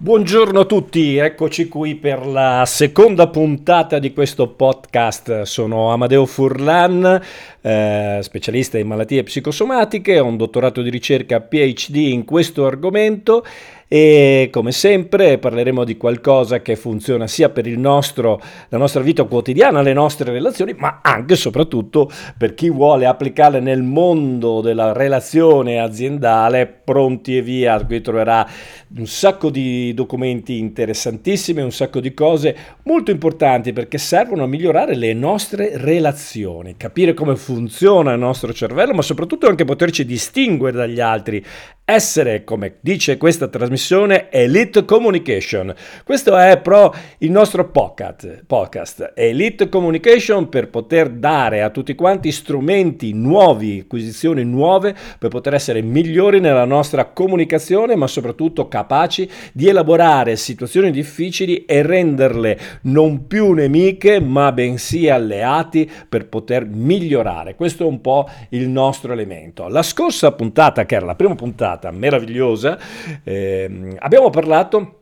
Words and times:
Buongiorno 0.00 0.60
a 0.60 0.64
tutti, 0.64 1.16
eccoci 1.16 1.66
qui 1.66 1.96
per 1.96 2.24
la 2.24 2.62
seconda 2.64 3.26
puntata 3.26 3.98
di 3.98 4.12
questo 4.12 4.46
podcast. 4.46 5.42
Sono 5.42 5.90
Amadeo 5.90 6.24
Furlan, 6.24 7.20
eh, 7.60 8.20
specialista 8.22 8.78
in 8.78 8.86
malattie 8.86 9.24
psicosomatiche, 9.24 10.20
ho 10.20 10.26
un 10.26 10.36
dottorato 10.36 10.82
di 10.82 10.90
ricerca 10.90 11.40
PhD 11.40 11.96
in 11.96 12.24
questo 12.24 12.64
argomento 12.64 13.44
e 13.88 14.50
come 14.52 14.70
sempre 14.70 15.38
parleremo 15.38 15.82
di 15.82 15.96
qualcosa 15.96 16.60
che 16.60 16.76
funziona 16.76 17.26
sia 17.26 17.48
per 17.48 17.66
nostro, 17.68 18.38
la 18.68 18.76
nostra 18.76 19.00
vita 19.00 19.24
quotidiana, 19.24 19.80
le 19.80 19.94
nostre 19.94 20.30
relazioni, 20.30 20.74
ma 20.76 21.00
anche 21.02 21.32
e 21.32 21.36
soprattutto 21.36 22.10
per 22.36 22.54
chi 22.54 22.68
vuole 22.68 23.06
applicarle 23.06 23.60
nel 23.60 23.82
mondo 23.82 24.60
della 24.60 24.92
relazione 24.92 25.80
aziendale, 25.80 26.66
pronti 26.66 27.38
e 27.38 27.42
via. 27.42 27.82
Qui 27.82 28.00
troverà 28.02 28.46
un 28.96 29.06
sacco 29.06 29.48
di 29.48 29.94
documenti 29.94 30.58
interessantissimi, 30.58 31.62
un 31.62 31.72
sacco 31.72 32.00
di 32.00 32.12
cose 32.12 32.56
molto 32.84 33.10
importanti 33.10 33.72
perché 33.72 33.96
servono 33.96 34.44
a 34.44 34.46
migliorare 34.46 34.94
le 34.96 35.14
nostre 35.14 35.78
relazioni, 35.78 36.76
capire 36.76 37.14
come 37.14 37.36
funziona 37.36 38.12
il 38.12 38.18
nostro 38.18 38.52
cervello, 38.52 38.92
ma 38.92 39.02
soprattutto 39.02 39.46
anche 39.46 39.64
poterci 39.64 40.04
distinguere 40.04 40.76
dagli 40.76 41.00
altri 41.00 41.42
essere, 41.90 42.44
come 42.44 42.74
dice 42.80 43.16
questa 43.16 43.48
trasmissione, 43.48 44.28
Elite 44.28 44.84
Communication. 44.84 45.74
Questo 46.04 46.36
è 46.36 46.60
però 46.60 46.92
il 47.18 47.30
nostro 47.30 47.70
podcast, 47.70 48.44
podcast, 48.46 49.12
Elite 49.14 49.70
Communication 49.70 50.50
per 50.50 50.68
poter 50.68 51.08
dare 51.08 51.62
a 51.62 51.70
tutti 51.70 51.94
quanti 51.94 52.30
strumenti 52.30 53.14
nuovi, 53.14 53.80
acquisizioni 53.84 54.44
nuove, 54.44 54.94
per 55.18 55.30
poter 55.30 55.54
essere 55.54 55.80
migliori 55.80 56.40
nella 56.40 56.66
nostra 56.66 57.06
comunicazione, 57.06 57.96
ma 57.96 58.06
soprattutto 58.06 58.68
capaci 58.68 59.26
di 59.54 59.68
elaborare 59.68 60.36
situazioni 60.36 60.90
difficili 60.90 61.64
e 61.64 61.80
renderle 61.80 62.58
non 62.82 63.26
più 63.26 63.52
nemiche, 63.52 64.20
ma 64.20 64.52
bensì 64.52 65.08
alleati 65.08 65.90
per 66.06 66.28
poter 66.28 66.66
migliorare. 66.66 67.54
Questo 67.54 67.84
è 67.84 67.86
un 67.86 68.02
po' 68.02 68.28
il 68.50 68.68
nostro 68.68 69.14
elemento. 69.14 69.68
La 69.68 69.82
scorsa 69.82 70.32
puntata, 70.32 70.84
che 70.84 70.94
era 70.94 71.06
la 71.06 71.14
prima 71.14 71.34
puntata, 71.34 71.76
puntata 71.78 71.90
meravigliosa. 71.92 72.78
Eh, 73.22 73.96
abbiamo 73.98 74.30
parlato 74.30 74.97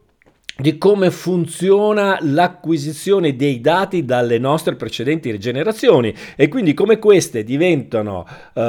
di 0.59 0.79
come 0.79 1.11
funziona 1.11 2.17
l'acquisizione 2.23 3.37
dei 3.37 3.61
dati 3.61 4.07
dalle 4.07 4.39
nostre 4.39 4.75
precedenti 4.75 5.39
generazioni 5.39 6.15
e 6.35 6.49
quindi 6.49 6.73
come 6.73 6.99
queste 6.99 7.45
diventano 7.45 8.27
uh, 8.55 8.61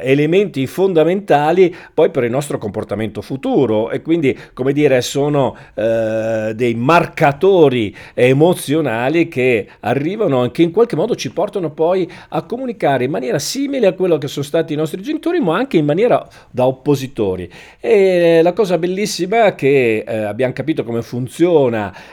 elementi 0.00 0.66
fondamentali 0.66 1.74
poi 1.92 2.10
per 2.10 2.24
il 2.24 2.30
nostro 2.30 2.56
comportamento 2.56 3.20
futuro 3.20 3.90
e 3.90 4.00
quindi 4.00 4.36
come 4.54 4.72
dire 4.72 5.02
sono 5.02 5.54
uh, 5.74 6.54
dei 6.54 6.74
marcatori 6.74 7.94
emozionali 8.14 9.28
che 9.28 9.68
arrivano 9.80 10.44
e 10.44 10.50
che 10.52 10.62
in 10.62 10.70
qualche 10.70 10.96
modo 10.96 11.14
ci 11.14 11.32
portano 11.32 11.70
poi 11.70 12.10
a 12.30 12.44
comunicare 12.44 13.04
in 13.04 13.10
maniera 13.10 13.38
simile 13.38 13.88
a 13.88 13.92
quello 13.92 14.16
che 14.16 14.26
sono 14.26 14.44
stati 14.46 14.72
i 14.72 14.76
nostri 14.76 15.02
genitori 15.02 15.38
ma 15.38 15.58
anche 15.58 15.76
in 15.76 15.84
maniera 15.84 16.26
da 16.50 16.66
oppositori. 16.66 17.50
E 17.78 18.40
la 18.42 18.54
cosa 18.54 18.78
bellissima 18.78 19.54
che 19.54 20.02
uh, 20.06 20.10
abbiamo 20.24 20.54
capito 20.54 20.82
come 20.82 21.02
funziona 21.02 21.08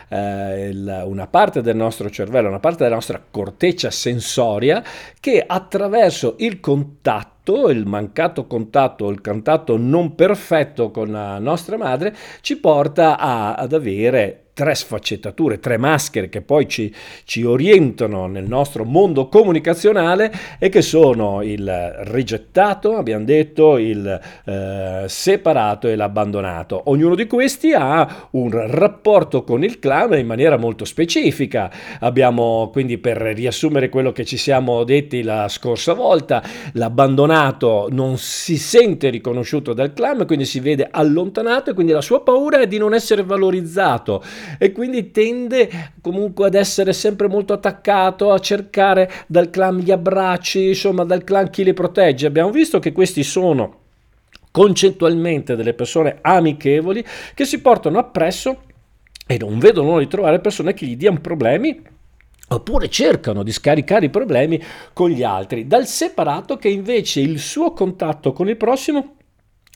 eh, 0.09 0.69
il, 0.69 1.03
una 1.05 1.27
parte 1.27 1.61
del 1.61 1.75
nostro 1.75 2.09
cervello, 2.09 2.47
una 2.47 2.59
parte 2.59 2.83
della 2.83 2.95
nostra 2.95 3.21
corteccia 3.29 3.91
sensoria 3.91 4.83
che 5.19 5.43
attraverso 5.45 6.35
il 6.39 6.59
contatto 6.59 7.35
il 7.69 7.85
mancato 7.85 8.45
contatto, 8.45 9.09
il 9.09 9.21
contatto 9.21 9.77
non 9.77 10.15
perfetto 10.15 10.91
con 10.91 11.11
la 11.11 11.39
nostra 11.39 11.77
madre 11.77 12.13
ci 12.41 12.57
porta 12.57 13.17
a, 13.17 13.53
ad 13.53 13.71
avere 13.71 14.46
tre 14.57 14.73
sfaccettature, 14.73 15.59
tre 15.59 15.77
maschere 15.77 16.29
che 16.29 16.41
poi 16.41 16.67
ci, 16.67 16.91
ci, 17.25 17.43
orientano 17.43 18.25
nel 18.25 18.47
nostro 18.47 18.85
mondo 18.85 19.27
comunicazionale 19.27 20.33
e 20.57 20.69
che 20.69 20.81
sono 20.81 21.43
il 21.43 21.93
rigettato, 22.05 22.95
abbiamo 22.95 23.23
detto, 23.23 23.77
il 23.77 24.19
eh, 24.45 25.03
separato 25.05 25.87
e 25.87 25.95
l'abbandonato. 25.95 26.81
Ognuno 26.85 27.13
di 27.13 27.27
questi 27.27 27.71
ha 27.73 28.29
un 28.31 28.49
rapporto 28.49 29.43
con 29.43 29.63
il 29.63 29.77
clan 29.77 30.17
in 30.17 30.25
maniera 30.25 30.57
molto 30.57 30.85
specifica. 30.85 31.69
Abbiamo 31.99 32.71
quindi 32.71 32.97
per 32.97 33.17
riassumere 33.17 33.89
quello 33.89 34.11
che 34.11 34.25
ci 34.25 34.37
siamo 34.37 34.83
detti 34.83 35.21
la 35.21 35.47
scorsa 35.49 35.93
volta, 35.93 36.41
l'abbandonato 36.73 37.89
non 37.91 38.17
si 38.17 38.57
sente 38.57 39.09
riconosciuto 39.09 39.73
dal 39.73 39.93
clan, 39.93 40.25
quindi 40.25 40.45
si 40.45 40.59
vede 40.59 40.87
allontanato 40.89 41.69
e 41.69 41.73
quindi 41.75 41.91
la 41.91 42.01
sua 42.01 42.23
paura 42.23 42.59
è 42.59 42.65
di 42.65 42.79
non 42.79 42.95
essere 42.95 43.21
valorizzato 43.21 44.23
e 44.57 44.71
quindi 44.71 45.11
tende 45.11 45.69
comunque 46.01 46.47
ad 46.47 46.55
essere 46.55 46.93
sempre 46.93 47.27
molto 47.27 47.53
attaccato, 47.53 48.31
a 48.31 48.39
cercare 48.39 49.09
dal 49.27 49.49
clan 49.49 49.77
gli 49.77 49.91
abbracci, 49.91 50.67
insomma 50.67 51.03
dal 51.03 51.23
clan 51.23 51.49
chi 51.49 51.63
li 51.63 51.73
protegge. 51.73 52.27
Abbiamo 52.27 52.51
visto 52.51 52.79
che 52.79 52.91
questi 52.91 53.23
sono 53.23 53.85
concettualmente 54.51 55.55
delle 55.55 55.73
persone 55.73 56.17
amichevoli 56.21 57.05
che 57.33 57.45
si 57.45 57.59
portano 57.59 57.99
appresso 57.99 58.63
e 59.27 59.37
non 59.37 59.59
vedono 59.59 59.99
di 59.99 60.07
trovare 60.07 60.39
persone 60.39 60.73
che 60.73 60.85
gli 60.85 60.95
diano 60.95 61.19
problemi 61.19 61.79
oppure 62.49 62.89
cercano 62.89 63.43
di 63.43 63.51
scaricare 63.51 64.05
i 64.05 64.09
problemi 64.09 64.61
con 64.93 65.09
gli 65.09 65.21
altri, 65.21 65.67
dal 65.67 65.85
separato 65.85 66.55
che 66.55 66.69
invece 66.69 67.19
il 67.19 67.39
suo 67.39 67.73
contatto 67.73 68.31
con 68.31 68.47
il 68.47 68.55
prossimo 68.55 69.16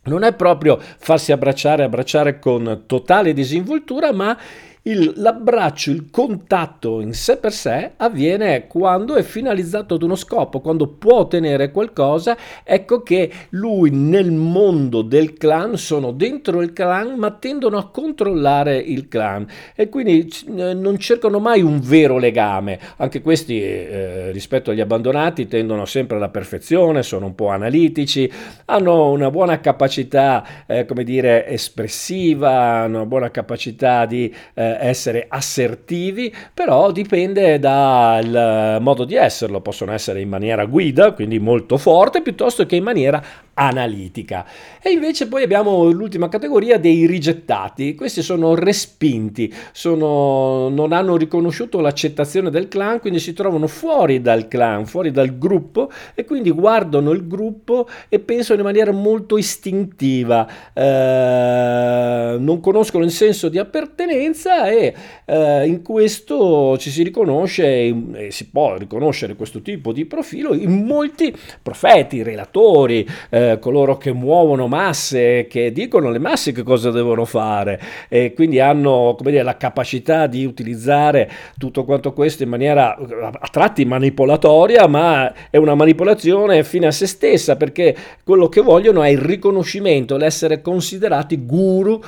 non 0.04 0.24
è 0.24 0.34
proprio 0.34 0.80
farsi 0.80 1.32
abbracciare, 1.32 1.84
abbracciare 1.84 2.40
con 2.40 2.84
totale 2.88 3.34
disinvoltura, 3.34 4.12
ma 4.12 4.38
il, 4.84 5.14
l'abbraccio, 5.18 5.92
il 5.92 6.10
contatto 6.10 7.02
in 7.02 7.14
sé 7.14 7.38
per 7.38 7.54
sé 7.54 7.92
avviene 7.98 8.66
quando 8.66 9.16
è 9.16 9.22
finalizzato 9.22 9.96
ad 9.96 10.02
uno 10.02 10.16
scopo, 10.16 10.60
quando 10.60 10.88
può 10.88 11.20
ottenere 11.20 11.70
qualcosa, 11.70 12.36
ecco 12.64 13.04
che 13.04 13.32
lui 13.50 13.92
nel 13.92 14.32
mondo 14.32 15.04
del 15.04 15.34
clan 15.34 15.78
sono 15.78 16.12
dentro 16.12 16.62
il 16.62 16.74
clan 16.74 17.14
ma 17.16 17.32
tendono 17.32 17.78
a 17.78 17.90
controllare 17.90 18.78
il 18.78 19.08
clan. 19.08 19.46
E 19.76 19.88
quindi 19.90 20.28
eh, 20.56 20.74
non 20.74 20.98
cercano 20.98 21.40
mai 21.40 21.62
un 21.62 21.80
vero 21.80 22.18
legame, 22.18 22.80
anche 22.98 23.22
questi 23.22 23.62
eh, 23.62 24.32
rispetto 24.32 24.72
agli 24.72 24.82
abbandonati 24.82 25.48
tendono 25.48 25.86
sempre 25.86 26.18
alla 26.18 26.30
perfezione, 26.30 27.04
sono 27.04 27.28
un 27.28 27.36
po' 27.36 27.50
analitici, 27.50 28.32
hanno 28.66 29.12
una 29.12 29.30
buona 29.30 29.60
capacità, 29.60 30.66
eh, 30.66 30.86
come 30.86 31.04
dire, 31.04 31.46
espressiva, 31.48 32.82
hanno 32.82 32.98
una 32.98 33.06
buona 33.06 33.30
capacità 33.30 34.06
di 34.08 34.34
eh, 34.56 34.71
essere 34.80 35.26
assertivi, 35.28 36.34
però 36.54 36.92
dipende 36.92 37.60
dal 37.60 38.78
modo 38.82 39.04
di 39.06 39.16
esserlo, 39.16 39.62
possono 39.62 39.92
essere 39.92 40.22
in 40.22 40.30
maniera 40.30 40.66
guida, 40.66 41.12
quindi 41.14 41.40
molto 41.40 41.78
forte, 41.78 42.22
piuttosto 42.22 42.66
che 42.66 42.76
in 42.76 42.84
maniera 42.84 43.22
analitica. 43.54 44.46
E 44.82 44.92
invece 44.92 45.28
poi 45.28 45.44
abbiamo 45.44 45.90
l'ultima 45.90 46.30
categoria 46.30 46.80
dei 46.80 47.06
rigettati, 47.06 47.96
questi 47.96 48.22
sono 48.22 48.56
respinti, 48.56 49.54
sono, 49.72 50.70
non 50.70 50.94
hanno 50.94 51.18
riconosciuto 51.18 51.80
l'accettazione 51.80 52.50
del 52.50 52.68
clan, 52.68 53.00
quindi 53.00 53.20
si 53.20 53.34
trovano 53.34 53.68
fuori 53.68 54.22
dal 54.22 54.48
clan, 54.48 54.86
fuori 54.86 55.12
dal 55.12 55.38
gruppo 55.38 55.92
e 56.16 56.26
quindi 56.26 56.50
guardano 56.52 57.12
il 57.12 57.28
gruppo 57.28 57.88
e 58.10 58.20
pensano 58.20 58.60
in 58.60 58.66
maniera 58.66 58.92
molto 58.92 59.38
istintiva, 59.38 60.48
eh, 60.74 62.38
non 62.40 62.60
conoscono 62.62 63.04
il 63.04 63.12
senso 63.12 63.50
di 63.50 63.60
appartenenza 63.60 64.61
e 64.70 64.94
eh, 65.26 65.66
in 65.66 65.82
questo 65.82 66.78
ci 66.78 66.90
si 66.90 67.04
riconosce 67.04 67.66
e 68.14 68.32
si 68.32 68.50
può 68.50 68.78
riconoscere 68.78 69.36
questo 69.36 69.62
tipo 69.62 69.92
di 69.92 70.06
profilo 70.06 70.54
in 70.54 70.86
molti 70.86 71.34
profeti, 71.62 72.24
relatori, 72.24 73.08
eh, 73.30 73.58
coloro 73.60 73.98
che 73.98 74.12
muovono 74.12 74.68
masse, 74.68 75.48
che 75.48 75.72
dicono 75.72 76.10
alle 76.10 76.20
masse 76.20 76.52
che 76.52 76.64
cosa 76.64 76.92
devono 76.92 77.26
fare 77.26 77.80
e 78.10 78.34
quindi 78.34 78.60
hanno 78.60 79.16
dire, 79.20 79.44
la 79.44 79.58
capacità 79.58 80.28
di 80.28 80.46
utilizzare 80.46 81.30
tutto 81.58 81.84
quanto 81.86 82.14
questo 82.14 82.44
in 82.44 82.50
maniera 82.50 82.96
a 82.98 83.48
tratti 83.52 83.86
manipolatoria, 83.86 84.88
ma 84.88 85.50
è 85.50 85.58
una 85.58 85.76
manipolazione 85.76 86.64
fine 86.64 86.88
a 86.88 86.92
se 86.92 87.08
stessa 87.08 87.56
perché 87.56 87.96
quello 88.24 88.50
che 88.50 88.62
vogliono 88.62 89.02
è 89.04 89.10
il 89.10 89.20
riconoscimento, 89.20 90.18
l'essere 90.18 90.62
considerati 90.62 91.46
guru, 91.46 92.02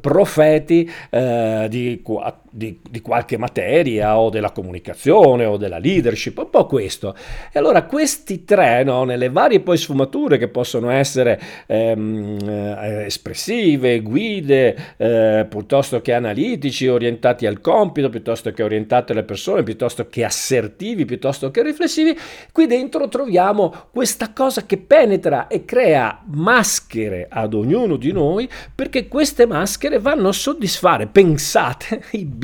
profeti 0.00 0.90
eh, 1.10 1.66
di 1.68 1.83
di, 1.84 2.02
di, 2.56 2.78
di, 2.88 3.00
qualche 3.00 3.36
materia 3.36 4.16
o 4.16 4.30
della 4.30 4.52
comunicazione 4.52 5.44
o 5.44 5.56
della 5.56 5.78
leadership, 5.78 6.38
un 6.38 6.50
po' 6.50 6.66
questo. 6.66 7.16
E 7.52 7.58
allora 7.58 7.82
questi 7.82 8.44
tre, 8.44 8.84
no, 8.84 9.02
nelle 9.02 9.28
varie 9.28 9.58
poi 9.58 9.76
sfumature 9.76 10.38
che 10.38 10.46
possono 10.46 10.90
essere 10.90 11.40
ehm, 11.66 12.38
eh, 12.48 13.04
espressive, 13.06 14.00
guide, 14.02 14.94
eh, 14.96 15.46
piuttosto 15.48 16.00
che 16.00 16.12
analitici, 16.12 16.86
orientati 16.86 17.44
al 17.46 17.60
compito, 17.60 18.08
piuttosto 18.08 18.52
che 18.52 18.62
orientati 18.62 19.10
alle 19.10 19.24
persone, 19.24 19.64
piuttosto 19.64 20.06
che 20.06 20.22
assertivi, 20.22 21.04
piuttosto 21.04 21.50
che 21.50 21.60
riflessivi, 21.60 22.16
qui 22.52 22.66
dentro 22.66 23.08
troviamo 23.08 23.88
questa 23.90 24.32
cosa 24.32 24.64
che 24.64 24.76
penetra 24.76 25.48
e 25.48 25.64
crea 25.64 26.22
maschere 26.26 27.26
ad 27.28 27.52
ognuno 27.52 27.96
di 27.96 28.12
noi 28.12 28.48
perché 28.72 29.08
queste 29.08 29.44
maschere 29.44 29.98
vanno 29.98 30.28
a 30.28 30.32
soddisfare, 30.32 31.08
pensate, 31.08 32.04
i 32.12 32.24
bisogni 32.24 32.42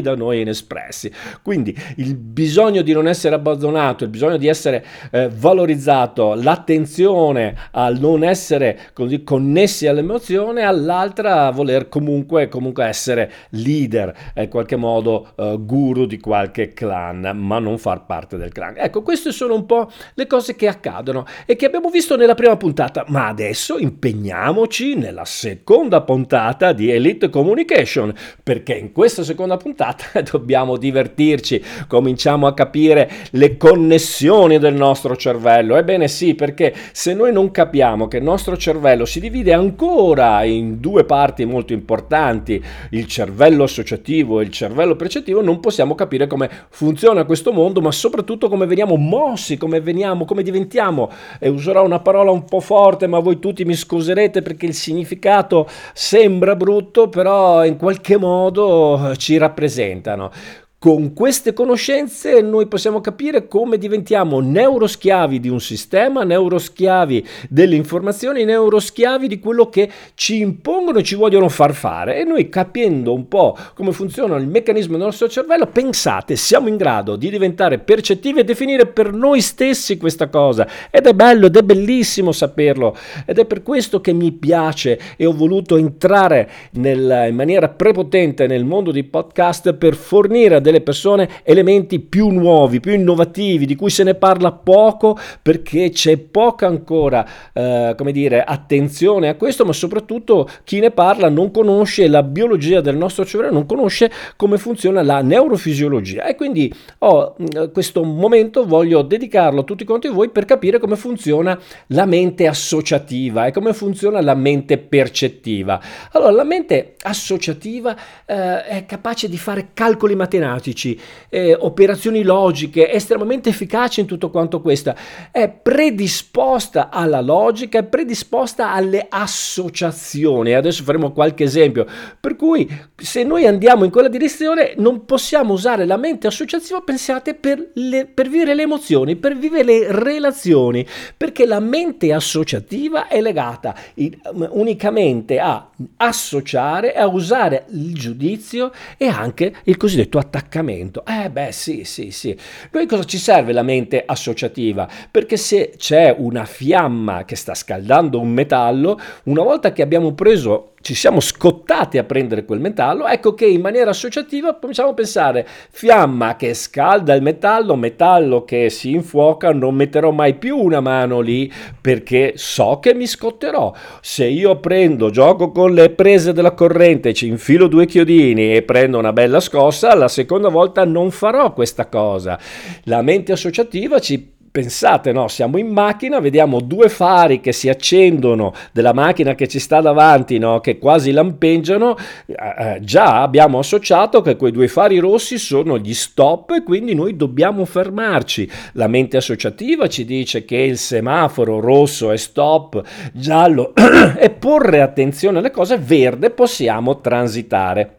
da 0.00 0.14
noi 0.14 0.40
inespressi. 0.40 1.10
Quindi 1.42 1.76
il 1.96 2.14
bisogno 2.16 2.82
di 2.82 2.92
non 2.92 3.06
essere 3.06 3.34
abbandonato, 3.34 4.04
il 4.04 4.10
bisogno 4.10 4.36
di 4.36 4.48
essere 4.48 4.84
eh, 5.10 5.28
valorizzato, 5.28 6.34
l'attenzione 6.34 7.54
al 7.72 7.98
non 7.98 8.24
essere 8.24 8.78
così 8.92 9.22
connessi 9.22 9.86
all'emozione, 9.86 10.62
all'altra 10.62 11.50
voler 11.50 11.88
comunque, 11.88 12.48
comunque 12.48 12.84
essere 12.84 13.32
leader, 13.50 14.14
eh, 14.34 14.44
in 14.44 14.48
qualche 14.48 14.76
modo 14.76 15.32
eh, 15.36 15.56
guru 15.60 16.06
di 16.06 16.18
qualche 16.18 16.72
clan, 16.72 17.30
ma 17.34 17.58
non 17.58 17.78
far 17.78 18.06
parte 18.06 18.36
del 18.36 18.52
clan. 18.52 18.74
Ecco, 18.76 19.02
queste 19.02 19.32
sono 19.32 19.54
un 19.54 19.66
po' 19.66 19.90
le 20.14 20.26
cose 20.26 20.56
che 20.56 20.68
accadono 20.68 21.24
e 21.46 21.56
che 21.56 21.66
abbiamo 21.66 21.90
visto 21.90 22.16
nella 22.16 22.34
prima 22.34 22.56
puntata, 22.56 23.04
ma 23.08 23.28
adesso 23.28 23.78
impegniamoci 23.78 24.96
nella 24.96 25.24
seconda 25.24 26.02
puntata 26.02 26.72
di 26.72 26.90
Elite 26.90 27.30
Communication, 27.30 28.12
perché 28.42 28.74
in 28.74 28.92
questa 28.92 29.22
seconda 29.22 29.34
puntata 29.56 30.20
dobbiamo 30.30 30.76
divertirci, 30.76 31.62
cominciamo 31.86 32.46
a 32.46 32.54
capire 32.54 33.10
le 33.32 33.56
connessioni 33.56 34.58
del 34.58 34.74
nostro 34.74 35.16
cervello. 35.16 35.76
Ebbene 35.76 36.08
sì, 36.08 36.34
perché 36.34 36.74
se 36.92 37.14
noi 37.14 37.32
non 37.32 37.50
capiamo 37.50 38.08
che 38.08 38.16
il 38.18 38.22
nostro 38.22 38.56
cervello 38.56 39.04
si 39.04 39.20
divide 39.20 39.52
ancora 39.52 40.42
in 40.44 40.80
due 40.80 41.04
parti 41.04 41.44
molto 41.44 41.72
importanti, 41.72 42.62
il 42.90 43.06
cervello 43.06 43.64
associativo 43.64 44.40
e 44.40 44.44
il 44.44 44.50
cervello 44.50 44.96
percettivo, 44.96 45.42
non 45.42 45.60
possiamo 45.60 45.94
capire 45.94 46.26
come 46.26 46.48
funziona 46.70 47.24
questo 47.24 47.52
mondo, 47.52 47.80
ma 47.80 47.92
soprattutto 47.92 48.48
come 48.48 48.66
veniamo 48.66 48.96
mossi, 48.96 49.56
come 49.56 49.80
veniamo, 49.80 50.24
come 50.24 50.42
diventiamo, 50.42 51.10
e 51.38 51.48
userò 51.48 51.84
una 51.84 52.00
parola 52.00 52.30
un 52.30 52.44
po' 52.44 52.60
forte, 52.60 53.06
ma 53.06 53.18
voi 53.18 53.38
tutti 53.38 53.64
mi 53.64 53.74
scuserete 53.74 54.42
perché 54.42 54.66
il 54.66 54.74
significato 54.74 55.68
sembra 55.92 56.56
brutto, 56.56 57.08
però 57.08 57.64
in 57.64 57.76
qualche 57.76 58.16
modo 58.16 59.14
ci 59.16 59.25
rappresentano. 59.34 60.30
Con 60.78 61.14
queste 61.14 61.54
conoscenze 61.54 62.42
noi 62.42 62.66
possiamo 62.66 63.00
capire 63.00 63.48
come 63.48 63.78
diventiamo 63.78 64.40
neuroschiavi 64.40 65.40
di 65.40 65.48
un 65.48 65.58
sistema, 65.58 66.22
neuroschiavi 66.22 67.26
delle 67.48 67.76
informazioni, 67.76 68.44
neuroschiavi 68.44 69.26
di 69.26 69.38
quello 69.38 69.70
che 69.70 69.90
ci 70.12 70.38
impongono 70.38 70.98
e 70.98 71.02
ci 71.02 71.14
vogliono 71.14 71.48
far 71.48 71.72
fare. 71.72 72.20
E 72.20 72.24
noi 72.24 72.50
capendo 72.50 73.14
un 73.14 73.26
po' 73.26 73.56
come 73.72 73.92
funziona 73.92 74.36
il 74.36 74.46
meccanismo 74.46 74.98
del 74.98 75.06
nostro 75.06 75.30
cervello, 75.30 75.66
pensate, 75.66 76.36
siamo 76.36 76.68
in 76.68 76.76
grado 76.76 77.16
di 77.16 77.30
diventare 77.30 77.78
percettivi 77.78 78.40
e 78.40 78.44
definire 78.44 78.84
per 78.84 79.14
noi 79.14 79.40
stessi 79.40 79.96
questa 79.96 80.28
cosa. 80.28 80.68
Ed 80.90 81.06
è 81.06 81.14
bello 81.14 81.46
ed 81.46 81.56
è 81.56 81.62
bellissimo 81.62 82.32
saperlo. 82.32 82.94
Ed 83.24 83.38
è 83.38 83.46
per 83.46 83.62
questo 83.62 84.02
che 84.02 84.12
mi 84.12 84.30
piace 84.30 85.00
e 85.16 85.24
ho 85.24 85.32
voluto 85.32 85.78
entrare 85.78 86.50
nel, 86.72 87.28
in 87.30 87.34
maniera 87.34 87.70
prepotente 87.70 88.46
nel 88.46 88.66
mondo 88.66 88.92
dei 88.92 89.04
podcast 89.04 89.72
per 89.72 89.94
fornire 89.94 90.64
delle 90.66 90.80
persone 90.80 91.28
elementi 91.44 92.00
più 92.00 92.28
nuovi, 92.30 92.80
più 92.80 92.92
innovativi, 92.92 93.66
di 93.66 93.76
cui 93.76 93.88
se 93.88 94.02
ne 94.02 94.16
parla 94.16 94.50
poco 94.50 95.16
perché 95.40 95.90
c'è 95.90 96.16
poca 96.16 96.66
ancora, 96.66 97.24
eh, 97.52 97.94
come 97.96 98.10
dire, 98.10 98.42
attenzione 98.42 99.28
a 99.28 99.36
questo, 99.36 99.64
ma 99.64 99.72
soprattutto 99.72 100.48
chi 100.64 100.80
ne 100.80 100.90
parla 100.90 101.28
non 101.28 101.52
conosce 101.52 102.08
la 102.08 102.24
biologia 102.24 102.80
del 102.80 102.96
nostro 102.96 103.24
cervello, 103.24 103.52
non 103.52 103.66
conosce 103.66 104.10
come 104.34 104.58
funziona 104.58 105.02
la 105.02 105.22
neurofisiologia 105.22 106.24
e 106.24 106.34
quindi 106.34 106.72
ho 106.98 107.34
oh, 107.36 107.70
questo 107.72 108.02
momento 108.02 108.66
voglio 108.66 109.02
dedicarlo 109.02 109.60
a 109.60 109.64
tutti 109.64 109.84
quanti 109.84 110.08
voi 110.08 110.30
per 110.30 110.46
capire 110.46 110.80
come 110.80 110.96
funziona 110.96 111.56
la 111.88 112.06
mente 112.06 112.48
associativa 112.48 113.46
e 113.46 113.52
come 113.52 113.72
funziona 113.72 114.20
la 114.20 114.34
mente 114.34 114.78
percettiva. 114.78 115.80
Allora, 116.12 116.32
la 116.32 116.44
mente 116.44 116.96
associativa 117.02 117.94
eh, 118.24 118.64
è 118.64 118.84
capace 118.86 119.28
di 119.28 119.38
fare 119.38 119.68
calcoli 119.72 120.16
matematici 120.16 120.55
matematici, 120.56 120.98
eh, 121.28 121.54
operazioni 121.54 122.22
logiche, 122.22 122.90
estremamente 122.90 123.50
efficace 123.50 124.00
in 124.00 124.06
tutto 124.06 124.30
quanto 124.30 124.60
questo, 124.60 124.94
è 125.30 125.48
predisposta 125.48 126.88
alla 126.90 127.20
logica, 127.20 127.78
è 127.78 127.84
predisposta 127.84 128.72
alle 128.72 129.06
associazioni. 129.08 130.54
Adesso 130.54 130.82
faremo 130.82 131.12
qualche 131.12 131.44
esempio. 131.44 131.86
Per 132.18 132.36
cui 132.36 132.68
se 132.96 133.22
noi 133.22 133.46
andiamo 133.46 133.84
in 133.84 133.90
quella 133.90 134.08
direzione 134.08 134.74
non 134.78 135.04
possiamo 135.04 135.52
usare 135.52 135.84
la 135.84 135.96
mente 135.96 136.26
associativa, 136.26 136.80
pensate, 136.80 137.34
per, 137.34 137.70
le, 137.74 138.06
per 138.06 138.28
vivere 138.28 138.54
le 138.54 138.62
emozioni, 138.62 139.16
per 139.16 139.36
vivere 139.36 139.64
le 139.64 139.86
relazioni, 139.92 140.86
perché 141.16 141.46
la 141.46 141.60
mente 141.60 142.12
associativa 142.12 143.08
è 143.08 143.20
legata 143.20 143.74
in, 143.94 144.18
unicamente 144.50 145.38
a 145.38 145.68
associare, 145.98 146.94
a 146.94 147.06
usare 147.06 147.66
il 147.70 147.94
giudizio 147.94 148.72
e 148.96 149.06
anche 149.06 149.54
il 149.64 149.76
cosiddetto 149.76 150.18
attaccamento 150.18 150.45
attaccamento. 150.46 151.04
Eh 151.04 151.30
beh 151.30 151.52
sì, 151.52 151.84
sì, 151.84 152.10
sì. 152.10 152.36
Noi 152.70 152.86
cosa 152.86 153.04
ci 153.04 153.18
serve 153.18 153.52
la 153.52 153.62
mente 153.62 154.02
associativa? 154.06 154.88
Perché 155.10 155.36
se 155.36 155.74
c'è 155.76 156.14
una 156.16 156.44
fiamma 156.44 157.24
che 157.24 157.36
sta 157.36 157.54
scaldando 157.54 158.20
un 158.20 158.30
metallo, 158.30 158.98
una 159.24 159.42
volta 159.42 159.72
che 159.72 159.82
abbiamo 159.82 160.12
preso 160.14 160.72
ci 160.86 160.94
siamo 160.94 161.18
scottati 161.18 161.98
a 161.98 162.04
prendere 162.04 162.44
quel 162.44 162.60
metallo, 162.60 163.08
ecco 163.08 163.34
che 163.34 163.44
in 163.44 163.60
maniera 163.60 163.90
associativa 163.90 164.54
cominciamo 164.54 164.90
a 164.90 164.94
pensare 164.94 165.44
fiamma 165.70 166.36
che 166.36 166.54
scalda 166.54 167.12
il 167.12 167.22
metallo, 167.22 167.74
metallo 167.74 168.44
che 168.44 168.70
si 168.70 168.92
infuoca, 168.92 169.52
non 169.52 169.74
metterò 169.74 170.12
mai 170.12 170.34
più 170.34 170.56
una 170.56 170.78
mano 170.78 171.18
lì 171.18 171.52
perché 171.80 172.34
so 172.36 172.78
che 172.80 172.94
mi 172.94 173.08
scotterò. 173.08 173.74
Se 174.00 174.26
io 174.26 174.60
prendo, 174.60 175.10
gioco 175.10 175.50
con 175.50 175.74
le 175.74 175.90
prese 175.90 176.32
della 176.32 176.52
corrente, 176.52 177.12
ci 177.14 177.26
infilo 177.26 177.66
due 177.66 177.86
chiodini 177.86 178.54
e 178.54 178.62
prendo 178.62 178.96
una 178.96 179.12
bella 179.12 179.40
scossa, 179.40 179.92
la 179.96 180.06
seconda 180.06 180.50
volta 180.50 180.84
non 180.84 181.10
farò 181.10 181.52
questa 181.52 181.88
cosa. 181.88 182.38
La 182.84 183.02
mente 183.02 183.32
associativa 183.32 183.98
ci 183.98 184.35
Pensate, 184.56 185.12
no, 185.12 185.28
siamo 185.28 185.58
in 185.58 185.66
macchina, 185.68 186.18
vediamo 186.18 186.60
due 186.60 186.88
fari 186.88 187.40
che 187.40 187.52
si 187.52 187.68
accendono 187.68 188.54
della 188.72 188.94
macchina 188.94 189.34
che 189.34 189.48
ci 189.48 189.58
sta 189.58 189.82
davanti, 189.82 190.38
no, 190.38 190.60
che 190.60 190.78
quasi 190.78 191.10
lampeggiano, 191.10 191.94
eh, 192.24 192.34
eh, 192.56 192.78
già 192.80 193.20
abbiamo 193.20 193.58
associato 193.58 194.22
che 194.22 194.36
quei 194.36 194.52
due 194.52 194.66
fari 194.66 194.96
rossi 194.96 195.36
sono 195.36 195.76
gli 195.76 195.92
stop 195.92 196.52
e 196.52 196.62
quindi 196.62 196.94
noi 196.94 197.16
dobbiamo 197.16 197.66
fermarci. 197.66 198.50
La 198.72 198.86
mente 198.86 199.18
associativa 199.18 199.88
ci 199.88 200.06
dice 200.06 200.46
che 200.46 200.56
il 200.56 200.78
semaforo 200.78 201.60
rosso 201.60 202.10
è 202.10 202.16
stop, 202.16 202.82
giallo 203.12 203.74
e 204.18 204.30
porre 204.30 204.80
attenzione 204.80 205.36
alle 205.36 205.50
cose, 205.50 205.76
verde 205.76 206.30
possiamo 206.30 207.02
transitare. 207.02 207.95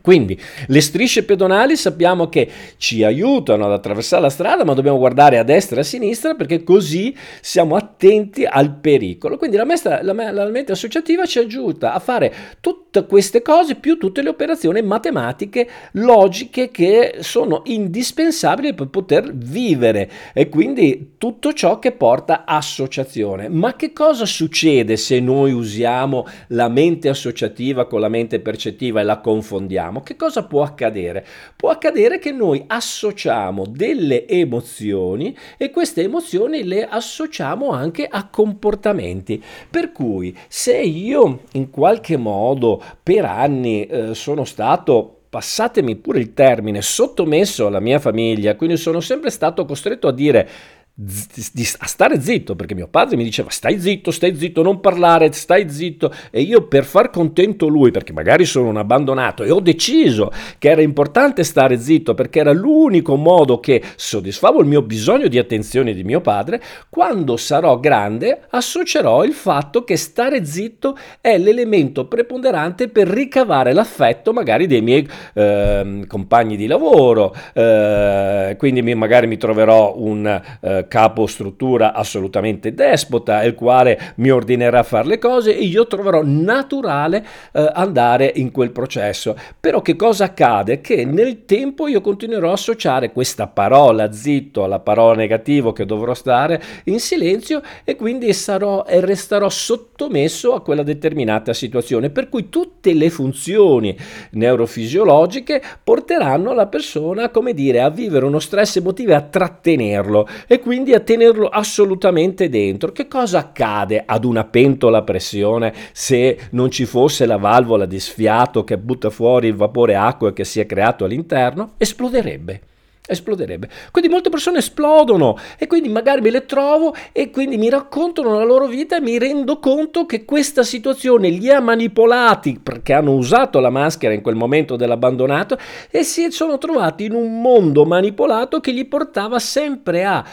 Quindi 0.00 0.40
le 0.68 0.80
strisce 0.80 1.22
pedonali 1.22 1.76
sappiamo 1.76 2.28
che 2.28 2.48
ci 2.78 3.04
aiutano 3.04 3.66
ad 3.66 3.72
attraversare 3.72 4.22
la 4.22 4.30
strada, 4.30 4.64
ma 4.64 4.72
dobbiamo 4.72 4.96
guardare 4.96 5.38
a 5.38 5.42
destra 5.42 5.76
e 5.76 5.80
a 5.80 5.84
sinistra 5.84 6.34
perché 6.34 6.64
così 6.64 7.14
siamo 7.40 7.76
attenti 7.76 8.44
al 8.44 8.74
pericolo. 8.74 9.36
Quindi 9.36 9.56
la, 9.56 9.64
mestra, 9.64 10.02
la, 10.02 10.12
la 10.32 10.46
mente 10.46 10.72
associativa 10.72 11.26
ci 11.26 11.38
aiuta 11.38 11.92
a 11.92 11.98
fare 11.98 12.32
tutte 12.60 13.04
queste 13.06 13.42
cose 13.42 13.74
più 13.74 13.98
tutte 13.98 14.22
le 14.22 14.30
operazioni 14.30 14.80
matematiche, 14.82 15.68
logiche 15.92 16.70
che 16.70 17.16
sono 17.20 17.60
indispensabili 17.66 18.74
per 18.74 18.88
poter 18.88 19.30
vivere 19.34 20.10
e 20.32 20.48
quindi 20.48 21.12
tutto 21.18 21.52
ciò 21.52 21.78
che 21.78 21.92
porta 21.92 22.44
associazione. 22.46 23.48
Ma 23.48 23.76
che 23.76 23.92
cosa 23.92 24.24
succede 24.24 24.96
se 24.96 25.20
noi 25.20 25.52
usiamo 25.52 26.26
la 26.48 26.68
mente 26.68 27.08
associativa 27.08 27.86
con 27.86 28.00
la 28.00 28.08
mente 28.08 28.40
percettiva 28.40 29.00
e 29.00 29.04
la 29.04 29.20
confondiamo? 29.20 29.81
Vogliamo, 29.82 30.02
che 30.02 30.16
cosa 30.16 30.44
può 30.44 30.62
accadere? 30.62 31.26
Può 31.56 31.70
accadere 31.70 32.18
che 32.18 32.30
noi 32.30 32.64
associamo 32.66 33.64
delle 33.66 34.26
emozioni 34.26 35.36
e 35.56 35.70
queste 35.70 36.02
emozioni 36.02 36.64
le 36.64 36.86
associamo 36.86 37.70
anche 37.70 38.06
a 38.06 38.28
comportamenti. 38.28 39.42
Per 39.68 39.92
cui 39.92 40.36
se 40.48 40.78
io 40.78 41.40
in 41.52 41.70
qualche 41.70 42.16
modo 42.16 42.80
per 43.02 43.24
anni 43.24 43.86
eh, 43.86 44.14
sono 44.14 44.44
stato 44.44 45.16
passatemi 45.32 45.96
pure 45.96 46.18
il 46.18 46.34
termine, 46.34 46.82
sottomesso 46.82 47.66
alla 47.66 47.80
mia 47.80 47.98
famiglia, 47.98 48.54
quindi 48.54 48.76
sono 48.76 49.00
sempre 49.00 49.30
stato 49.30 49.64
costretto 49.64 50.06
a 50.06 50.12
dire 50.12 50.46
a 50.94 51.86
stare 51.86 52.20
zitto 52.20 52.54
perché 52.54 52.74
mio 52.74 52.86
padre 52.86 53.16
mi 53.16 53.24
diceva 53.24 53.48
stai 53.48 53.80
zitto, 53.80 54.10
stai 54.10 54.36
zitto, 54.36 54.62
non 54.62 54.80
parlare, 54.80 55.32
stai 55.32 55.70
zitto. 55.70 56.12
E 56.30 56.42
io 56.42 56.66
per 56.66 56.84
far 56.84 57.08
contento 57.10 57.66
lui 57.66 57.90
perché 57.90 58.12
magari 58.12 58.44
sono 58.44 58.68
un 58.68 58.76
abbandonato 58.76 59.42
e 59.42 59.50
ho 59.50 59.60
deciso 59.60 60.30
che 60.58 60.70
era 60.70 60.82
importante 60.82 61.44
stare 61.44 61.78
zitto 61.78 62.12
perché 62.12 62.40
era 62.40 62.52
l'unico 62.52 63.16
modo 63.16 63.58
che 63.58 63.82
soddisfavo 63.96 64.60
il 64.60 64.66
mio 64.66 64.82
bisogno 64.82 65.28
di 65.28 65.38
attenzione 65.38 65.94
di 65.94 66.04
mio 66.04 66.20
padre, 66.20 66.62
quando 66.90 67.36
sarò 67.38 67.80
grande 67.80 68.42
associerò 68.50 69.24
il 69.24 69.32
fatto 69.32 69.84
che 69.84 69.96
stare 69.96 70.44
zitto 70.44 70.96
è 71.20 71.38
l'elemento 71.38 72.06
preponderante 72.06 72.88
per 72.88 73.08
ricavare 73.08 73.72
l'affetto 73.72 74.32
magari 74.32 74.66
dei 74.66 74.82
miei 74.82 75.08
eh, 75.34 76.04
compagni 76.06 76.56
di 76.56 76.66
lavoro, 76.66 77.34
eh, 77.54 78.54
quindi 78.58 78.82
magari 78.94 79.26
mi 79.26 79.38
troverò 79.38 79.94
un 79.96 80.40
eh, 80.60 80.81
capo 80.88 81.26
struttura 81.26 81.92
assolutamente 81.92 82.74
despota, 82.74 83.42
il 83.44 83.54
quale 83.54 84.14
mi 84.16 84.30
ordinerà 84.30 84.80
a 84.80 84.84
fare 84.84 85.08
le 85.08 85.18
cose 85.18 85.56
e 85.56 85.62
io 85.62 85.86
troverò 85.86 86.22
naturale 86.24 87.24
eh, 87.52 87.70
andare 87.72 88.30
in 88.34 88.50
quel 88.50 88.70
processo. 88.70 89.36
Però 89.58 89.80
che 89.82 89.96
cosa 89.96 90.24
accade? 90.24 90.80
Che 90.80 91.04
nel 91.04 91.44
tempo 91.44 91.86
io 91.86 92.00
continuerò 92.00 92.50
a 92.50 92.52
associare 92.52 93.12
questa 93.12 93.46
parola 93.46 94.12
zitto 94.12 94.64
alla 94.64 94.80
parola 94.80 95.14
negativo 95.14 95.72
che 95.72 95.86
dovrò 95.86 96.14
stare 96.14 96.62
in 96.84 97.00
silenzio 97.00 97.62
e 97.84 97.96
quindi 97.96 98.32
sarò 98.32 98.84
e 98.84 99.00
resterò 99.00 99.48
sottomesso 99.48 100.54
a 100.54 100.62
quella 100.62 100.82
determinata 100.82 101.52
situazione. 101.52 102.10
Per 102.10 102.28
cui 102.28 102.48
tutte 102.48 102.92
le 102.92 103.10
funzioni 103.10 103.96
neurofisiologiche 104.32 105.62
porteranno 105.82 106.52
la 106.52 106.66
persona, 106.66 107.30
come 107.30 107.54
dire, 107.54 107.80
a 107.80 107.90
vivere 107.90 108.26
uno 108.26 108.38
stress 108.38 108.76
emotivo 108.76 109.12
e 109.12 109.14
a 109.14 109.20
trattenerlo 109.20 110.28
e 110.46 110.58
quindi 110.58 110.71
quindi 110.72 110.94
a 110.94 111.00
tenerlo 111.00 111.48
assolutamente 111.48 112.48
dentro. 112.48 112.92
Che 112.92 113.06
cosa 113.06 113.40
accade 113.40 114.04
ad 114.06 114.24
una 114.24 114.44
pentola 114.44 114.98
a 114.98 115.02
pressione 115.02 115.74
se 115.92 116.48
non 116.52 116.70
ci 116.70 116.86
fosse 116.86 117.26
la 117.26 117.36
valvola 117.36 117.84
di 117.84 118.00
sfiato 118.00 118.64
che 118.64 118.78
butta 118.78 119.10
fuori 119.10 119.48
il 119.48 119.54
vapore 119.54 119.96
acqua 119.96 120.32
che 120.32 120.44
si 120.44 120.60
è 120.60 120.64
creato 120.64 121.04
all'interno? 121.04 121.72
Esploderebbe 121.76 122.62
esploderebbe. 123.04 123.68
Quindi 123.90 124.08
molte 124.08 124.30
persone 124.30 124.58
esplodono 124.58 125.36
e 125.58 125.66
quindi 125.66 125.88
magari 125.88 126.20
me 126.20 126.30
le 126.30 126.46
trovo 126.46 126.94
e 127.10 127.30
quindi 127.30 127.58
mi 127.58 127.68
raccontano 127.68 128.34
la 128.34 128.44
loro 128.44 128.66
vita 128.66 128.96
e 128.96 129.00
mi 129.00 129.18
rendo 129.18 129.58
conto 129.58 130.06
che 130.06 130.24
questa 130.24 130.62
situazione 130.62 131.28
li 131.28 131.50
ha 131.50 131.60
manipolati 131.60 132.60
perché 132.62 132.92
hanno 132.92 133.12
usato 133.14 133.58
la 133.58 133.70
maschera 133.70 134.14
in 134.14 134.22
quel 134.22 134.36
momento 134.36 134.76
dell'abbandonato 134.76 135.58
e 135.90 136.04
si 136.04 136.30
sono 136.30 136.58
trovati 136.58 137.04
in 137.04 137.14
un 137.14 137.40
mondo 137.40 137.84
manipolato 137.84 138.60
che 138.60 138.72
gli 138.72 138.86
portava 138.86 139.40
sempre 139.40 140.04
a 140.04 140.24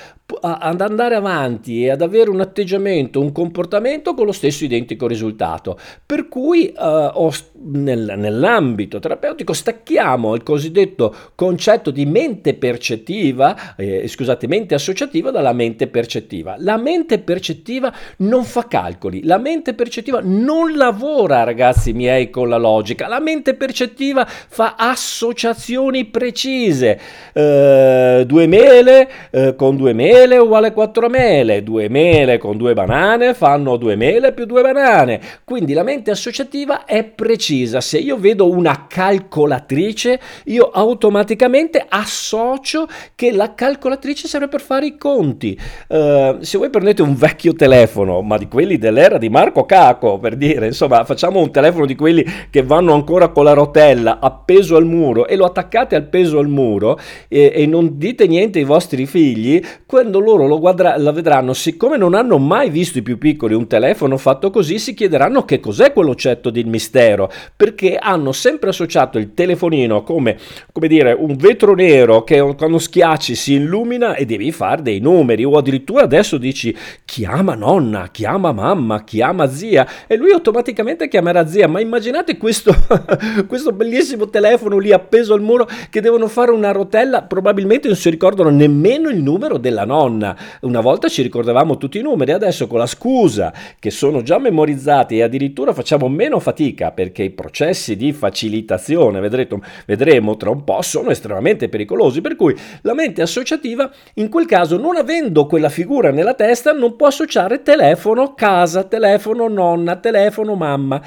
ad 0.42 0.82
andare 0.82 1.16
avanti 1.16 1.84
e 1.84 1.90
ad 1.90 2.02
avere 2.02 2.30
un 2.30 2.40
atteggiamento, 2.40 3.20
un 3.20 3.32
comportamento 3.32 4.14
con 4.14 4.26
lo 4.26 4.32
stesso 4.32 4.64
identico 4.64 5.08
risultato. 5.08 5.78
Per 6.06 6.28
cui 6.28 6.72
ho, 6.78 7.32
nel, 7.72 8.14
nell'ambito 8.18 9.00
terapeutico 9.00 9.54
stacchiamo 9.54 10.36
il 10.36 10.44
cosiddetto 10.44 11.16
concetto 11.36 11.90
di 11.90 12.06
mente 12.06 12.54
percettiva, 12.54 13.76
eh, 13.76 14.08
scusate, 14.08 14.48
mente 14.48 14.76
associativa 14.76 15.32
dalla 15.32 15.54
mente 15.54 15.88
percettiva. 15.88 16.56
La 16.60 16.78
mente 16.78 17.20
percettiva 17.20 17.94
non 18.18 18.44
fa 18.44 18.68
calcoli, 18.68 19.24
la 19.24 19.38
mente 19.38 19.74
percettiva 19.74 20.20
non 20.24 20.76
lavora, 20.76 21.44
ragazzi 21.44 21.94
miei, 21.94 22.30
con 22.30 22.50
la 22.50 22.58
logica. 22.58 23.08
La 23.08 23.20
mente 23.20 23.56
percettiva 23.56 24.26
fa 24.26 24.76
associazioni 24.78 26.06
precise. 26.06 27.00
Uh, 27.34 28.24
due 28.26 28.48
mele 28.48 29.10
uh, 29.32 29.56
con 29.56 29.76
due 29.76 29.94
mele 29.94 30.19
mele 30.20 30.38
uguale 30.38 30.74
4 30.74 31.08
mele, 31.08 31.64
due 31.64 31.88
mele 31.88 32.38
con 32.38 32.58
due 32.58 32.74
banane 32.74 33.34
fanno 33.34 33.78
due 33.78 33.96
mele 33.96 34.34
più 34.34 34.46
due 34.46 34.62
banane. 34.62 35.22
Quindi 35.46 35.74
la 35.74 35.84
mente 35.84 36.12
associativa 36.12 36.84
è 36.84 37.04
precisa. 37.04 37.80
Se 37.80 37.98
io 37.98 38.18
vedo 38.18 38.50
una 38.50 38.88
calcolatrice, 38.88 40.20
io 40.46 40.70
automaticamente 40.70 41.86
associo 41.88 42.88
che 43.16 43.32
la 43.32 43.54
calcolatrice 43.54 44.28
serve 44.28 44.50
per 44.50 44.62
fare 44.62 44.88
i 44.88 44.98
conti. 44.98 45.58
Uh, 45.88 46.38
se 46.42 46.58
voi 46.58 46.70
prendete 46.70 47.02
un 47.02 47.16
vecchio 47.16 47.54
telefono, 47.54 48.22
ma 48.22 48.38
di 48.38 48.48
quelli 48.48 48.78
dell'era 48.78 49.18
di 49.18 49.30
Marco 49.30 49.66
Caco, 49.66 50.20
per 50.20 50.36
dire, 50.36 50.66
insomma, 50.66 51.06
facciamo 51.06 51.40
un 51.40 51.52
telefono 51.52 51.86
di 51.86 51.96
quelli 51.96 52.26
che 52.50 52.64
vanno 52.64 52.94
ancora 52.94 53.30
con 53.30 53.46
la 53.46 53.54
rotella 53.54 54.20
appeso 54.20 54.76
al 54.76 54.86
muro 54.86 55.28
e 55.28 55.36
lo 55.38 55.46
attaccate 55.46 55.96
al 55.96 56.08
peso 56.08 56.40
al 56.40 56.48
muro 56.48 57.00
e, 57.28 57.52
e 57.56 57.66
non 57.66 57.98
dite 57.98 58.28
niente 58.28 58.60
ai 58.60 58.66
vostri 58.66 59.06
figli, 59.06 59.62
quel 59.86 60.09
quando 60.10 60.20
loro 60.20 60.48
lo, 60.48 60.60
guadra- 60.60 60.98
lo 60.98 61.13
vedranno, 61.13 61.54
siccome 61.54 61.96
non 61.96 62.16
hanno 62.16 62.39
mai 62.39 62.72
visto 62.72 62.98
i 62.98 63.04
più 63.04 63.20
piccoli 63.20 63.54
un 63.54 63.68
telefono 63.68 64.18
fatto 64.18 64.50
così, 64.50 64.80
si 64.80 64.96
chiederanno 64.96 65.46
che 65.46 65.60
cos'è 65.60 65.94
quell'oggetto 65.94 66.50
del 66.50 66.66
mistero, 66.66 67.32
perché 67.56 67.96
hanno 67.96 68.32
sempre 68.32 68.70
associato 68.70 69.20
il 69.20 69.36
telefonino 69.36 70.01
come, 70.01 70.38
come 70.72 70.88
dire, 70.88 71.13
un 71.13 71.36
vetro 71.36 71.75
nero 71.75 72.24
che 72.24 72.39
quando 72.58 72.80
schiacci 72.80 73.36
si 73.36 73.54
illumina 73.54 74.16
e 74.16 74.25
devi 74.25 74.51
fare 74.51 74.82
dei 74.82 75.00
numeri, 75.00 75.46
o 75.46 75.58
addirittura 75.58 76.04
adesso 76.04 76.38
dici 76.38 76.75
chiama 77.06 77.54
nonna, 77.54 78.10
chiama 78.12 78.51
mamma, 78.51 79.04
chiama 79.04 79.48
zia, 79.48 79.88
e 80.08 80.18
lui 80.18 80.32
automaticamente 80.32 81.08
chiamerà 81.08 81.46
zia, 81.46 81.68
ma 81.68 81.80
immaginate 81.80 82.38
questo, 82.38 82.74
questo 83.48 83.74
bellissimo 83.74 84.28
telefono 84.30 84.80
lì 84.80 84.92
appeso 84.92 85.36
al 85.36 85.42
muro 85.42 85.68
che 85.92 86.01
devono 86.01 86.28
fare 86.28 86.50
una 86.50 86.72
rotella, 86.72 87.22
probabilmente 87.22 87.88
non 87.88 87.96
si 87.96 88.10
ricordano 88.10 88.50
nemmeno 88.50 89.10
il 89.10 89.22
numero 89.22 89.58
della 89.58 89.86
nonna 89.86 89.98
nonna. 90.00 90.36
Una 90.62 90.79
volta 90.79 91.10
ci 91.10 91.22
ricordavamo 91.22 91.77
tutti 91.77 92.00
i 92.00 92.01
numeri, 92.01 92.32
adesso 92.32 92.68
con 92.68 92.79
la 92.79 92.86
scusa 92.86 93.53
che 93.79 93.91
sono 93.91 94.22
già 94.22 94.39
memorizzati 94.39 95.18
e 95.18 95.24
addirittura 95.24 95.74
facciamo 95.74 96.08
meno 96.08 96.39
fatica 96.39 96.91
perché 96.91 97.24
i 97.24 97.29
processi 97.32 97.96
di 97.96 98.13
facilitazione, 98.13 99.20
vedrete, 99.20 99.60
vedremo 99.86 100.38
tra 100.38 100.50
un 100.50 100.63
po', 100.63 100.82
sono 100.82 101.10
estremamente 101.10 101.68
pericolosi. 101.68 102.22
Per 102.22 102.36
cui 102.36 102.56
la 102.82 102.94
mente 102.94 103.22
associativa, 103.22 103.91
in 104.15 104.29
quel 104.29 104.46
caso, 104.46 104.77
non 104.77 104.96
avendo 104.96 105.46
quella 105.46 105.70
figura 105.70 106.12
nella 106.12 106.34
testa, 106.34 106.72
non 106.72 106.96
può 106.96 107.08
associare 107.08 107.62
telefono, 107.62 108.34
casa, 108.34 108.84
telefono, 108.84 109.48
nonna, 109.48 109.98
telefono, 109.98 110.56
mamma 110.56 111.01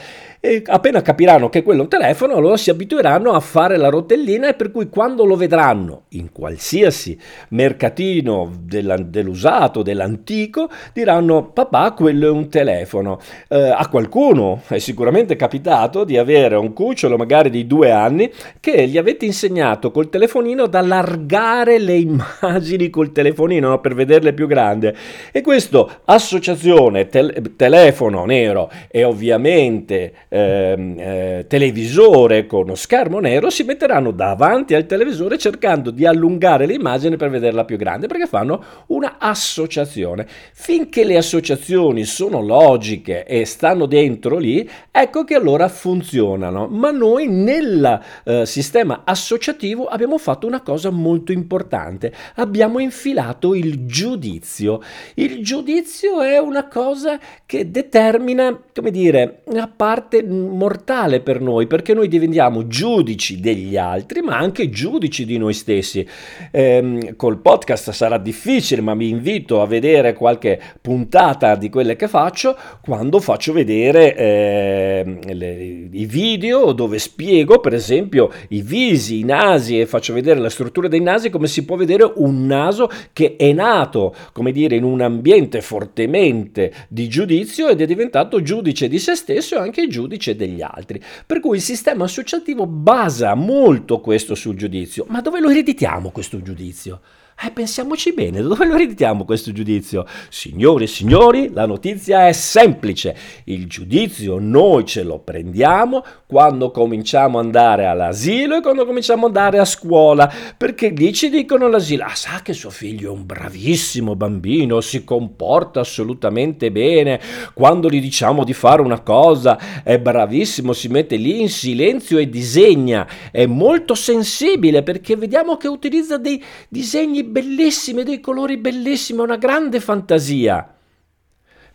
e 0.45 0.61
appena 0.67 1.03
capiranno 1.03 1.49
che 1.49 1.63
quello 1.63 1.79
è 1.79 1.83
un 1.85 1.89
telefono, 1.89 2.35
allora 2.35 2.57
si 2.57 2.69
abitueranno 2.69 3.31
a 3.31 3.39
fare 3.39 3.77
la 3.77 3.89
rotellina 3.89 4.49
e 4.49 4.55
per 4.55 4.73
cui 4.73 4.89
quando 4.89 5.25
lo 5.25 5.37
vedranno 5.37 6.07
in 6.09 6.33
qualsiasi 6.33 7.17
mercatino 7.51 8.51
dell'usato, 8.61 9.83
dell'antico, 9.83 10.69
diranno 10.93 11.53
papà 11.53 11.93
quello 11.93 12.27
è 12.27 12.31
un 12.31 12.49
telefono. 12.49 13.21
Eh, 13.47 13.57
a 13.57 13.87
qualcuno 13.89 14.63
è 14.67 14.79
sicuramente 14.79 15.37
capitato 15.37 16.03
di 16.03 16.19
avere 16.19 16.57
un 16.57 16.73
cucciolo 16.73 17.17
magari 17.17 17.49
di 17.49 17.65
due 17.69 17.93
anni 17.93 18.29
che 18.59 18.89
gli 18.89 18.99
avete 18.99 19.25
insegnato 19.25 19.93
col 19.93 20.11
telefonino 20.11 20.65
ad 20.65 20.75
allargare 20.75 21.79
le 21.79 21.95
immagini 21.95 22.91
col 22.91 23.13
telefonino 23.13 23.69
no? 23.69 23.81
per 23.81 23.95
vederle 23.95 24.33
più 24.33 24.49
grande 24.49 24.93
e 25.31 25.41
questo 25.41 25.89
associazione 26.07 27.07
tel- 27.07 27.55
telefono 27.55 28.25
nero 28.25 28.69
e 28.89 29.05
ovviamente 29.05 30.13
eh, 30.35 31.45
televisore 31.47 32.47
con 32.47 32.63
uno 32.63 32.75
schermo 32.75 33.21
nero 33.21 33.51
si 33.51 33.65
metteranno 33.65 34.13
davanti 34.13 34.75
al 34.75 34.87
televisore 34.87 35.37
cercando 35.37 35.91
di 35.91 36.07
allungare 36.07 36.65
l'immagine 36.65 37.17
per 37.17 37.29
vederla 37.29 37.67
più 37.67 37.77
grande 37.77 38.07
perché 38.07 38.27
fanno 38.27 38.65
una 38.87 39.17
associazione. 39.19 40.27
Finché 40.55 41.05
le 41.05 41.19
associazioni 41.19 42.05
sono 42.05 42.41
logiche 42.41 43.27
e 43.27 43.45
stanno 43.45 43.85
dentro 43.85 44.39
lì, 44.39 44.69
ecco 44.91 45.25
che 45.25 45.35
allora 45.35 45.69
funzionano. 45.69 46.67
Ma 46.67 46.91
noi 46.91 47.29
nel 47.29 48.01
eh, 48.25 48.47
sistema 48.47 49.03
associativo 49.05 49.85
abbiamo 49.85 50.17
fatto 50.17 50.47
una 50.47 50.63
cosa 50.63 50.89
molto 50.89 51.33
importante. 51.33 52.11
Abbiamo 52.37 52.79
infilato 52.79 53.55
il 53.55 53.85
giudizio. 53.85 54.81
Il 55.15 55.45
giudizio 55.45 56.23
è 56.23 56.39
una 56.39 56.69
cosa 56.69 57.21
che 57.45 57.71
determina, 57.71 58.59
come 58.73 58.91
dire, 58.91 59.43
a 59.55 59.69
parte 59.69 60.22
mortale 60.23 61.21
per 61.21 61.41
noi 61.41 61.67
perché 61.67 61.95
noi 61.95 62.09
diventiamo 62.09 62.67
giudici 62.67 63.41
degli 63.41 63.77
altri 63.77 64.21
ma 64.21 64.37
anche 64.39 64.71
giudici 64.71 65.25
di 65.25 65.39
noi 65.39 65.55
stessi. 65.55 66.07
Eh, 66.51 67.15
col 67.17 67.39
podcast 67.39 67.91
sarà 67.91 68.19
difficile 68.19 68.81
ma 68.81 68.95
vi 68.95 69.09
invito 69.09 69.61
a 69.61 69.67
vedere 69.67 70.15
qualche 70.15 70.61
puntata 70.81 71.57
di 71.57 71.69
quelle 71.69 71.97
che 71.97 72.09
faccio 72.09 72.57
quando 72.81 73.21
faccio 73.21 73.53
vedere 73.53 74.15
eh, 74.17 75.19
le, 75.33 75.89
i 75.91 76.07
video 76.07 76.73
dove 76.73 76.99
spiego 76.99 77.61
per 77.61 77.75
esempio 77.75 78.31
i 78.49 78.63
visi, 78.63 79.21
i 79.21 79.25
nasi 79.25 79.81
e 79.81 79.87
faccio 79.87 80.13
vedere 80.15 80.41
la 80.41 80.51
struttura 80.51 80.89
dei 80.89 81.01
nasi 81.01 81.31
come 81.31 81.47
si 81.47 81.65
può 81.65 81.77
vedere 81.77 82.11
un 82.17 82.47
naso 82.47 82.91
che 83.13 83.37
è 83.37 83.53
nato 83.53 84.15
come 84.33 84.53
dire 84.53 84.77
in 84.77 84.85
un 84.85 85.01
ambiente 85.01 85.61
fortemente 85.61 86.73
di 86.89 87.09
giudizio 87.09 87.69
ed 87.69 87.81
è 87.81 87.87
diventato 87.87 88.43
giudice 88.43 88.89
di 88.89 88.99
se 88.99 89.15
stesso 89.15 89.57
e 89.57 89.61
anche 89.61 89.89
giudice 89.89 90.12
giudice 90.13 90.37
degli 90.37 90.63
altri. 90.63 91.03
Per 91.27 91.41
cui 91.41 91.57
il 91.57 91.63
sistema 91.63 92.05
associativo 92.05 92.67
basa 92.67 93.35
molto 93.35 94.01
questo 94.01 94.35
sul 94.35 94.57
giudizio. 94.57 95.07
Ma 95.09 95.21
dove 95.21 95.41
lo 95.41 95.49
ereditiamo 95.49 96.11
questo 96.11 96.43
giudizio? 96.43 97.01
Eh, 97.45 97.51
pensiamoci 97.51 98.13
bene, 98.13 98.41
dove 98.43 98.67
lo 98.67 98.75
ereditiamo 98.75 99.25
questo 99.25 99.53
giudizio? 99.53 100.07
Signori 100.29 100.85
e 100.85 100.87
signori, 100.87 101.51
la 101.53 101.67
notizia 101.67 102.29
è 102.29 102.33
semplice. 102.33 103.17
Il 103.45 103.67
giudizio 103.67 104.39
noi 104.39 104.85
ce 104.85 105.03
lo 105.03 105.19
prendiamo 105.19 106.05
quando 106.33 106.71
cominciamo 106.71 107.39
ad 107.39 107.45
andare 107.45 107.85
all'asilo 107.85 108.57
e 108.57 108.63
quando 108.63 108.87
cominciamo 108.87 109.27
ad 109.27 109.37
andare 109.37 109.59
a 109.59 109.67
scuola, 109.67 110.33
perché 110.57 110.89
lì 110.89 111.13
ci 111.13 111.29
dicono 111.29 111.67
all'asilo, 111.67 112.05
ah 112.05 112.15
sa 112.15 112.41
che 112.43 112.55
suo 112.55 112.71
figlio 112.71 113.11
è 113.11 113.15
un 113.15 113.27
bravissimo 113.27 114.17
bambino, 114.17 114.81
si 114.81 115.05
comporta 115.05 115.81
assolutamente 115.81 116.73
bene, 116.73 117.21
quando 117.53 117.91
gli 117.91 118.01
diciamo 118.01 118.45
di 118.45 118.55
fare 118.55 118.81
una 118.81 119.01
cosa 119.01 119.83
è 119.85 119.99
bravissimo, 119.99 120.73
si 120.73 120.89
mette 120.89 121.17
lì 121.17 121.43
in 121.43 121.51
silenzio 121.51 122.17
e 122.17 122.31
disegna, 122.31 123.07
è 123.31 123.45
molto 123.45 123.95
sensibile 123.95 124.83
perché 124.83 125.17
vediamo 125.17 125.59
che 125.59 125.69
utilizza 125.69 126.17
dei 126.17 126.43
disegni 126.71 127.25
bellissime, 127.25 128.05
dei 128.05 128.21
colori 128.21 128.57
bellissimi, 128.57 129.21
una 129.21 129.37
grande 129.37 129.81
fantasia 129.81 130.77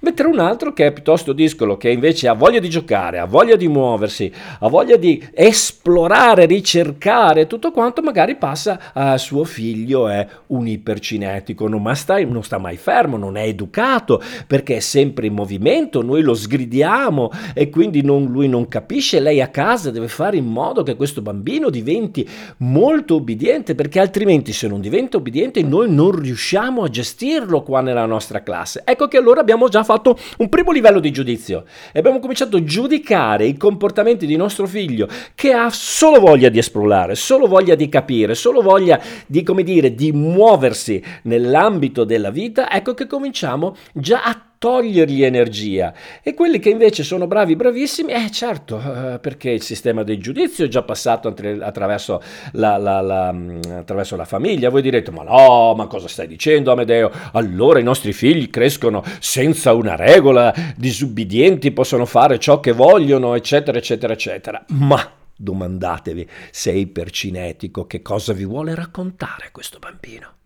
mentre 0.07 0.27
un 0.27 0.39
altro 0.39 0.71
che 0.71 0.85
è 0.85 0.93
piuttosto 0.93 1.33
discolo, 1.33 1.75
che 1.75 1.89
invece 1.89 2.29
ha 2.29 2.33
voglia 2.33 2.59
di 2.59 2.69
giocare, 2.69 3.19
ha 3.19 3.25
voglia 3.25 3.57
di 3.57 3.67
muoversi, 3.67 4.31
ha 4.59 4.69
voglia 4.69 4.95
di 4.95 5.21
esplorare, 5.33 6.45
ricercare, 6.45 7.45
tutto 7.45 7.71
quanto 7.71 8.01
magari 8.01 8.37
passa 8.37 8.93
a 8.93 9.17
suo 9.17 9.43
figlio, 9.43 10.07
è 10.07 10.25
un 10.47 10.65
ipercinetico, 10.65 11.67
non, 11.67 11.93
sta, 11.93 12.23
non 12.23 12.41
sta 12.41 12.57
mai 12.57 12.77
fermo, 12.77 13.17
non 13.17 13.35
è 13.35 13.43
educato, 13.43 14.21
perché 14.47 14.77
è 14.77 14.79
sempre 14.79 15.27
in 15.27 15.33
movimento, 15.33 16.01
noi 16.01 16.21
lo 16.21 16.33
sgridiamo 16.33 17.29
e 17.53 17.69
quindi 17.69 18.01
non, 18.01 18.27
lui 18.27 18.47
non 18.47 18.69
capisce, 18.69 19.19
lei 19.19 19.41
a 19.41 19.49
casa 19.49 19.91
deve 19.91 20.07
fare 20.07 20.37
in 20.37 20.45
modo 20.45 20.83
che 20.83 20.95
questo 20.95 21.21
bambino 21.21 21.69
diventi 21.69 22.25
molto 22.59 23.15
obbediente, 23.15 23.75
perché 23.75 23.99
altrimenti 23.99 24.53
se 24.53 24.69
non 24.69 24.79
diventa 24.79 25.17
obbediente 25.17 25.61
noi 25.63 25.91
non 25.91 26.17
riusciamo 26.17 26.83
a 26.83 26.89
gestirlo 26.89 27.61
qua 27.61 27.81
nella 27.81 28.05
nostra 28.05 28.41
classe. 28.41 28.83
Ecco 28.85 29.09
che 29.09 29.17
allora 29.17 29.41
abbiamo 29.41 29.67
già 29.67 29.83
fatto 29.83 29.95
un 30.37 30.49
primo 30.49 30.71
livello 30.71 30.99
di 30.99 31.11
giudizio. 31.11 31.65
E 31.91 31.99
abbiamo 31.99 32.19
cominciato 32.19 32.57
a 32.57 32.63
giudicare 32.63 33.45
i 33.45 33.57
comportamenti 33.57 34.25
di 34.25 34.35
nostro 34.35 34.67
figlio 34.67 35.07
che 35.35 35.51
ha 35.51 35.69
solo 35.69 36.19
voglia 36.19 36.49
di 36.49 36.59
esplorare, 36.59 37.15
solo 37.15 37.47
voglia 37.47 37.75
di 37.75 37.89
capire, 37.89 38.35
solo 38.35 38.61
voglia 38.61 38.99
di, 39.25 39.43
come 39.43 39.63
dire, 39.63 39.93
di 39.93 40.11
muoversi 40.11 41.03
nell'ambito 41.23 42.03
della 42.03 42.31
vita, 42.31 42.71
ecco 42.71 42.93
che 42.93 43.07
cominciamo 43.07 43.75
già 43.93 44.23
a 44.23 44.46
togliergli 44.57 45.23
energia. 45.23 45.93
E 46.21 46.33
quelli 46.33 46.59
che 46.59 46.69
invece 46.69 47.03
sono 47.03 47.27
bravi, 47.27 47.55
bravissimi, 47.55 48.11
eh 48.11 48.29
certo, 48.31 48.77
eh, 48.79 49.19
perché 49.19 49.51
il 49.51 49.61
sistema 49.61 50.03
del 50.03 50.19
giudizio 50.19 50.65
è 50.65 50.67
già 50.67 50.83
passato 50.83 51.27
attraverso 51.27 52.21
la, 52.53 52.77
la, 52.77 53.01
la, 53.01 53.31
mm, 53.31 53.61
attraverso 53.77 54.15
la 54.15 54.25
famiglia. 54.25 54.69
Voi 54.69 54.81
direte, 54.81 55.11
ma 55.11 55.23
no, 55.23 55.73
ma 55.75 55.87
cosa 55.87 56.07
stai 56.07 56.27
dicendo 56.27 56.71
Amedeo? 56.71 57.11
Allora 57.33 57.79
i 57.79 57.83
nostri 57.83 58.13
figli 58.13 58.49
crescono 58.49 59.03
senza 59.19 59.73
una 59.73 59.95
regola, 59.95 60.53
disubbidienti, 60.75 61.71
possono 61.71 62.05
fare 62.05 62.39
ciò 62.39 62.59
che 62.59 62.71
vogliono, 62.71 63.35
eccetera, 63.35 63.77
eccetera, 63.77 64.13
eccetera. 64.13 64.63
Ma 64.69 65.11
domandatevi 65.35 66.27
se 66.51 66.71
è 66.71 66.75
ipercinetico, 66.75 67.85
che 67.85 68.01
cosa 68.01 68.33
vi 68.33 68.45
vuole 68.45 68.73
raccontare 68.73 69.49
questo 69.51 69.77
bambino? 69.79 70.36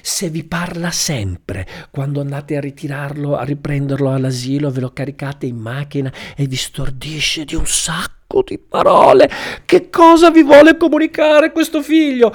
Se 0.00 0.28
vi 0.30 0.44
parla 0.44 0.90
sempre 0.90 1.66
quando 1.90 2.20
andate 2.20 2.56
a 2.56 2.60
ritirarlo, 2.60 3.36
a 3.36 3.44
riprenderlo 3.44 4.12
all'asilo, 4.12 4.70
ve 4.70 4.80
lo 4.80 4.92
caricate 4.92 5.46
in 5.46 5.56
macchina 5.56 6.12
e 6.36 6.46
vi 6.46 6.56
stordisce 6.56 7.44
di 7.44 7.54
un 7.54 7.66
sacco 7.66 8.21
sacco 8.32 8.42
di 8.46 8.58
parole. 8.58 9.30
Che 9.66 9.90
cosa 9.90 10.30
vi 10.30 10.42
vuole 10.42 10.76
comunicare 10.78 11.52
questo 11.52 11.82
figlio? 11.82 12.32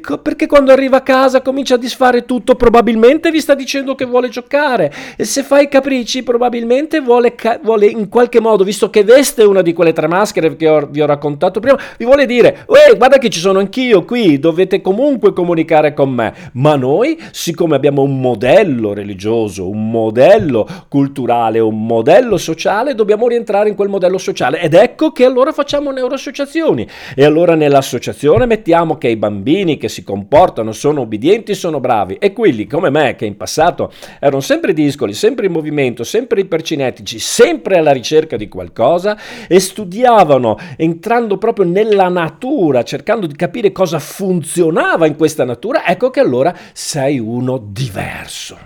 Co- 0.00 0.18
perché 0.18 0.46
quando 0.46 0.70
arriva 0.70 0.98
a 0.98 1.02
casa 1.02 1.42
comincia 1.42 1.74
a 1.74 1.78
disfare 1.78 2.24
tutto, 2.24 2.54
probabilmente 2.54 3.30
vi 3.30 3.40
sta 3.40 3.54
dicendo 3.54 3.96
che 3.96 4.04
vuole 4.04 4.28
giocare. 4.28 4.92
E 5.16 5.24
se 5.24 5.42
fa 5.42 5.60
i 5.60 5.68
capricci, 5.68 6.22
probabilmente 6.22 7.00
vuole, 7.00 7.34
vuole 7.62 7.86
in 7.86 8.08
qualche 8.08 8.40
modo, 8.40 8.62
visto 8.62 8.88
che 8.88 9.02
veste 9.02 9.42
una 9.42 9.62
di 9.62 9.72
quelle 9.72 9.92
tre 9.92 10.06
maschere 10.06 10.54
che 10.56 10.68
ho, 10.68 10.86
vi 10.88 11.00
ho 11.02 11.06
raccontato 11.06 11.58
prima, 11.58 11.78
vi 11.98 12.04
vuole 12.04 12.26
dire, 12.26 12.64
guarda 12.96 13.18
che 13.18 13.28
ci 13.28 13.40
sono 13.40 13.58
anch'io 13.58 14.04
qui, 14.04 14.38
dovete 14.38 14.80
comunque 14.80 15.32
comunicare 15.32 15.94
con 15.94 16.10
me. 16.10 16.50
Ma 16.52 16.76
noi, 16.76 17.20
siccome 17.32 17.74
abbiamo 17.74 18.02
un 18.02 18.20
modello 18.20 18.92
religioso, 18.92 19.68
un 19.68 19.90
modello 19.90 20.66
culturale, 20.88 21.58
un 21.58 21.86
modello 21.86 22.36
sociale, 22.36 22.94
dobbiamo 22.94 23.26
rientrare 23.26 23.68
in 23.68 23.74
quel 23.74 23.88
modello 23.88 24.18
sociale. 24.18 24.60
Ed 24.60 24.74
ecco 24.74 25.10
che 25.12 25.28
allora 25.32 25.52
facciamo 25.52 25.90
neuroassociazioni 25.90 26.86
e 27.16 27.24
allora 27.24 27.54
nell'associazione 27.54 28.46
mettiamo 28.46 28.98
che 28.98 29.08
i 29.08 29.16
bambini 29.16 29.78
che 29.78 29.88
si 29.88 30.04
comportano, 30.04 30.72
sono 30.72 31.00
obbedienti, 31.00 31.54
sono 31.54 31.80
bravi 31.80 32.16
e 32.16 32.32
quelli 32.32 32.66
come 32.66 32.90
me 32.90 33.16
che 33.16 33.24
in 33.24 33.36
passato 33.36 33.92
erano 34.20 34.40
sempre 34.40 34.72
discoli, 34.72 35.14
sempre 35.14 35.46
in 35.46 35.52
movimento, 35.52 36.04
sempre 36.04 36.42
ipercinetici, 36.42 37.18
sempre 37.18 37.78
alla 37.78 37.92
ricerca 37.92 38.36
di 38.36 38.48
qualcosa 38.48 39.18
e 39.48 39.58
studiavano 39.58 40.58
entrando 40.76 41.38
proprio 41.38 41.64
nella 41.64 42.08
natura, 42.08 42.82
cercando 42.84 43.26
di 43.26 43.34
capire 43.34 43.72
cosa 43.72 43.98
funzionava 43.98 45.06
in 45.06 45.16
questa 45.16 45.44
natura, 45.44 45.86
ecco 45.86 46.10
che 46.10 46.20
allora 46.20 46.54
sei 46.72 47.18
uno 47.18 47.58
diverso. 47.58 48.58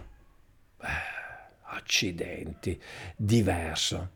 Eh, 0.83 0.87
accidenti, 1.77 2.79
diverso. 3.17 4.09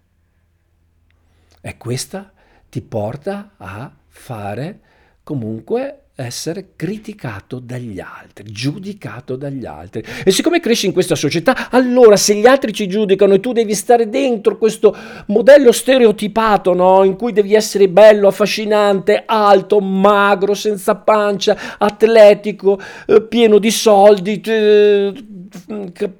E 1.60 1.76
questa 1.76 2.32
ti 2.70 2.80
porta 2.80 3.54
a 3.58 3.92
fare 4.08 4.80
comunque 5.22 6.04
essere 6.20 6.72
criticato 6.76 7.58
dagli 7.58 7.98
altri, 7.98 8.52
giudicato 8.52 9.36
dagli 9.36 9.64
altri. 9.64 10.04
E 10.22 10.30
siccome 10.30 10.60
cresci 10.60 10.86
in 10.86 10.92
questa 10.92 11.14
società, 11.14 11.70
allora 11.70 12.16
se 12.16 12.34
gli 12.34 12.46
altri 12.46 12.72
ci 12.72 12.86
giudicano 12.88 13.34
e 13.34 13.40
tu 13.40 13.52
devi 13.52 13.74
stare 13.74 14.08
dentro 14.08 14.58
questo 14.58 14.94
modello 15.26 15.72
stereotipato, 15.72 16.74
no? 16.74 17.04
in 17.04 17.16
cui 17.16 17.32
devi 17.32 17.54
essere 17.54 17.88
bello, 17.88 18.28
affascinante, 18.28 19.22
alto, 19.24 19.80
magro, 19.80 20.54
senza 20.54 20.94
pancia, 20.96 21.56
atletico, 21.78 22.78
eh, 23.06 23.22
pieno 23.22 23.58
di 23.58 23.70
soldi, 23.70 24.40
eh, 24.42 25.12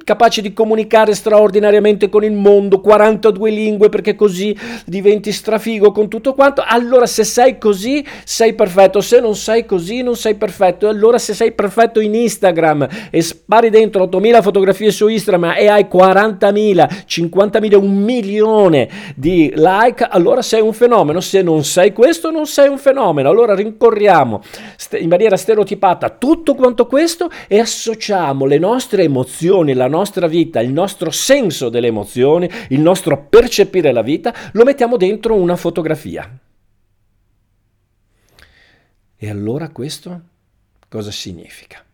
capace 0.02 0.42
di 0.42 0.52
comunicare 0.52 1.14
straordinariamente 1.14 2.08
con 2.08 2.24
il 2.24 2.32
mondo, 2.32 2.80
42 2.80 3.50
lingue 3.50 3.88
perché 3.88 4.16
così 4.16 4.56
diventi 4.84 5.30
strafigo 5.30 5.92
con 5.92 6.08
tutto 6.08 6.34
quanto, 6.34 6.64
allora 6.66 7.06
se 7.06 7.22
sei 7.22 7.56
così 7.56 8.04
sei 8.24 8.54
perfetto, 8.54 9.00
se 9.00 9.20
non 9.20 9.36
sei 9.36 9.64
così 9.64 10.02
non 10.02 10.16
sei 10.16 10.34
perfetto, 10.34 10.88
allora 10.88 11.18
se 11.18 11.34
sei 11.34 11.52
perfetto 11.52 12.00
in 12.00 12.14
Instagram 12.14 12.88
e 13.10 13.22
spari 13.22 13.70
dentro 13.70 14.02
8000 14.04 14.42
fotografie 14.42 14.90
su 14.90 15.06
Instagram 15.06 15.54
e 15.56 15.68
hai 15.68 15.86
40.000, 15.90 17.04
50.000, 17.06 17.74
un 17.76 18.02
milione 18.02 18.88
di 19.14 19.52
like, 19.54 20.08
allora 20.10 20.42
sei 20.42 20.60
un 20.60 20.72
fenomeno, 20.72 21.20
se 21.20 21.40
non 21.42 21.62
sei 21.64 21.92
questo 21.92 22.30
non 22.30 22.46
sei 22.46 22.68
un 22.68 22.78
fenomeno, 22.78 23.28
allora 23.30 23.54
rincorriamo 23.54 24.42
in 24.98 25.08
maniera 25.08 25.36
stereotipata 25.36 26.10
tutto 26.10 26.54
quanto 26.56 26.86
questo 26.86 27.30
e 27.46 27.60
associamo 27.60 28.44
le 28.44 28.58
nostre 28.58 29.04
emozioni 29.04 29.18
emozioni, 29.20 29.74
la 29.74 29.87
nostra 29.87 30.26
vita, 30.26 30.61
il 30.61 30.72
nostro 30.72 31.11
senso 31.11 31.68
delle 31.68 31.88
emozioni, 31.88 32.48
il 32.68 32.80
nostro 32.80 33.26
percepire 33.28 33.92
la 33.92 34.02
vita, 34.02 34.35
lo 34.52 34.64
mettiamo 34.64 34.96
dentro 34.96 35.35
una 35.35 35.56
fotografia. 35.56 36.38
E 39.16 39.28
allora 39.28 39.68
questo 39.68 40.20
cosa 40.88 41.11
significa? 41.11 41.85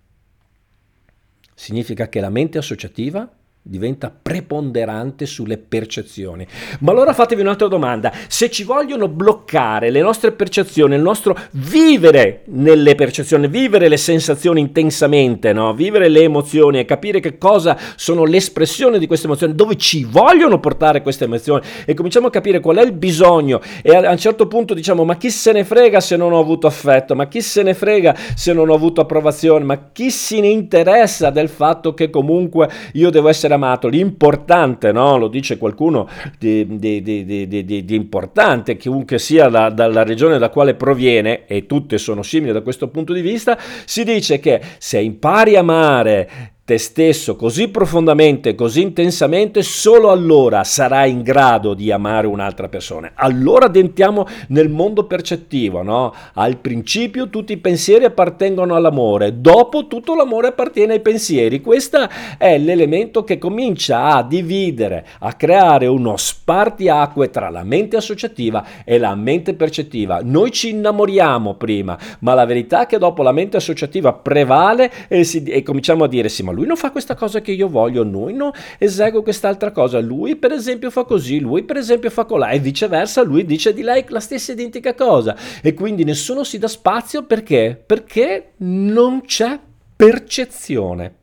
Significa 1.55 2.09
che 2.09 2.21
la 2.21 2.31
mente 2.31 2.59
associativa 2.59 3.29
diventa 3.69 4.15
preponderante 4.23 5.27
sulle 5.27 5.59
percezioni. 5.59 6.47
Ma 6.81 6.93
allora 6.93 7.13
fatevi 7.13 7.41
un'altra 7.41 7.67
domanda, 7.67 8.13
se 8.29 8.49
ci 8.49 8.63
vogliono 8.63 9.09
bloccare 9.09 9.91
le 9.91 10.01
nostre 10.01 10.31
percezioni, 10.31 10.95
il 10.95 11.01
nostro 11.01 11.37
vivere 11.53 12.43
nelle 12.47 12.95
percezioni, 12.95 13.49
vivere 13.49 13.89
le 13.89 13.97
sensazioni 13.97 14.61
intensamente, 14.61 15.53
no? 15.53 15.75
vivere 15.75 16.09
le 16.09 16.23
emozioni 16.23 16.79
e 16.79 16.85
capire 16.85 17.19
che 17.19 17.39
cosa 17.39 17.77
sono 17.97 18.25
l'espressione 18.25 19.01
di 19.01 19.09
queste 19.09 19.27
emozioni, 19.27 19.55
dove 19.55 19.77
ci 19.77 20.05
vogliono 20.05 20.61
portare 20.61 21.03
queste 21.03 21.25
emozioni 21.25 21.63
e 21.85 21.95
cominciamo 21.95 22.29
a 22.29 22.31
capire 22.31 22.61
qual 22.61 22.77
è 22.77 22.85
il 22.85 22.93
bisogno 22.93 23.61
e 23.83 23.95
a 23.97 24.11
un 24.11 24.19
certo 24.19 24.47
punto 24.47 24.75
diciamo 24.75 25.05
ma 25.05 25.17
chi 25.17 25.31
se 25.31 25.51
ne 25.51 25.65
frega 25.65 25.99
se 26.01 26.17
non 26.17 26.33
ho 26.33 26.39
avuto 26.39 26.69
affetto, 26.69 27.17
ma 27.17 27.27
chi 27.27 27.43
se 27.43 27.65
ne 27.65 27.75
frega 27.75 28.15
se 28.37 28.53
non 28.53 28.69
ho 28.69 28.75
avuto 28.75 29.01
approvazione, 29.01 29.65
ma 29.65 29.91
chi 29.91 30.11
se 30.11 30.41
ne 30.41 30.49
interessa 30.49 31.31
del 31.31 31.49
fatto 31.49 31.95
che 31.95 32.11
comunque 32.11 32.69
io 32.93 33.11
devo 33.11 33.29
essere 33.29 33.55
amato, 33.57 33.88
l'importante, 33.88 34.92
no? 34.92 35.19
lo 35.19 35.29
dice 35.29 35.59
qualcuno 35.59 36.09
di, 36.38 36.66
di, 36.79 37.03
di, 37.03 37.85
di 37.85 37.95
importante, 37.95 38.77
chiunque 38.77 39.19
sia 39.19 39.49
la, 39.49 39.71
dalla 39.71 40.03
regione 40.03 40.38
da 40.38 40.49
quale 40.49 40.75
proviene, 40.75 41.47
e 41.47 41.66
tutte 41.66 41.99
sono 41.99 42.23
simili 42.23 42.53
da 42.53 42.62
questo 42.62 42.88
punto 42.88 43.12
di 43.12 43.21
vista, 43.21 43.59
si 43.85 44.05
dice 44.05 44.38
che 44.38 44.61
se 44.79 45.01
impari 45.01 45.57
a 45.57 45.61
amare 45.61 46.55
te 46.67 46.79
stesso 46.79 47.37
così 47.37 47.69
profondamente, 47.69 48.57
così 48.57 48.83
intensamente, 48.83 49.63
solo 49.63 50.11
allora 50.11 50.65
sarai 50.65 51.13
in 51.13 51.23
grado 51.23 51.75
di 51.75 51.93
amare 51.93 52.27
un'altra 52.27 52.69
persona. 52.69 53.13
Allora 53.15 53.73
entriamo 53.73 54.27
nel 54.49 54.69
mondo 54.69 55.05
percettivo, 55.05 55.85
no? 55.85 56.13
Al 56.35 56.57
principio 56.57 57.31
tutti 57.31 57.53
i 57.53 57.59
pensieri 57.59 58.05
appartengono 58.05 58.75
all'amore, 58.75 59.41
dopo 59.41 59.87
tutto 59.87 60.17
l'amore 60.17 60.49
appartiene 60.49 60.95
ai 60.95 61.01
pensieri. 61.01 61.61
Questo 61.61 62.09
è 62.37 62.59
l'elemento 62.59 63.23
che 63.23 63.39
comincia 63.39 64.07
a 64.07 64.25
dividere, 64.25 65.07
a 65.21 65.35
creare 65.35 65.87
uno 65.87 66.17
spartiacque 66.17 67.31
tra 67.31 67.49
la 67.49 67.63
mente 67.63 67.97
associativa 67.97 68.67
e 68.85 68.99
la 68.99 69.15
mente 69.15 69.55
percettiva. 69.55 70.19
Noi 70.21 70.51
ci 70.51 70.71
innamoriamo 70.71 71.55
prima, 71.55 71.97
ma 72.21 72.35
la 72.35 72.45
verità 72.45 72.83
è 72.83 72.87
che 72.87 72.99
dopo 72.99 73.23
la 73.23 73.31
mente 73.31 73.57
associativa 73.57 74.13
prevale 74.13 74.91
e, 75.07 75.23
si, 75.23 75.45
e 75.45 75.63
cominciamo 75.63 76.03
a 76.03 76.09
dire 76.09 76.29
sì, 76.29 76.43
ma 76.43 76.55
lui 76.57 76.66
non 76.66 76.77
fa 76.77 76.90
questa 76.90 77.14
cosa 77.14 77.42
che 77.42 77.53
io 77.53 77.69
voglio, 77.69 78.03
lui 78.03 78.33
non 78.33 78.51
esegue 78.79 79.23
quest'altra 79.23 79.71
cosa, 79.73 80.01
lui 80.01 80.37
per 80.37 80.53
esempio 80.53 80.90
fa 80.90 81.05
così, 81.05 81.38
lui 81.38 81.64
per 81.64 81.77
esempio 81.77 82.09
fa 82.09 82.25
colà 82.25 82.49
e 82.49 82.59
viceversa, 82.59 83.23
lui 83.23 83.45
dice 83.45 83.75
di 83.75 83.83
lei 83.83 84.05
la 84.09 84.21
stessa 84.21 84.53
identica 84.53 84.95
cosa 84.95 85.37
e 85.61 85.75
quindi 85.75 86.03
nessuno 86.05 86.45
si 86.45 86.59
dà 86.59 86.66
spazio 86.69 87.25
perché? 87.25 87.81
Perché 87.85 88.53
non 88.59 89.21
c'è 89.27 89.59
percezione. 89.95 91.14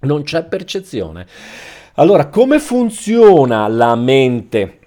Non 0.00 0.22
c'è 0.22 0.44
percezione. 0.44 1.26
Allora, 1.94 2.28
come 2.28 2.60
funziona 2.60 3.66
la 3.66 3.96
mente 3.96 4.78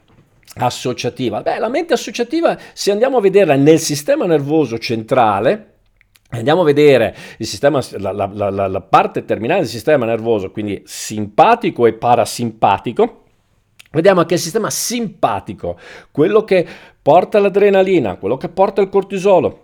associativa? 0.56 1.42
Beh, 1.42 1.60
la 1.60 1.68
mente 1.68 1.94
associativa, 1.94 2.58
se 2.74 2.92
andiamo 2.92 3.18
a 3.18 3.22
vederla 3.22 3.56
nel 3.56 3.80
sistema 3.80 4.26
nervoso 4.26 4.78
centrale, 4.78 5.71
Andiamo 6.34 6.62
a 6.62 6.66
vedere 6.66 7.16
sistema, 7.40 7.82
la, 7.98 8.12
la, 8.12 8.50
la, 8.50 8.68
la, 8.68 8.82
parte 8.82 9.26
terminale 9.26 9.62
del 9.62 9.70
sistema 9.70 10.06
nervoso, 10.06 10.52
quindi 10.52 10.82
simpatico 10.86 11.86
e 11.86 11.94
parasimpatico. 11.94 13.24
Vediamo 13.92 14.24
che 14.24 14.36
il 14.36 14.40
sistema 14.40 14.70
simpatico, 14.70 15.78
quello 16.10 16.46
che 16.46 16.66
porta 17.02 17.40
l'adrenalina, 17.40 18.16
quello 18.16 18.38
che 18.38 18.48
porta 18.48 18.82
il 18.82 18.88
cortisolo, 18.88 19.64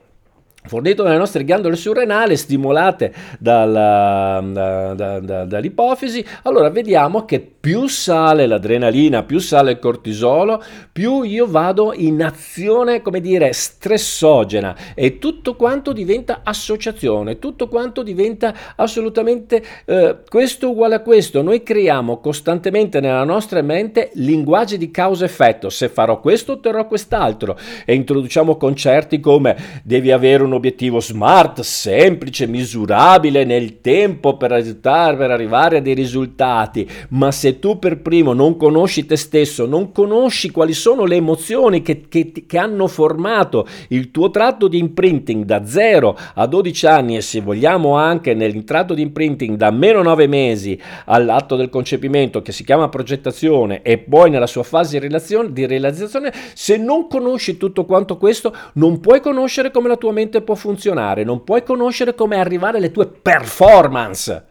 fornito 0.67 1.03
dalle 1.03 1.17
nostre 1.17 1.43
ghiandole 1.43 1.75
surrenali 1.75 2.35
stimolate 2.35 3.13
dalla, 3.39 4.43
da, 4.43 4.93
da, 4.93 5.19
da, 5.19 5.45
dall'ipofisi, 5.45 6.25
allora 6.43 6.69
vediamo 6.69 7.25
che 7.25 7.39
più 7.39 7.87
sale 7.87 8.47
l'adrenalina, 8.47 9.23
più 9.23 9.39
sale 9.39 9.71
il 9.71 9.79
cortisolo, 9.79 10.63
più 10.91 11.23
io 11.23 11.47
vado 11.47 11.93
in 11.93 12.23
azione, 12.23 13.01
come 13.01 13.19
dire, 13.19 13.51
stressogena 13.51 14.75
e 14.95 15.19
tutto 15.19 15.55
quanto 15.55 15.91
diventa 15.91 16.41
associazione, 16.43 17.39
tutto 17.39 17.67
quanto 17.67 18.03
diventa 18.03 18.53
assolutamente 18.75 19.63
eh, 19.85 20.17
questo 20.29 20.69
uguale 20.69 20.95
a 20.95 21.01
questo. 21.01 21.41
Noi 21.41 21.63
creiamo 21.63 22.19
costantemente 22.19 22.99
nella 22.99 23.23
nostra 23.23 23.61
mente 23.61 24.11
linguaggi 24.13 24.77
di 24.77 24.89
causa-effetto. 24.89 25.69
Se 25.69 25.89
farò 25.89 26.19
questo, 26.19 26.53
otterrò 26.53 26.87
quest'altro 26.87 27.57
e 27.85 27.93
introduciamo 27.95 28.55
concerti 28.55 29.19
come 29.19 29.55
devi 29.83 30.11
avere 30.11 30.43
un 30.43 30.53
obiettivo 30.57 30.99
smart, 30.99 31.61
semplice, 31.61 32.47
misurabile 32.47 33.45
nel 33.45 33.81
tempo 33.81 34.37
per, 34.37 34.51
aiutare, 34.51 35.17
per 35.17 35.31
arrivare 35.31 35.77
a 35.77 35.81
dei 35.81 35.93
risultati, 35.93 36.87
ma 37.09 37.31
se 37.31 37.59
tu 37.59 37.79
per 37.79 38.01
primo 38.01 38.33
non 38.33 38.57
conosci 38.57 39.05
te 39.05 39.15
stesso, 39.15 39.65
non 39.65 39.91
conosci 39.91 40.51
quali 40.51 40.73
sono 40.73 41.05
le 41.05 41.15
emozioni 41.15 41.81
che, 41.81 42.07
che, 42.07 42.31
che 42.45 42.57
hanno 42.57 42.87
formato 42.87 43.67
il 43.89 44.11
tuo 44.11 44.29
tratto 44.29 44.67
di 44.67 44.77
imprinting 44.77 45.45
da 45.45 45.65
0 45.65 46.17
a 46.35 46.45
12 46.45 46.85
anni 46.85 47.15
e 47.15 47.21
se 47.21 47.41
vogliamo 47.41 47.95
anche 47.95 48.33
nel 48.33 48.63
tratto 48.63 48.93
di 48.93 49.01
imprinting 49.01 49.55
da 49.55 49.71
meno 49.71 50.01
9 50.01 50.27
mesi 50.27 50.79
all'atto 51.05 51.55
del 51.55 51.69
concepimento 51.69 52.41
che 52.41 52.51
si 52.51 52.63
chiama 52.63 52.89
progettazione 52.89 53.81
e 53.81 53.97
poi 53.97 54.29
nella 54.29 54.47
sua 54.47 54.63
fase 54.63 54.99
di, 54.99 55.65
realizzazione, 55.65 56.33
se 56.53 56.77
non 56.77 57.07
conosci 57.07 57.57
tutto 57.57 57.85
quanto 57.85 58.17
questo 58.17 58.55
non 58.73 58.99
puoi 58.99 59.21
conoscere 59.21 59.71
come 59.71 59.87
la 59.87 59.97
tua 59.97 60.11
mente 60.11 60.41
può 60.47 60.55
funzionare, 60.55 61.25
non 61.25 61.43
puoi 61.43 61.61
conoscere 61.61 62.15
come 62.15 62.39
arrivare 62.39 62.77
alle 62.77 62.91
tue 62.91 63.05
performance 63.07 64.45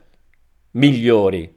migliori. 0.73 1.56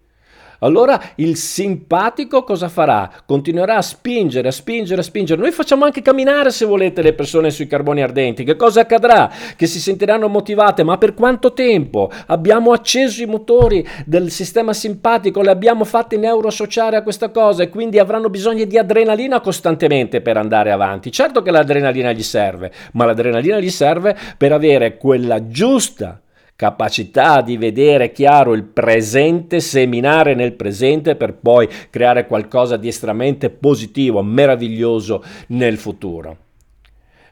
Allora 0.60 1.00
il 1.16 1.38
simpatico 1.38 2.44
cosa 2.44 2.68
farà? 2.70 3.10
Continuerà 3.26 3.78
a 3.78 3.82
spingere, 3.82 4.50
a 4.50 4.52
spingere, 4.52 5.02
a 5.02 5.04
spingere. 5.04 5.42
Noi 5.42 5.52
facciamo 5.52 5.86
anche 5.86 6.02
camminare, 6.02 6.52
se 6.52 6.66
volete, 6.66 7.02
le 7.02 7.14
persone 7.14 7.52
sui 7.52 7.68
carboni 7.68 8.02
ardenti. 8.02 8.44
Che 8.44 8.56
cosa 8.56 8.82
accadrà? 8.82 9.32
Che 9.56 9.68
si 9.68 9.80
sentiranno 9.80 10.28
motivate, 10.28 10.84
ma 10.84 10.98
per 10.98 11.14
quanto 11.14 11.54
tempo? 11.54 12.12
Abbiamo 12.28 12.72
acceso 12.72 13.24
i 13.24 13.26
motori 13.26 13.88
del 14.06 14.32
sistema 14.32 14.74
simpatico, 14.74 15.42
le 15.42 15.52
abbiamo 15.52 15.86
fatte 15.86 16.18
neuroassociare 16.18 16.98
a 16.98 17.04
questa 17.04 17.30
cosa 17.30 17.64
e 17.64 17.70
quindi 17.70 18.00
avranno 18.00 18.30
bisogno 18.30 18.66
di 18.66 18.78
adrenalina 18.78 19.40
costantemente 19.40 20.22
per 20.22 20.38
andare 20.38 20.72
avanti. 20.72 21.12
Certo 21.12 21.42
che 21.42 21.52
l'adrenalina 21.52 22.12
gli 22.12 22.24
serve, 22.24 22.72
ma 22.94 23.06
l'adrenalina 23.06 23.60
gli 23.60 23.70
serve 23.70 24.16
per 24.38 24.52
avere 24.52 24.98
quella 24.98 25.48
giusta 25.48 26.20
capacità 26.60 27.42
di 27.42 27.56
vedere 27.56 28.12
chiaro 28.12 28.54
il 28.54 28.66
presente, 28.66 29.62
seminare 29.62 30.36
nel 30.36 30.52
presente 30.52 31.16
per 31.16 31.36
poi 31.36 31.70
creare 31.90 32.28
qualcosa 32.28 32.76
di 32.76 32.90
estremamente 32.90 33.50
positivo, 33.50 34.22
meraviglioso 34.22 35.24
nel 35.48 35.78
futuro. 35.78 36.49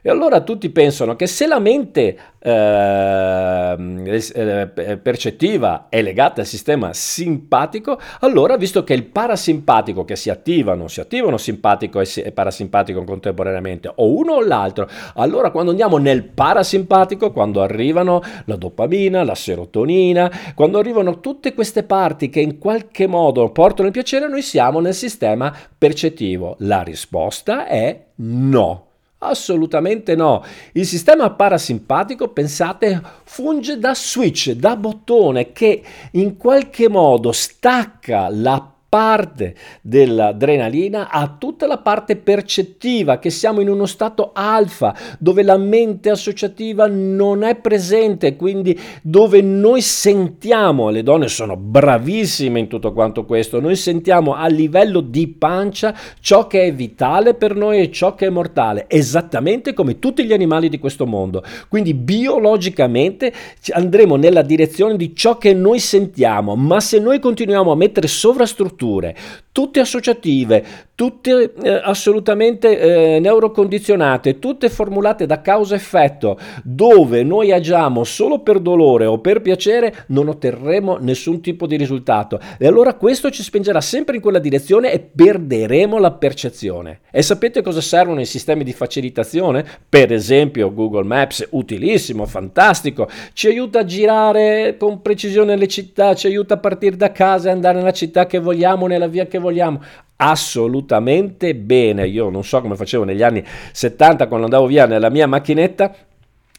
E 0.08 0.10
allora 0.10 0.40
tutti 0.40 0.70
pensano 0.70 1.16
che 1.16 1.26
se 1.26 1.46
la 1.46 1.58
mente 1.58 2.16
Ehm, 2.40 4.04
eh, 4.06 4.98
percettiva 5.02 5.86
è 5.88 6.00
legata 6.02 6.40
al 6.40 6.46
sistema 6.46 6.92
simpatico, 6.92 7.98
allora 8.20 8.56
visto 8.56 8.84
che 8.84 8.94
il 8.94 9.06
parasimpatico 9.06 10.04
che 10.04 10.14
si 10.14 10.30
attivano, 10.30 10.86
si 10.86 11.00
attivano 11.00 11.36
simpatico 11.36 12.00
e 12.00 12.30
parasimpatico 12.32 13.02
contemporaneamente, 13.02 13.90
o 13.92 14.16
uno 14.16 14.34
o 14.34 14.40
l'altro, 14.40 14.88
allora 15.14 15.50
quando 15.50 15.72
andiamo 15.72 15.96
nel 15.96 16.22
parasimpatico, 16.22 17.32
quando 17.32 17.60
arrivano 17.60 18.22
la 18.44 18.56
dopamina, 18.56 19.24
la 19.24 19.34
serotonina, 19.34 20.30
quando 20.54 20.78
arrivano 20.78 21.18
tutte 21.18 21.54
queste 21.54 21.82
parti 21.82 22.30
che 22.30 22.40
in 22.40 22.58
qualche 22.58 23.08
modo 23.08 23.50
portano 23.50 23.88
il 23.88 23.92
piacere, 23.92 24.28
noi 24.28 24.42
siamo 24.42 24.78
nel 24.78 24.94
sistema 24.94 25.52
percettivo. 25.76 26.54
La 26.60 26.82
risposta 26.82 27.66
è 27.66 28.04
no. 28.16 28.87
Assolutamente 29.20 30.14
no. 30.14 30.44
Il 30.72 30.86
sistema 30.86 31.30
parasimpatico, 31.30 32.28
pensate, 32.28 33.02
funge 33.24 33.78
da 33.78 33.92
switch, 33.94 34.52
da 34.52 34.76
bottone 34.76 35.50
che 35.50 35.82
in 36.12 36.36
qualche 36.36 36.88
modo 36.88 37.32
stacca 37.32 38.28
la 38.30 38.74
parte 38.88 39.54
dell'adrenalina 39.82 41.10
a 41.10 41.36
tutta 41.38 41.66
la 41.66 41.76
parte 41.76 42.16
percettiva, 42.16 43.18
che 43.18 43.28
siamo 43.28 43.60
in 43.60 43.68
uno 43.68 43.84
stato 43.84 44.30
alfa, 44.32 44.94
dove 45.18 45.42
la 45.42 45.58
mente 45.58 46.08
associativa 46.08 46.86
non 46.86 47.42
è 47.42 47.56
presente, 47.56 48.34
quindi 48.34 48.78
dove 49.02 49.42
noi 49.42 49.82
sentiamo, 49.82 50.88
le 50.88 51.02
donne 51.02 51.28
sono 51.28 51.56
bravissime 51.56 52.60
in 52.60 52.68
tutto 52.68 52.94
quanto 52.94 53.26
questo, 53.26 53.60
noi 53.60 53.76
sentiamo 53.76 54.34
a 54.34 54.46
livello 54.46 55.00
di 55.00 55.28
pancia 55.28 55.94
ciò 56.20 56.46
che 56.46 56.64
è 56.64 56.72
vitale 56.72 57.34
per 57.34 57.54
noi 57.54 57.80
e 57.80 57.92
ciò 57.92 58.14
che 58.14 58.26
è 58.26 58.30
mortale, 58.30 58.86
esattamente 58.88 59.74
come 59.74 59.98
tutti 59.98 60.24
gli 60.24 60.32
animali 60.32 60.70
di 60.70 60.78
questo 60.78 61.04
mondo. 61.04 61.42
Quindi 61.68 61.92
biologicamente 61.92 63.34
andremo 63.70 64.16
nella 64.16 64.42
direzione 64.42 64.96
di 64.96 65.14
ciò 65.14 65.36
che 65.36 65.52
noi 65.52 65.78
sentiamo, 65.78 66.56
ma 66.56 66.80
se 66.80 66.98
noi 66.98 67.18
continuiamo 67.18 67.70
a 67.70 67.76
mettere 67.76 68.06
sovrastrutture 68.06 68.76
strutture, 68.78 69.14
tutte 69.50 69.80
associative, 69.80 70.86
tutte 70.98 71.52
eh, 71.62 71.80
assolutamente 71.84 72.76
eh, 73.14 73.20
neurocondizionate, 73.20 74.40
tutte 74.40 74.68
formulate 74.68 75.26
da 75.26 75.40
causa-effetto, 75.40 76.36
dove 76.64 77.22
noi 77.22 77.52
agiamo 77.52 78.02
solo 78.02 78.40
per 78.40 78.58
dolore 78.58 79.06
o 79.06 79.20
per 79.20 79.40
piacere, 79.40 80.06
non 80.08 80.26
otterremo 80.26 80.96
nessun 81.00 81.40
tipo 81.40 81.68
di 81.68 81.76
risultato. 81.76 82.40
E 82.58 82.66
allora 82.66 82.94
questo 82.94 83.30
ci 83.30 83.44
spingerà 83.44 83.80
sempre 83.80 84.16
in 84.16 84.20
quella 84.20 84.40
direzione 84.40 84.90
e 84.90 84.98
perderemo 84.98 86.00
la 86.00 86.10
percezione. 86.10 87.02
E 87.12 87.22
sapete 87.22 87.62
cosa 87.62 87.80
servono 87.80 88.18
i 88.18 88.26
sistemi 88.26 88.64
di 88.64 88.72
facilitazione? 88.72 89.64
Per 89.88 90.12
esempio 90.12 90.74
Google 90.74 91.04
Maps, 91.04 91.46
utilissimo, 91.50 92.26
fantastico, 92.26 93.08
ci 93.34 93.46
aiuta 93.46 93.78
a 93.78 93.84
girare 93.84 94.74
con 94.76 95.00
precisione 95.00 95.54
le 95.54 95.68
città, 95.68 96.16
ci 96.16 96.26
aiuta 96.26 96.54
a 96.54 96.58
partire 96.58 96.96
da 96.96 97.12
casa 97.12 97.50
e 97.50 97.52
andare 97.52 97.78
nella 97.78 97.92
città 97.92 98.26
che 98.26 98.40
vogliamo 98.40 98.88
nella 98.88 99.06
via 99.06 99.26
che 99.26 99.38
vogliamo. 99.38 99.80
Assolutamente 100.20 101.54
bene. 101.54 102.06
Io 102.08 102.28
non 102.28 102.42
so 102.44 102.60
come 102.60 102.74
facevo 102.74 103.04
negli 103.04 103.22
anni 103.22 103.44
70 103.72 104.26
quando 104.26 104.46
andavo 104.46 104.66
via 104.66 104.84
nella 104.86 105.10
mia 105.10 105.28
macchinetta 105.28 105.94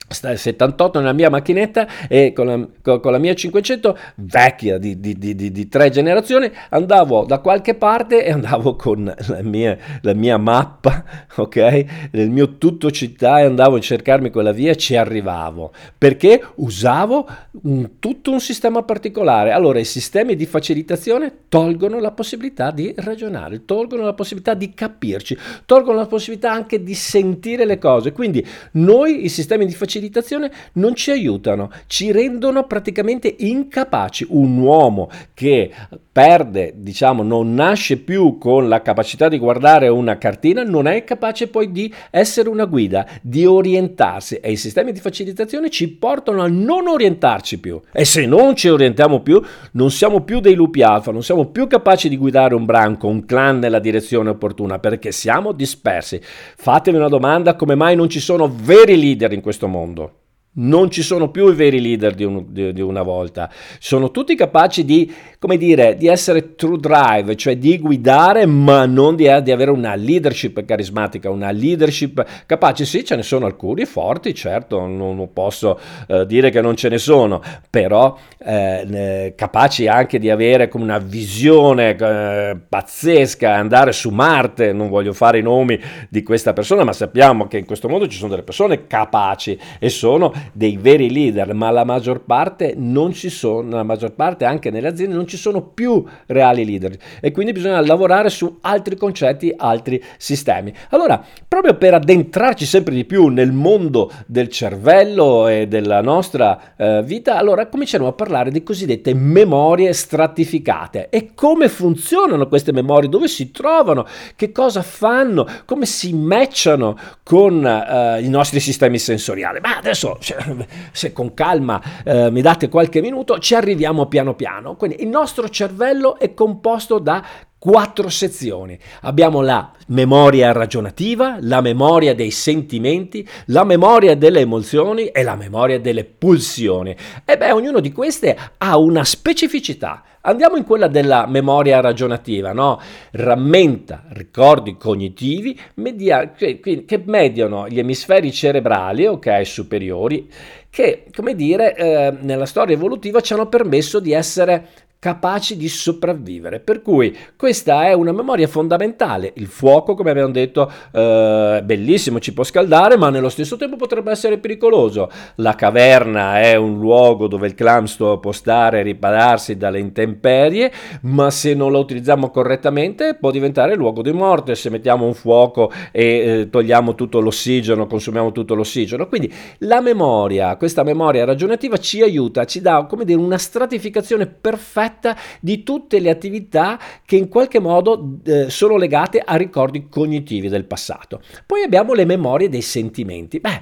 78 0.10 1.00
nella 1.00 1.14
mia 1.14 1.30
macchinetta 1.30 1.88
e 2.08 2.34
con 2.34 2.70
la, 2.82 3.00
con 3.00 3.12
la 3.12 3.18
mia 3.18 3.34
500 3.34 3.98
vecchia 4.16 4.78
di, 4.78 5.00
di, 5.00 5.18
di, 5.18 5.36
di, 5.36 5.68
tre 5.68 5.90
generazioni 5.90 6.52
andavo 6.70 7.26
da 7.26 7.40
qualche 7.40 7.76
parte 7.76 8.26
e 8.26 8.32
andavo 8.32 8.76
con 8.76 9.14
la 9.28 9.42
mia, 9.42 9.78
la 10.02 10.14
mia 10.14 10.38
mappa 10.38 11.04
ok? 11.36 11.86
Nel 12.12 12.30
mio 12.30 12.58
tutto 12.58 12.92
città 12.92 13.40
e 13.40 13.44
andavo 13.44 13.76
a 13.78 13.80
cercarmi 13.80 14.30
quella 14.30 14.52
via 14.52 14.72
e 14.72 14.78
ci 14.78 14.96
arrivavo. 14.96 15.72
Perché 15.98 16.44
usavo 16.56 17.28
un, 17.64 18.00
tutto 18.00 18.32
un 18.32 18.40
sistema 18.40 18.84
particolare. 18.84 19.52
Allora 19.52 19.80
i 19.80 19.86
sistemi 19.86 20.36
di 20.36 20.46
facilitazione 20.46 21.34
tolgono 21.50 22.00
la 22.00 22.12
possibilità 22.12 22.72
di 22.72 22.94
ragionare 22.98 23.66
tolgono 23.66 24.04
la 24.04 24.14
possibilità 24.14 24.54
di 24.54 24.74
capirci 24.74 25.38
tolgono 25.66 25.98
la 26.00 26.06
possibilità 26.06 26.52
anche 26.52 26.84
di 26.84 26.94
sentire 26.94 27.66
le 27.66 27.78
cose. 27.78 28.12
Quindi 28.12 28.46
noi 28.74 29.26
i 29.26 29.30
sistemi 29.30 29.66
di 29.66 29.74
facilitazione 29.74 29.99
facilitazione 30.00 30.52
non 30.74 30.96
ci 30.96 31.12
aiutano, 31.12 31.70
ci 31.88 32.12
rendono 32.12 32.66
praticamente 32.66 33.36
incapaci. 33.38 34.26
Un 34.30 34.58
uomo 34.58 35.10
che 35.34 35.72
perde, 36.12 36.74
diciamo, 36.76 37.24
non 37.24 37.54
nasce 37.54 37.98
più 37.98 38.38
con 38.38 38.68
la 38.68 38.82
capacità 38.82 39.30
di 39.30 39.38
guardare 39.38 39.88
una 39.88 40.18
cartina, 40.18 40.64
non 40.64 40.88
è 40.88 41.04
capace 41.04 41.48
poi 41.48 41.72
di 41.72 41.94
essere 42.10 42.50
una 42.50 42.66
guida, 42.66 43.08
di 43.22 43.46
orientarsi 43.46 44.36
e 44.36 44.52
i 44.52 44.58
sistemi 44.58 44.92
di 44.92 45.00
facilitazione 45.00 45.70
ci 45.70 45.90
portano 45.90 46.42
a 46.42 46.48
non 46.48 46.88
orientarci 46.88 47.60
più. 47.60 47.80
E 47.92 48.06
se 48.06 48.26
non 48.26 48.56
ci 48.56 48.70
orientiamo 48.70 49.22
più, 49.22 49.42
non 49.74 49.92
siamo 49.92 50.22
più 50.22 50.40
dei 50.40 50.56
lupi 50.56 50.82
alfa, 50.82 51.12
non 51.12 51.24
siamo 51.24 51.46
più 51.46 51.68
capaci 51.68 52.10
di 52.10 52.18
guidare 52.18 52.56
un 52.56 52.66
branco, 52.66 53.08
un 53.08 53.26
clan 53.26 53.60
nella 53.60 53.80
direzione 53.80 54.30
opportuna 54.30 54.80
perché 54.80 55.12
siamo 55.12 55.52
dispersi. 55.52 56.20
Fatevi 56.22 56.98
una 56.98 57.08
domanda, 57.08 57.56
come 57.56 57.76
mai 57.76 57.96
non 57.96 58.10
ci 58.10 58.20
sono 58.20 58.54
veri 58.54 59.00
leader 59.00 59.32
in 59.32 59.42
questo 59.42 59.68
mondo? 59.68 59.89
Mondo. 59.90 60.19
Non 60.60 60.92
ci 60.92 61.04
sono 61.04 61.30
più 61.30 61.48
i 61.50 61.56
veri 61.56 61.80
leader 61.80 62.14
di, 62.14 62.24
un, 62.24 62.46
di, 62.50 62.74
di, 62.74 62.82
una 62.82 63.02
volta, 63.02 63.50
sono 63.80 64.12
tutti 64.12 64.36
capaci 64.36 64.84
di, 64.84 65.12
dire, 65.58 65.96
di 65.96 66.08
essere 66.08 66.56
true 66.56 66.78
drive, 66.78 67.36
cioè 67.36 67.58
di 67.58 67.80
guidare, 67.80 68.46
ma 68.46 68.86
non 68.86 69.16
di, 69.16 69.28
avere 69.30 69.72
una 69.72 69.96
leadership 69.96 70.64
carismatica, 70.66 71.30
una 71.30 71.52
leadership 71.52 72.26
capace. 72.46 72.86
Sì, 72.86 73.06
ce 73.06 73.16
ne 73.16 73.24
sono 73.24 73.46
alcuni 73.46 73.86
forti, 73.86 74.34
certo, 74.36 74.80
non, 74.80 75.16
non 75.16 75.32
posso 75.32 75.80
eh, 76.08 76.26
dire 76.26 76.50
che 76.50 76.60
non 76.60 76.76
ce 76.76 76.90
ne 76.90 76.98
sono, 76.98 77.42
però 77.70 78.18
eh, 78.38 79.34
capaci 79.36 79.88
anche 79.88 80.20
di 80.20 80.30
avere 80.30 80.68
come 80.68 80.84
una 80.84 81.00
visione 81.00 81.96
eh, 81.96 82.58
pazzesca, 82.68 83.56
andare 83.56 83.94
su 83.94 84.10
Marte. 84.10 84.74
Non 84.74 84.90
voglio 84.90 85.14
fare 85.14 85.40
i 85.40 85.42
nomi 85.42 85.80
di 86.10 86.22
questa 86.24 86.54
persona, 86.54 86.84
ma 86.84 86.94
sappiamo 86.94 87.48
che 87.48 87.58
in 87.58 87.66
questo 87.66 87.88
mondo 87.88 88.08
ci 88.08 88.18
sono 88.18 88.32
delle 88.32 88.44
persone 88.44 88.88
capaci 88.88 89.58
e 89.80 89.90
sono 89.90 90.34
dei 90.54 90.78
veri 90.78 91.12
leader, 91.12 91.54
ma 91.54 91.70
la 91.72 91.84
maggior 91.84 92.22
parte 92.22 92.74
non 92.76 93.14
ci 93.14 93.30
sono, 93.30 93.76
la 93.76 93.84
maggior 93.84 94.14
parte 94.14 94.46
anche 94.46 94.70
nelle 94.70 94.88
aziende 94.88 95.16
non 95.16 95.28
ci 95.28 95.38
sono 95.38 95.62
più 95.62 96.04
reali 96.28 96.66
leader. 96.66 96.98
E 97.22 97.32
quindi 97.32 97.52
bisogna 97.52 97.80
lavorare 97.82 98.30
su 98.30 98.58
altri 98.62 98.96
concetti, 98.96 99.54
altri 99.56 100.04
sistemi. 100.18 100.74
Allora, 100.90 101.24
proprio 101.48 101.76
per 101.76 101.94
addentrarci 101.94 102.66
sempre 102.66 102.94
di 102.94 103.06
più 103.06 103.28
nel 103.28 103.52
mondo 103.52 104.12
del 104.26 104.50
cervello 104.50 105.48
e 105.48 105.68
della 105.68 106.02
nostra 106.02 106.76
eh, 106.76 107.04
vita, 107.04 107.38
allora 107.38 107.68
cominceremo 107.68 108.10
a 108.10 108.14
parlare 108.14 108.52
di 108.52 108.64
cosiddette 108.64 109.14
memorie 109.14 109.94
stratificate. 109.94 111.10
E 111.10 111.34
come 111.34 111.70
funzionano 111.70 112.48
queste 112.48 112.72
memorie, 112.72 113.10
dove 113.10 113.28
si 113.28 113.52
trovano, 113.52 114.06
che 114.36 114.52
cosa 114.52 114.82
fanno, 114.82 115.48
come 115.66 115.86
si 115.86 116.14
matchano 116.14 116.98
con 117.24 117.66
eh, 117.66 118.22
i 118.22 118.30
nostri 118.30 118.60
sistemi 118.60 118.98
sensoriali. 119.00 119.60
Ma 119.62 119.78
adesso 119.78 120.18
se, 120.30 120.68
se 120.92 121.14
con 121.14 121.34
calma 121.34 121.82
eh, 122.04 122.30
mi 122.32 122.42
date 122.42 122.70
qualche 122.70 123.02
minuto, 123.02 123.40
ci 123.40 123.56
arriviamo 123.56 124.08
piano 124.08 124.36
piano. 124.36 124.76
Quindi 124.76 125.02
il 125.02 125.08
nostro 125.08 125.50
cervello 125.50 126.18
è 126.20 126.34
composto 126.34 127.00
da 127.00 127.24
quattro 127.58 128.08
sezioni. 128.10 128.80
Abbiamo 129.02 129.42
la 129.42 129.72
memoria 129.88 130.52
ragionativa, 130.54 131.38
la 131.42 131.62
memoria 131.62 132.16
dei 132.16 132.32
sentimenti, 132.32 133.28
la 133.48 133.66
memoria 133.66 134.16
delle 134.16 134.40
emozioni 134.40 135.08
e 135.08 135.24
la 135.24 135.36
memoria 135.36 135.80
delle 135.80 136.06
pulsioni. 136.06 136.96
E 137.26 137.38
beh, 137.38 137.52
ognuno 137.52 137.82
di 137.82 137.92
queste 137.92 138.38
ha 138.58 138.78
una 138.78 139.04
specificità. 139.04 140.04
Andiamo 140.22 140.58
in 140.58 140.66
quella 140.66 140.88
della 140.88 141.26
memoria 141.28 141.80
ragionativa, 141.80 142.52
no? 142.52 142.80
Rammenta 143.12 144.04
ricordi 144.10 144.76
cognitivi 144.76 145.58
media- 145.76 146.32
che, 146.32 146.60
che, 146.60 147.02
mediano 147.06 147.70
gli 147.70 147.80
emisferi 147.80 148.32
cerebrali, 148.32 149.06
ok, 149.06 149.46
superiori, 149.46 150.30
che, 150.70 151.06
come 151.16 151.36
dire, 151.36 151.74
eh, 151.74 152.18
nella 152.20 152.46
storia 152.46 152.76
evolutiva 152.76 153.22
ci 153.22 153.32
hanno 153.32 153.48
permesso 153.48 154.02
di 154.02 154.12
essere 154.12 154.68
capaci 155.00 155.56
di 155.56 155.70
sopravvivere. 155.70 156.60
Per 156.60 156.82
cui 156.82 157.18
questa 157.38 157.86
è 157.88 157.94
una 157.94 158.12
memoria 158.12 158.48
fondamentale. 158.48 159.32
Il 159.36 159.48
fuoco, 159.48 159.96
come 159.96 160.12
abbiamo 160.12 160.32
detto, 160.32 160.70
eh, 160.92 161.62
bellissimo, 161.64 162.20
ci 162.20 162.34
può 162.34 162.44
scaldare, 162.44 162.98
ma 162.98 163.10
nello 163.10 163.30
stesso 163.30 163.56
tempo 163.56 163.78
potrebbe 163.78 164.12
essere 164.12 164.38
pericoloso. 164.40 165.10
La 165.36 165.56
caverna 165.56 166.42
è 166.42 166.56
un 166.56 166.80
luogo 166.80 167.28
dove 167.28 167.48
il 167.48 167.56
clamsto 167.56 168.20
può 168.20 168.34
stare 168.34 168.80
e 168.80 168.84
ripararsi 168.84 169.56
dalle 169.56 169.80
intemperie, 169.80 170.70
ma 171.04 171.32
se 171.32 171.54
non 171.54 171.72
lo 171.72 171.80
utilizziamo 171.80 172.30
correttamente 172.30 173.16
può 173.16 173.32
diventare 173.32 173.76
luogo 173.76 174.02
di 174.02 174.12
morte 174.12 174.56
se 174.56 174.70
mettiamo 174.70 175.06
un 175.06 175.14
fuoco 175.14 175.72
e 175.92 176.04
eh, 176.04 176.50
togliamo 176.50 176.96
tutto 176.96 177.22
l'ossigeno, 177.22 177.88
consumiamo 177.88 178.34
tutto 178.34 178.54
l'ossigeno. 178.54 179.08
Quindi 179.08 179.32
la 179.60 179.80
memoria, 179.80 180.58
questa 180.58 180.84
memoria 180.84 181.24
ragionativa 181.24 181.78
ci 181.78 182.02
aiuta, 182.02 182.44
ci 182.44 182.60
dà 182.60 182.86
come 182.86 183.06
dire 183.06 183.20
una 183.20 183.38
stratificazione 183.38 184.28
perfetta 184.28 184.88
perfetta 184.90 185.16
di 185.40 185.64
tutte 185.64 186.00
le 186.00 186.10
attività 186.10 186.80
che 187.06 187.16
in 187.16 187.30
qualche 187.30 187.60
modo 187.60 188.20
eh, 188.24 188.50
sono 188.50 188.76
legate 188.76 189.20
a 189.20 189.36
ricordi 189.36 189.88
cognitivi 189.88 190.50
del 190.50 190.66
passato. 190.66 191.22
Poi 191.46 191.62
abbiamo 191.62 191.94
le 191.94 192.06
memorie 192.06 192.50
dei 192.50 192.62
sentimenti. 192.62 193.40
Beh, 193.40 193.62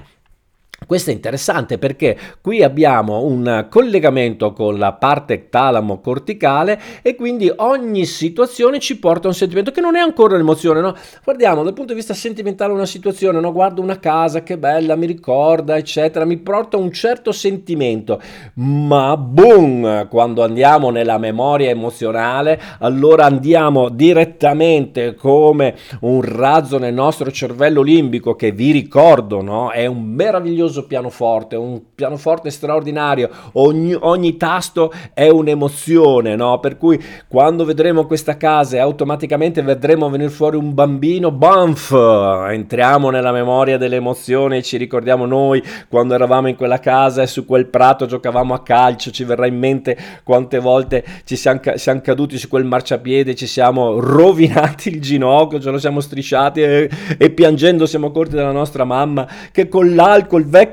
questo 0.88 1.10
è 1.10 1.12
interessante 1.12 1.76
perché 1.76 2.16
qui 2.40 2.62
abbiamo 2.62 3.20
un 3.20 3.66
collegamento 3.68 4.54
con 4.54 4.78
la 4.78 4.94
parte 4.94 5.50
talamo-corticale 5.50 6.80
e 7.02 7.14
quindi 7.14 7.52
ogni 7.56 8.06
situazione 8.06 8.78
ci 8.78 8.98
porta 8.98 9.26
a 9.26 9.28
un 9.28 9.36
sentimento 9.36 9.70
che 9.70 9.82
non 9.82 9.96
è 9.96 10.00
ancora 10.00 10.36
un'emozione, 10.36 10.80
no? 10.80 10.94
Guardiamo 11.22 11.62
dal 11.62 11.74
punto 11.74 11.92
di 11.92 11.98
vista 11.98 12.14
sentimentale 12.14 12.72
una 12.72 12.86
situazione, 12.86 13.38
no? 13.38 13.52
Guardo 13.52 13.82
una 13.82 13.98
casa, 13.98 14.42
che 14.42 14.56
bella, 14.56 14.96
mi 14.96 15.04
ricorda, 15.04 15.76
eccetera, 15.76 16.24
mi 16.24 16.38
porta 16.38 16.78
un 16.78 16.90
certo 16.90 17.32
sentimento, 17.32 18.18
ma 18.54 19.14
boom, 19.18 20.08
quando 20.08 20.42
andiamo 20.42 20.88
nella 20.88 21.18
memoria 21.18 21.68
emozionale, 21.68 22.58
allora 22.78 23.26
andiamo 23.26 23.90
direttamente 23.90 25.14
come 25.14 25.74
un 26.00 26.22
razzo 26.22 26.78
nel 26.78 26.94
nostro 26.94 27.30
cervello 27.30 27.82
limbico 27.82 28.36
che 28.36 28.52
vi 28.52 28.70
ricordo, 28.70 29.42
no? 29.42 29.70
È 29.70 29.84
un 29.84 30.02
meraviglioso 30.02 30.77
meraviglioso 30.78 30.86
pianoforte, 30.86 31.56
un 31.56 31.80
pianoforte 31.94 32.50
straordinario, 32.50 33.28
ogni, 33.52 33.94
ogni 33.98 34.36
tasto 34.36 34.92
è 35.12 35.28
un'emozione, 35.28 36.36
no? 36.36 36.60
Per 36.60 36.76
cui 36.76 37.02
quando 37.26 37.64
vedremo 37.64 38.06
questa 38.06 38.36
casa 38.36 38.76
e 38.76 38.80
automaticamente 38.80 39.62
vedremo 39.62 40.08
venire 40.08 40.30
fuori 40.30 40.56
un 40.56 40.74
bambino, 40.74 41.30
banf, 41.30 41.92
entriamo 41.92 43.10
nella 43.10 43.32
memoria 43.32 43.78
delle 43.78 43.96
emozioni 43.96 44.62
ci 44.62 44.76
ricordiamo 44.76 45.26
noi 45.26 45.62
quando 45.88 46.14
eravamo 46.14 46.48
in 46.48 46.56
quella 46.56 46.78
casa 46.78 47.22
e 47.22 47.26
su 47.26 47.44
quel 47.44 47.66
prato 47.66 48.06
giocavamo 48.06 48.54
a 48.54 48.62
calcio, 48.62 49.10
ci 49.10 49.24
verrà 49.24 49.46
in 49.46 49.58
mente 49.58 49.96
quante 50.22 50.58
volte 50.58 51.04
ci 51.24 51.36
siamo, 51.36 51.60
siamo 51.74 52.00
caduti 52.00 52.38
su 52.38 52.48
quel 52.48 52.64
marciapiede, 52.64 53.34
ci 53.34 53.46
siamo 53.46 53.98
rovinati 54.00 54.88
il 54.90 55.00
ginocchio, 55.00 55.60
ce 55.60 55.70
lo 55.70 55.78
siamo 55.78 56.00
strisciati 56.00 56.62
e, 56.62 56.90
e 57.16 57.30
piangendo 57.30 57.86
siamo 57.86 58.10
corti 58.10 58.36
dalla 58.36 58.52
nostra 58.52 58.84
mamma 58.84 59.26
che 59.52 59.68
con 59.68 59.94
l'alcol 59.94 60.44
vecchio 60.44 60.67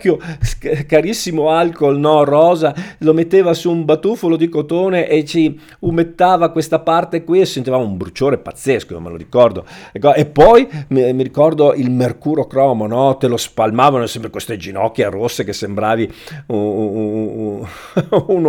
carissimo 0.87 1.49
alcol 1.49 1.99
no, 1.99 2.23
rosa, 2.23 2.73
lo 2.99 3.13
metteva 3.13 3.53
su 3.53 3.71
un 3.71 3.85
batuffolo 3.85 4.35
di 4.35 4.49
cotone 4.49 5.07
e 5.07 5.25
ci 5.25 5.59
umettava 5.79 6.49
questa 6.49 6.79
parte 6.79 7.23
qui 7.23 7.41
e 7.41 7.45
sentivamo 7.45 7.83
un 7.83 7.97
bruciore 7.97 8.37
pazzesco, 8.37 8.99
me 8.99 9.09
lo 9.09 9.15
ricordo. 9.15 9.65
E 9.91 10.25
poi 10.25 10.67
mi, 10.89 11.13
mi 11.13 11.23
ricordo 11.23 11.73
il 11.73 11.91
mercuro 11.91 12.47
cromo, 12.47 12.87
no? 12.87 13.17
te 13.17 13.27
lo 13.27 13.37
spalmavano 13.37 14.05
sempre 14.07 14.29
queste 14.29 14.57
ginocchia 14.57 15.09
rosse 15.09 15.43
che 15.43 15.53
sembravi 15.53 16.13
uno 16.47 17.65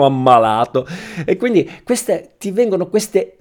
ammalato. 0.04 0.86
E 1.24 1.36
quindi 1.36 1.70
queste, 1.84 2.34
ti 2.38 2.50
vengono 2.50 2.88
queste 2.88 3.36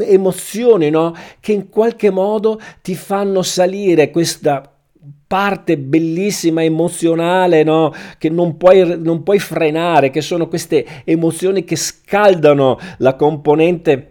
emozioni 0.00 0.90
no? 0.90 1.14
che 1.40 1.52
in 1.52 1.68
qualche 1.68 2.10
modo 2.10 2.60
ti 2.82 2.94
fanno 2.94 3.42
salire 3.42 4.10
questa 4.10 4.73
parte 5.34 5.76
bellissima, 5.76 6.62
emozionale, 6.62 7.64
no? 7.64 7.92
che 8.18 8.30
non 8.30 8.56
puoi, 8.56 9.00
non 9.00 9.24
puoi 9.24 9.40
frenare, 9.40 10.10
che 10.10 10.20
sono 10.20 10.46
queste 10.46 10.86
emozioni 11.02 11.64
che 11.64 11.74
scaldano 11.74 12.78
la 12.98 13.16
componente 13.16 14.10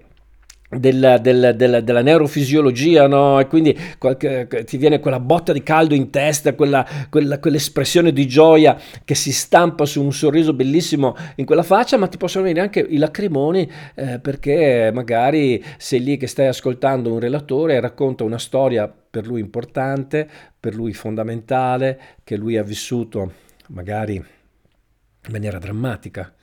della, 0.70 1.20
della, 1.20 1.54
della, 1.54 1.80
della, 1.80 2.02
neurofisiologia, 2.02 3.08
no? 3.08 3.40
E 3.40 3.48
quindi 3.48 3.74
qualche, 3.98 4.50
ti 4.66 4.76
viene 4.76 5.00
quella 5.00 5.22
botta 5.22 5.54
di 5.54 5.64
caldo 5.64 5.94
in 5.94 6.10
testa, 6.10 6.56
quella, 6.56 6.86
quella, 7.10 7.40
quell'espressione 7.40 8.12
di 8.12 8.28
gioia 8.28 8.78
che 9.06 9.16
si 9.16 9.32
stampa 9.32 9.86
su 9.86 10.04
un 10.04 10.12
sorriso 10.12 10.52
bellissimo 10.52 11.16
in 11.36 11.46
quella 11.46 11.64
faccia, 11.64 11.96
ma 11.96 12.08
ti 12.08 12.18
possono 12.18 12.44
venire 12.44 12.62
anche 12.62 12.82
i 12.82 12.98
lacrimoni 12.98 13.72
eh, 13.96 14.20
perché 14.20 14.92
magari 14.94 15.64
sei 15.78 16.04
lì 16.04 16.18
che 16.18 16.28
stai 16.28 16.48
ascoltando 16.48 17.14
un 17.14 17.20
relatore 17.20 17.76
e 17.76 17.80
racconta 17.80 18.26
una 18.26 18.40
storia 18.40 18.94
per 19.13 19.28
lui 19.28 19.41
importante, 19.41 20.28
per 20.60 20.73
lui 20.73 20.91
fondamentale, 20.91 21.99
che 22.23 22.36
lui 22.36 22.58
ha 22.58 22.63
vissuto 22.63 23.32
magari 23.67 24.15
in 24.15 25.32
maniera 25.32 25.60
drammatica, 25.60 26.34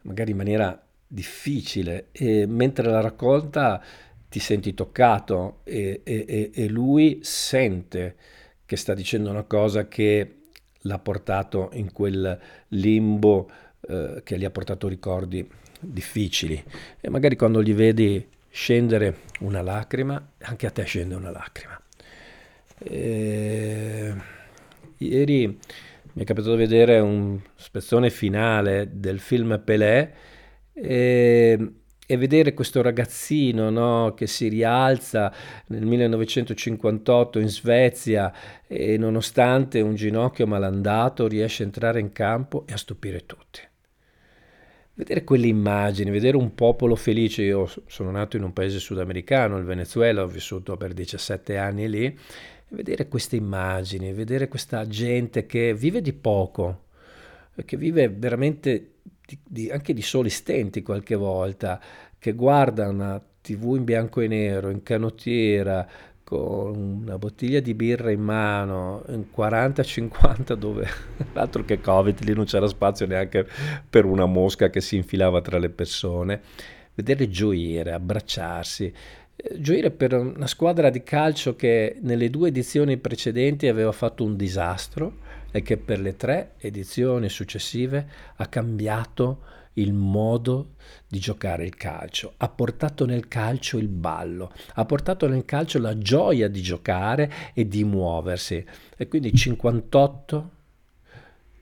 magari 0.00 0.30
in 0.30 0.38
maniera 0.38 0.82
difficile 1.06 2.06
e 2.12 2.46
mentre 2.46 2.88
la 2.88 3.02
racconta 3.02 3.84
ti 4.30 4.38
senti 4.38 4.72
toccato 4.72 5.60
e, 5.64 6.00
e, 6.04 6.50
e, 6.54 6.68
lui 6.68 7.20
sente 7.22 8.16
che 8.64 8.76
sta 8.78 8.94
dicendo 8.94 9.28
una 9.28 9.44
cosa 9.44 9.86
che 9.86 10.36
l'ha 10.72 10.98
portato 10.98 11.68
in 11.74 11.92
quel 11.92 12.40
limbo 12.68 13.50
eh, 13.82 14.22
che 14.24 14.38
gli 14.38 14.44
ha 14.46 14.50
portato 14.50 14.88
ricordi 14.88 15.46
difficili. 15.78 16.64
E 16.98 17.10
magari 17.10 17.36
quando 17.36 17.62
gli 17.62 17.74
vedi 17.74 18.26
scendere 18.48 19.18
una 19.40 19.60
lacrima 19.60 20.32
anche 20.38 20.66
a 20.66 20.70
te 20.70 20.84
scende 20.84 21.14
una 21.14 21.30
lacrima 21.30 21.78
e... 22.78 24.14
ieri 24.98 25.46
mi 25.46 26.22
è 26.22 26.24
capitato 26.24 26.52
di 26.52 26.62
vedere 26.62 26.98
un 26.98 27.38
spezzone 27.54 28.08
finale 28.08 28.88
del 28.92 29.20
film 29.20 29.60
Pelé 29.62 30.12
e, 30.72 31.72
e 32.06 32.16
vedere 32.16 32.54
questo 32.54 32.80
ragazzino 32.80 33.68
no, 33.68 34.14
che 34.14 34.26
si 34.26 34.48
rialza 34.48 35.32
nel 35.66 35.84
1958 35.84 37.38
in 37.38 37.48
Svezia 37.48 38.32
e 38.66 38.96
nonostante 38.96 39.80
un 39.80 39.94
ginocchio 39.94 40.46
malandato 40.46 41.26
riesce 41.28 41.62
a 41.62 41.66
entrare 41.66 42.00
in 42.00 42.12
campo 42.12 42.64
e 42.66 42.72
a 42.72 42.78
stupire 42.78 43.26
tutti. 43.26 43.60
Vedere 44.94 45.24
quelle 45.24 45.48
immagini, 45.48 46.10
vedere 46.10 46.38
un 46.38 46.54
popolo 46.54 46.94
felice, 46.94 47.42
io 47.42 47.70
sono 47.86 48.10
nato 48.10 48.38
in 48.38 48.44
un 48.44 48.54
paese 48.54 48.78
sudamericano, 48.78 49.58
il 49.58 49.64
Venezuela, 49.64 50.22
ho 50.22 50.26
vissuto 50.26 50.78
per 50.78 50.94
17 50.94 51.58
anni 51.58 51.86
lì, 51.90 52.18
vedere 52.68 53.08
queste 53.08 53.36
immagini, 53.36 54.12
vedere 54.12 54.48
questa 54.48 54.86
gente 54.86 55.46
che 55.46 55.74
vive 55.74 56.00
di 56.00 56.12
poco, 56.12 56.84
che 57.64 57.76
vive 57.76 58.08
veramente 58.08 58.92
di, 59.24 59.38
di, 59.42 59.70
anche 59.70 59.92
di 59.94 60.02
soli 60.02 60.30
stenti 60.30 60.82
qualche 60.82 61.14
volta, 61.14 61.80
che 62.18 62.32
guarda 62.32 62.88
una 62.88 63.22
tv 63.40 63.76
in 63.76 63.84
bianco 63.84 64.20
e 64.20 64.28
nero, 64.28 64.70
in 64.70 64.82
canottiera, 64.82 65.88
con 66.26 67.04
una 67.04 67.18
bottiglia 67.18 67.60
di 67.60 67.72
birra 67.74 68.10
in 68.10 68.20
mano, 68.20 69.04
in 69.10 69.26
40-50 69.34 70.54
dove 70.54 70.88
l'altro 71.34 71.64
che 71.64 71.80
Covid, 71.80 72.24
lì 72.24 72.34
non 72.34 72.46
c'era 72.46 72.66
spazio 72.66 73.06
neanche 73.06 73.46
per 73.88 74.04
una 74.04 74.26
mosca 74.26 74.68
che 74.68 74.80
si 74.80 74.96
infilava 74.96 75.40
tra 75.40 75.58
le 75.58 75.70
persone, 75.70 76.40
vedere 76.94 77.28
gioire, 77.28 77.92
abbracciarsi, 77.92 78.92
gioire 79.58 79.90
per 79.90 80.14
una 80.14 80.46
squadra 80.46 80.90
di 80.90 81.02
calcio 81.02 81.56
che 81.56 81.98
nelle 82.00 82.30
due 82.30 82.48
edizioni 82.48 82.96
precedenti 82.96 83.68
aveva 83.68 83.92
fatto 83.92 84.24
un 84.24 84.36
disastro, 84.36 85.24
e 85.56 85.62
che 85.62 85.78
per 85.78 86.00
le 86.00 86.16
tre 86.16 86.52
edizioni 86.58 87.30
successive 87.30 88.06
ha 88.36 88.46
cambiato 88.46 89.40
il 89.74 89.92
modo 89.94 90.74
di 91.08 91.18
giocare 91.18 91.64
il 91.64 91.76
calcio, 91.76 92.34
ha 92.36 92.48
portato 92.48 93.06
nel 93.06 93.28
calcio 93.28 93.78
il 93.78 93.88
ballo, 93.88 94.52
ha 94.74 94.84
portato 94.84 95.26
nel 95.28 95.44
calcio 95.44 95.78
la 95.78 95.96
gioia 95.96 96.48
di 96.48 96.60
giocare 96.60 97.32
e 97.54 97.66
di 97.66 97.84
muoversi. 97.84 98.62
E 98.96 99.08
quindi 99.08 99.34
58 99.34 100.50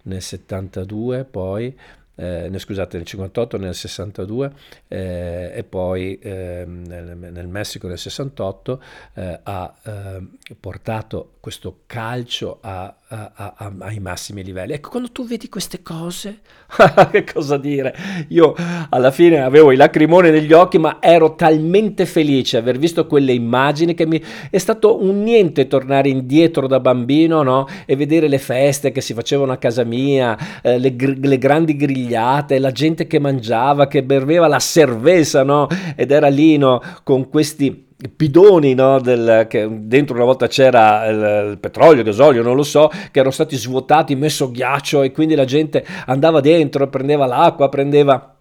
nel 0.02 0.22
72 0.22 1.24
poi 1.24 1.76
eh, 2.16 2.58
scusate, 2.58 2.96
nel 2.96 3.06
58, 3.06 3.58
nel 3.58 3.74
62 3.74 4.52
eh, 4.88 5.52
e 5.54 5.64
poi 5.64 6.18
eh, 6.18 6.64
nel, 6.66 7.16
nel, 7.16 7.46
Messico 7.46 7.88
nel 7.88 7.98
68 7.98 8.82
eh, 9.14 9.40
ha 9.42 9.74
ehm, 9.82 10.36
portato 10.60 11.34
questo 11.40 11.80
calcio 11.86 12.58
a, 12.60 12.94
a, 13.34 13.54
a, 13.56 13.72
ai 13.78 14.00
massimi 14.00 14.42
livelli. 14.42 14.72
Ecco, 14.72 14.90
quando 14.90 15.10
tu 15.12 15.24
vedi 15.24 15.48
queste 15.48 15.82
cose, 15.82 16.40
che 17.10 17.24
cosa 17.24 17.56
dire? 17.56 17.94
Io 18.28 18.54
alla 18.88 19.10
fine 19.10 19.40
avevo 19.40 19.70
i 19.70 19.76
lacrimoni 19.76 20.30
negli 20.30 20.52
occhi, 20.52 20.78
ma 20.78 20.98
ero 21.00 21.34
talmente 21.34 22.06
felice 22.06 22.56
aver 22.56 22.78
visto 22.78 23.06
quelle 23.06 23.32
immagini 23.32 23.94
che 23.94 24.06
mi 24.06 24.20
è 24.50 24.58
stato 24.58 25.02
un 25.02 25.22
niente 25.22 25.68
tornare 25.68 26.08
indietro 26.08 26.66
da 26.66 26.80
bambino 26.80 27.42
no? 27.42 27.66
e 27.86 27.94
vedere 27.94 28.28
le 28.28 28.38
feste 28.38 28.90
che 28.90 29.00
si 29.00 29.14
facevano 29.14 29.52
a 29.52 29.56
casa 29.56 29.84
mia, 29.84 30.36
eh, 30.62 30.78
le, 30.78 30.94
le 30.96 31.38
grandi 31.38 31.76
grigliate, 31.76 32.58
la 32.58 32.72
gente 32.72 33.06
che 33.06 33.18
mangiava, 33.18 33.86
che 33.86 34.02
beveva 34.02 34.48
la 34.48 34.58
cerveza, 34.58 35.44
no? 35.44 35.68
Ed 35.94 36.10
era 36.10 36.28
lì, 36.28 36.56
no? 36.56 36.82
Con 37.02 37.28
questi 37.28 37.92
bidoni 38.14 38.74
no, 38.74 39.00
del, 39.00 39.46
che 39.48 39.68
dentro 39.70 40.14
una 40.14 40.24
volta 40.24 40.46
c'era 40.46 41.06
il, 41.06 41.50
il, 41.52 41.58
petrolio, 41.58 42.00
il 42.00 42.04
gasolio, 42.04 42.42
non 42.42 42.56
lo 42.56 42.62
so, 42.62 42.88
che 42.88 43.18
erano 43.18 43.30
stati 43.30 43.56
svuotati, 43.56 44.14
messo 44.16 44.50
ghiaccio 44.50 45.02
e 45.02 45.12
quindi 45.12 45.34
la 45.34 45.44
gente 45.44 45.84
andava 46.06 46.40
dentro, 46.40 46.88
prendeva 46.88 47.26
l'acqua, 47.26 47.68
prendeva 47.68 48.33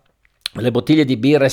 le 0.55 0.71
bottiglie 0.71 1.05
di 1.05 1.17
birra 1.17 1.47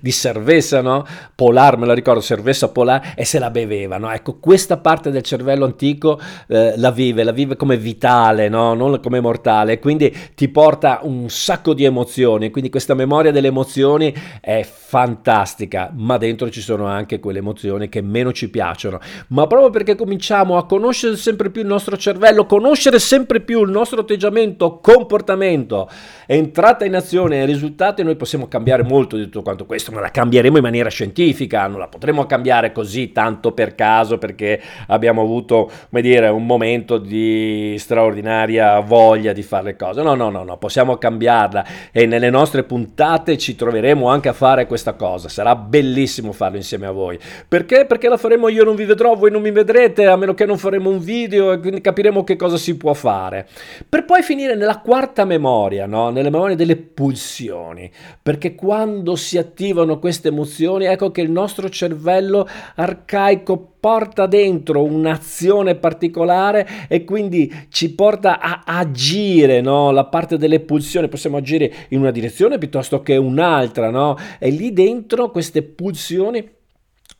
di 0.00 0.12
cerveza, 0.12 0.80
no? 0.80 1.04
Polar, 1.34 1.76
me 1.76 1.86
la 1.86 1.94
ricordo, 1.94 2.20
cerveza 2.20 2.68
polar, 2.68 3.14
e 3.16 3.24
se 3.24 3.38
la 3.38 3.50
bevevano. 3.50 4.10
Ecco, 4.10 4.38
questa 4.38 4.76
parte 4.76 5.10
del 5.10 5.22
cervello 5.22 5.64
antico 5.64 6.20
eh, 6.46 6.74
la 6.76 6.90
vive, 6.90 7.24
la 7.24 7.32
vive 7.32 7.56
come 7.56 7.76
vitale, 7.76 8.48
no? 8.48 8.74
Non 8.74 9.00
come 9.00 9.20
mortale, 9.20 9.78
quindi 9.78 10.14
ti 10.34 10.48
porta 10.48 11.00
un 11.02 11.28
sacco 11.28 11.74
di 11.74 11.84
emozioni, 11.84 12.50
quindi 12.50 12.70
questa 12.70 12.94
memoria 12.94 13.32
delle 13.32 13.48
emozioni 13.48 14.14
è 14.40 14.62
fantastica, 14.62 15.92
ma 15.94 16.16
dentro 16.16 16.48
ci 16.50 16.60
sono 16.60 16.86
anche 16.86 17.18
quelle 17.18 17.38
emozioni 17.38 17.88
che 17.88 18.00
meno 18.02 18.32
ci 18.32 18.50
piacciono. 18.50 19.00
Ma 19.28 19.46
proprio 19.46 19.70
perché 19.70 19.96
cominciamo 19.96 20.56
a 20.56 20.66
conoscere 20.66 21.16
sempre 21.16 21.50
più 21.50 21.62
il 21.62 21.66
nostro 21.66 21.96
cervello, 21.96 22.46
conoscere 22.46 22.98
sempre 22.98 23.40
più 23.40 23.62
il 23.64 23.70
nostro 23.70 24.02
atteggiamento, 24.02 24.78
comportamento, 24.78 25.88
entrata 26.26 26.84
in 26.84 26.94
azione 26.94 27.42
e 27.42 27.46
risultati, 27.46 28.02
noi 28.02 28.16
possiamo 28.16 28.43
potremo 28.44 28.48
cambiare 28.48 28.82
molto 28.82 29.16
di 29.16 29.24
tutto 29.24 29.42
quanto 29.42 29.66
questo, 29.66 29.92
ma 29.92 30.00
la 30.00 30.10
cambieremo 30.10 30.56
in 30.56 30.62
maniera 30.62 30.88
scientifica, 30.88 31.66
non 31.66 31.78
la 31.78 31.88
potremo 31.88 32.26
cambiare 32.26 32.72
così 32.72 33.12
tanto 33.12 33.52
per 33.52 33.74
caso 33.74 34.18
perché 34.18 34.60
abbiamo 34.88 35.22
avuto, 35.22 35.70
come 35.88 36.02
dire, 36.02 36.28
un 36.28 36.46
momento 36.46 36.98
di 36.98 37.76
straordinaria 37.78 38.80
voglia 38.80 39.32
di 39.32 39.42
fare 39.42 39.64
le 39.64 39.76
cose. 39.76 40.02
No, 40.02 40.14
no, 40.14 40.30
no, 40.30 40.44
no, 40.44 40.56
possiamo 40.56 40.96
cambiarla 40.96 41.64
e 41.92 42.06
nelle 42.06 42.30
nostre 42.30 42.64
puntate 42.64 43.38
ci 43.38 43.54
troveremo 43.56 44.08
anche 44.08 44.28
a 44.28 44.32
fare 44.32 44.66
questa 44.66 44.94
cosa. 44.94 45.28
Sarà 45.28 45.56
bellissimo 45.56 46.32
farlo 46.32 46.56
insieme 46.56 46.86
a 46.86 46.90
voi. 46.90 47.18
Perché? 47.46 47.86
Perché 47.86 48.08
la 48.08 48.16
faremo 48.16 48.48
io 48.48 48.64
non 48.64 48.74
vi 48.74 48.84
vedrò, 48.84 49.14
voi 49.14 49.30
non 49.30 49.42
mi 49.42 49.50
vedrete, 49.50 50.06
a 50.06 50.16
meno 50.16 50.34
che 50.34 50.46
non 50.46 50.58
faremo 50.58 50.90
un 50.90 50.98
video 50.98 51.52
e 51.52 51.58
quindi 51.58 51.80
capiremo 51.80 52.24
che 52.24 52.36
cosa 52.36 52.56
si 52.56 52.76
può 52.76 52.92
fare. 52.94 53.46
Per 53.88 54.04
poi 54.04 54.22
finire 54.22 54.54
nella 54.54 54.78
quarta 54.78 55.24
memoria, 55.24 55.86
no? 55.86 56.10
Nelle 56.10 56.30
memorie 56.30 56.56
delle 56.56 56.76
pulsioni. 56.76 57.90
Per 58.22 58.33
perché 58.34 58.56
quando 58.56 59.14
si 59.14 59.38
attivano 59.38 60.00
queste 60.00 60.28
emozioni, 60.28 60.86
ecco 60.86 61.12
che 61.12 61.20
il 61.20 61.30
nostro 61.30 61.68
cervello 61.68 62.48
arcaico 62.74 63.74
porta 63.78 64.26
dentro 64.26 64.82
un'azione 64.82 65.76
particolare 65.76 66.66
e 66.88 67.04
quindi 67.04 67.52
ci 67.68 67.94
porta 67.94 68.40
a 68.40 68.62
agire, 68.64 69.60
no? 69.60 69.92
La 69.92 70.06
parte 70.06 70.36
delle 70.36 70.58
pulsioni, 70.58 71.06
possiamo 71.06 71.36
agire 71.36 71.72
in 71.90 72.00
una 72.00 72.10
direzione 72.10 72.58
piuttosto 72.58 73.02
che 73.02 73.16
un'altra, 73.16 73.90
no? 73.90 74.16
E 74.40 74.50
lì 74.50 74.72
dentro 74.72 75.30
queste 75.30 75.62
pulsioni 75.62 76.42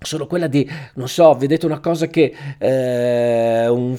sono 0.07 0.27
quella 0.27 0.47
di, 0.47 0.69
non 0.95 1.09
so, 1.09 1.35
vedete 1.35 1.67
una 1.67 1.81
cosa 1.81 2.07
che, 2.07 2.35
eh, 2.59 3.69
un, 3.69 3.97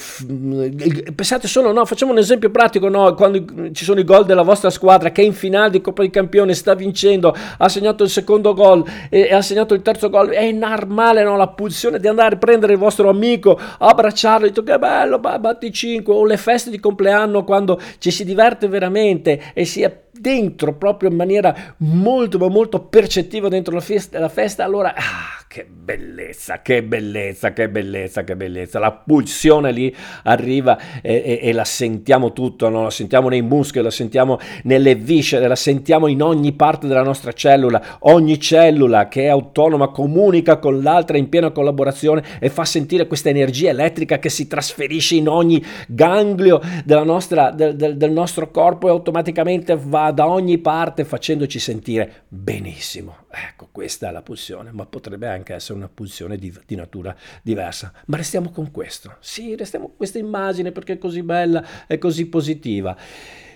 pensate 1.15 1.47
solo, 1.47 1.71
no, 1.71 1.85
facciamo 1.85 2.11
un 2.11 2.17
esempio 2.17 2.49
pratico, 2.49 2.89
no, 2.89 3.13
quando 3.13 3.71
ci 3.71 3.83
sono 3.83 3.99
i 3.99 4.03
gol 4.03 4.25
della 4.25 4.43
vostra 4.43 4.69
squadra 4.69 5.11
che 5.11 5.21
in 5.21 5.33
finale 5.33 5.71
di 5.71 5.81
Coppa 5.81 6.01
di 6.03 6.09
Campione 6.09 6.53
sta 6.53 6.73
vincendo, 6.75 7.35
ha 7.57 7.69
segnato 7.69 8.03
il 8.03 8.09
secondo 8.09 8.53
gol 8.53 8.83
e, 9.09 9.21
e 9.21 9.33
ha 9.33 9.41
segnato 9.41 9.73
il 9.73 9.81
terzo 9.81 10.09
gol, 10.09 10.29
è 10.29 10.51
normale, 10.51 11.23
no, 11.23 11.37
la 11.37 11.47
pulsione 11.47 11.99
di 11.99 12.07
andare 12.07 12.35
a 12.35 12.37
prendere 12.37 12.73
il 12.73 12.79
vostro 12.79 13.09
amico, 13.09 13.59
abbracciarlo, 13.77 14.47
dire 14.49 14.63
che 14.63 14.79
bello, 14.79 15.19
batti 15.19 15.71
5, 15.71 16.13
o 16.13 16.25
le 16.25 16.37
feste 16.37 16.69
di 16.69 16.79
compleanno 16.79 17.43
quando 17.43 17.79
ci 17.99 18.11
si 18.11 18.23
diverte 18.25 18.67
veramente 18.67 19.51
e 19.53 19.65
si 19.65 19.81
è 19.81 20.03
dentro 20.11 20.73
proprio 20.73 21.09
in 21.09 21.15
maniera 21.15 21.73
molto 21.77 22.37
ma 22.37 22.47
molto 22.47 22.79
percettiva 22.79 23.49
dentro 23.49 23.73
la 23.73 23.81
festa, 23.81 24.19
la 24.19 24.29
festa 24.29 24.63
allora 24.63 24.93
ah, 24.95 25.44
che 25.55 25.65
bellezza, 25.65 26.61
che 26.61 26.83
bellezza, 26.83 27.53
che 27.53 27.69
bellezza, 27.69 28.25
che 28.25 28.35
bellezza. 28.35 28.77
La 28.77 28.91
pulsione 28.91 29.71
lì 29.71 29.95
arriva 30.23 30.77
e, 31.01 31.23
e, 31.25 31.39
e 31.43 31.53
la 31.53 31.63
sentiamo 31.63 32.33
tutto, 32.33 32.67
no? 32.67 32.83
la 32.83 32.89
sentiamo 32.89 33.29
nei 33.29 33.41
muscoli, 33.41 33.81
la 33.85 33.89
sentiamo 33.89 34.37
nelle 34.63 34.95
viscere, 34.95 35.47
la 35.47 35.55
sentiamo 35.55 36.07
in 36.07 36.21
ogni 36.21 36.51
parte 36.51 36.87
della 36.87 37.03
nostra 37.03 37.31
cellula. 37.31 37.99
Ogni 37.99 38.37
cellula 38.37 39.07
che 39.07 39.23
è 39.23 39.27
autonoma 39.27 39.91
comunica 39.91 40.57
con 40.57 40.81
l'altra 40.81 41.15
in 41.15 41.29
piena 41.29 41.51
collaborazione 41.51 42.21
e 42.41 42.49
fa 42.49 42.65
sentire 42.65 43.07
questa 43.07 43.29
energia 43.29 43.69
elettrica 43.69 44.19
che 44.19 44.27
si 44.27 44.47
trasferisce 44.47 45.15
in 45.15 45.29
ogni 45.29 45.63
ganglio 45.87 46.61
nostra, 47.05 47.51
del, 47.51 47.77
del, 47.77 47.95
del 47.95 48.11
nostro 48.11 48.51
corpo 48.51 48.87
e 48.87 48.89
automaticamente 48.89 49.79
va 49.81 50.11
da 50.11 50.27
ogni 50.27 50.57
parte 50.57 51.05
facendoci 51.05 51.59
sentire 51.59 52.23
benissimo. 52.27 53.23
Ecco, 53.35 53.67
questa 53.71 54.07
è 54.07 54.11
la 54.11 54.21
pulsione, 54.21 54.71
ma 54.71 54.85
potrebbe 54.85 55.27
anche 55.27 55.53
essere 55.53 55.77
una 55.77 55.89
pulsione 55.89 56.37
di, 56.37 56.57
di, 56.65 56.75
natura 56.75 57.13
diversa. 57.41 57.91
Ma 58.05 58.15
restiamo 58.15 58.49
con 58.49 58.71
questo. 58.71 59.17
Sì, 59.19 59.55
restiamo 59.55 59.87
con 59.87 59.97
questa 59.97 60.19
immagine 60.19 60.71
perché 60.71 60.93
è 60.93 60.97
così 60.97 61.21
bella, 61.21 61.85
è 61.85 61.97
così 61.97 62.27
positiva. 62.27 62.95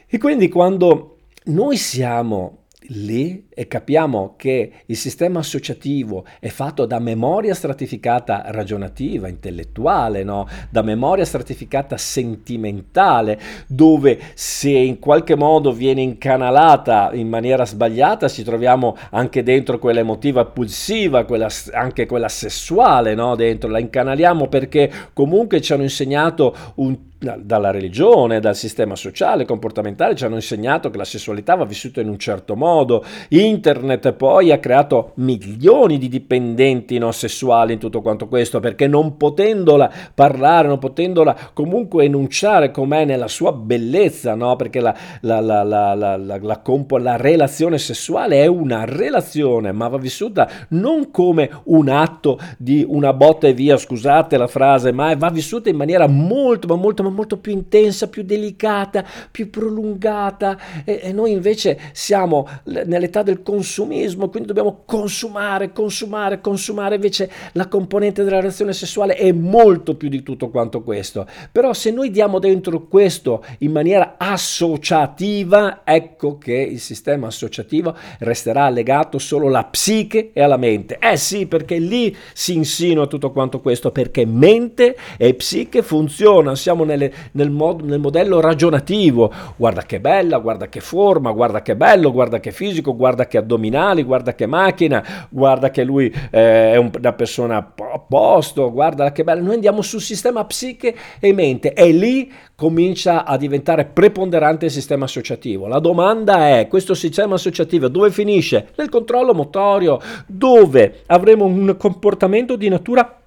E 0.05 0.17
quindi 0.17 0.49
quando 0.49 1.19
noi 1.45 1.77
siamo 1.77 2.65
lì 2.87 3.47
e 3.53 3.67
capiamo 3.67 4.35
che 4.37 4.71
il 4.85 4.95
sistema 4.95 5.39
associativo 5.39 6.25
è 6.39 6.47
fatto 6.47 6.85
da 6.85 6.99
memoria 6.99 7.53
stratificata 7.53 8.43
ragionativa, 8.47 9.27
intellettuale, 9.27 10.23
no? 10.23 10.47
da 10.69 10.81
memoria 10.81 11.25
stratificata 11.25 11.97
sentimentale, 11.97 13.39
dove 13.67 14.19
se 14.33 14.71
in 14.71 14.99
qualche 14.99 15.35
modo 15.35 15.71
viene 15.71 16.01
incanalata 16.01 17.11
in 17.13 17.27
maniera 17.27 17.65
sbagliata 17.65 18.27
ci 18.29 18.43
troviamo 18.43 18.95
anche 19.11 19.43
dentro 19.43 19.77
quella 19.77 19.99
emotiva 19.99 20.45
pulsiva, 20.45 21.25
quella, 21.25 21.49
anche 21.73 22.05
quella 22.05 22.29
sessuale, 22.29 23.13
no? 23.13 23.35
dentro 23.35 23.69
la 23.69 23.79
incanaliamo 23.79 24.47
perché 24.47 24.91
comunque 25.13 25.61
ci 25.61 25.73
hanno 25.73 25.83
insegnato 25.83 26.55
un 26.75 27.07
dalla 27.19 27.71
religione, 27.71 28.39
dal 28.39 28.55
sistema 28.55 28.95
sociale, 28.95 29.43
comportamentale, 29.43 30.15
ci 30.15 30.23
hanno 30.23 30.35
insegnato 30.35 30.89
che 30.89 30.97
la 30.97 31.03
sessualità 31.03 31.55
va 31.55 31.65
vissuta 31.65 31.99
in 31.99 32.07
un 32.07 32.17
certo 32.17 32.55
modo. 32.55 33.03
Internet 33.29 34.13
poi 34.13 34.51
ha 34.53 34.59
creato 34.59 35.11
milioni 35.15 35.97
di 35.97 36.07
dipendenti 36.07 36.97
non 36.97 37.11
sessuali 37.11 37.73
in 37.73 37.79
tutto 37.79 38.01
quanto 38.01 38.27
questo, 38.27 38.61
perché 38.61 38.87
non 38.87 39.17
potendola 39.17 39.91
parlare, 40.15 40.69
non 40.69 40.79
potendola 40.79 41.35
comunque 41.53 42.05
enunciare 42.05 42.71
com'è 42.71 43.03
nella 43.03 43.27
sua 43.27 43.51
bellezza, 43.51 44.33
no? 44.35 44.55
perché 44.55 44.79
la, 44.79 44.95
la, 45.21 45.41
la, 45.41 45.93
la, 45.93 46.59
compo, 46.59 46.97
la 46.97 47.17
relazione 47.17 47.77
sessuale 47.77 48.41
è 48.41 48.45
una 48.45 48.85
relazione, 48.85 49.73
ma 49.73 49.89
va 49.89 49.97
vissuta 49.97 50.49
non 50.69 51.11
come 51.11 51.49
un 51.65 51.89
atto 51.89 52.39
di 52.57 52.85
una 52.87 53.11
botta 53.11 53.47
e 53.47 53.53
via, 53.53 53.75
scusate 53.75 54.37
la 54.37 54.47
frase, 54.47 54.93
ma 54.93 55.13
va 55.15 55.29
vissuta 55.29 55.69
in 55.69 55.75
maniera 55.75 56.07
molto, 56.07 56.67
ma 56.67 56.75
molto 56.75 57.07
ma 57.09 57.15
molto 57.15 57.37
più 57.37 57.51
intensa, 57.51 58.07
più 58.07 58.23
delicata, 58.23 59.05
più 59.29 59.49
prolungata 59.49 60.57
e, 60.85 60.99
e 61.03 61.11
noi 61.11 61.31
invece 61.31 61.79
siamo 61.91 62.47
nell'età 62.65 63.23
del 63.23 63.41
consumismo, 63.41 64.29
quindi 64.29 64.47
dobbiamo 64.47 64.83
consumare, 64.85 65.71
consumare, 65.71 66.41
consumare, 66.41 66.95
invece 66.95 67.29
la 67.53 67.67
componente 67.67 68.23
della 68.23 68.37
relazione 68.37 68.73
sessuale 68.73 69.15
è 69.15 69.31
molto 69.31 69.95
più 69.95 70.09
di 70.09 70.23
tutto 70.23 70.49
quanto 70.49 70.81
questo. 70.81 71.27
Però 71.51 71.73
se 71.73 71.91
noi 71.91 72.11
diamo 72.11 72.39
dentro 72.39 72.87
questo 72.87 73.43
in 73.59 73.71
maniera 73.71 74.15
associativa, 74.17 75.81
ecco 75.83 76.37
che 76.37 76.53
il 76.53 76.79
sistema 76.79 77.27
associativo 77.27 77.95
resterà 78.19 78.69
legato 78.69 79.17
solo 79.17 79.47
alla 79.47 79.65
psiche 79.65 80.31
e 80.33 80.41
alla 80.41 80.57
mente. 80.57 80.97
Eh 80.99 81.17
sì, 81.17 81.47
perché 81.47 81.77
lì 81.77 82.15
si 82.33 82.53
insinua 82.53 83.07
tutto 83.07 83.31
quanto 83.31 83.59
questo, 83.59 83.91
perché 83.91 84.25
mente 84.25 84.95
e 85.17 85.33
psiche 85.33 85.81
funzionano, 85.81 86.55
siamo 86.55 86.83
nel 86.83 86.98
nelle, 86.99 87.13
nel, 87.31 87.49
mod, 87.49 87.81
nel, 87.81 87.99
modello 87.99 88.41
ragionativo. 88.41 89.31
Guarda 89.55 89.83
che 89.83 89.99
bella, 89.99 90.37
guarda 90.39 90.67
che 90.67 90.81
forma, 90.81 91.31
guarda 91.31 91.61
che 91.61 91.75
bello, 91.75 92.11
guarda 92.11 92.39
che 92.39 92.51
fisico, 92.51 92.95
guarda 92.95 93.27
che 93.27 93.37
addominali, 93.37 94.03
guarda 94.03 94.35
che 94.35 94.45
macchina, 94.45 95.27
guarda 95.29 95.71
che 95.71 95.83
lui 95.83 96.13
eh, 96.31 96.73
è 96.73 96.75
una 96.75 97.13
persona 97.13 97.57
a 97.57 97.99
posto, 97.99 98.71
guarda 98.71 99.11
che 99.11 99.23
bello. 99.23 99.43
Noi 99.43 99.55
andiamo 99.55 99.81
sul 99.81 100.01
sistema 100.01 100.43
psiche 100.45 100.95
e 101.19 101.33
mente 101.33 101.73
e 101.73 101.91
lì 101.91 102.31
comincia 102.55 103.23
a 103.23 103.37
diventare 103.37 103.85
preponderante 103.85 104.65
il 104.65 104.71
sistema 104.71 105.05
associativo. 105.05 105.67
La 105.67 105.79
domanda 105.79 106.49
è, 106.49 106.67
questo 106.67 106.93
sistema 106.93 107.35
associativo 107.35 107.87
dove 107.87 108.11
finisce? 108.11 108.69
Nel 108.75 108.89
controllo 108.89 109.33
motorio, 109.33 109.99
dove 110.27 111.03
avremo 111.05 111.45
un 111.45 111.75
comportamento 111.77 112.57
di 112.57 112.67
natura 112.67 113.18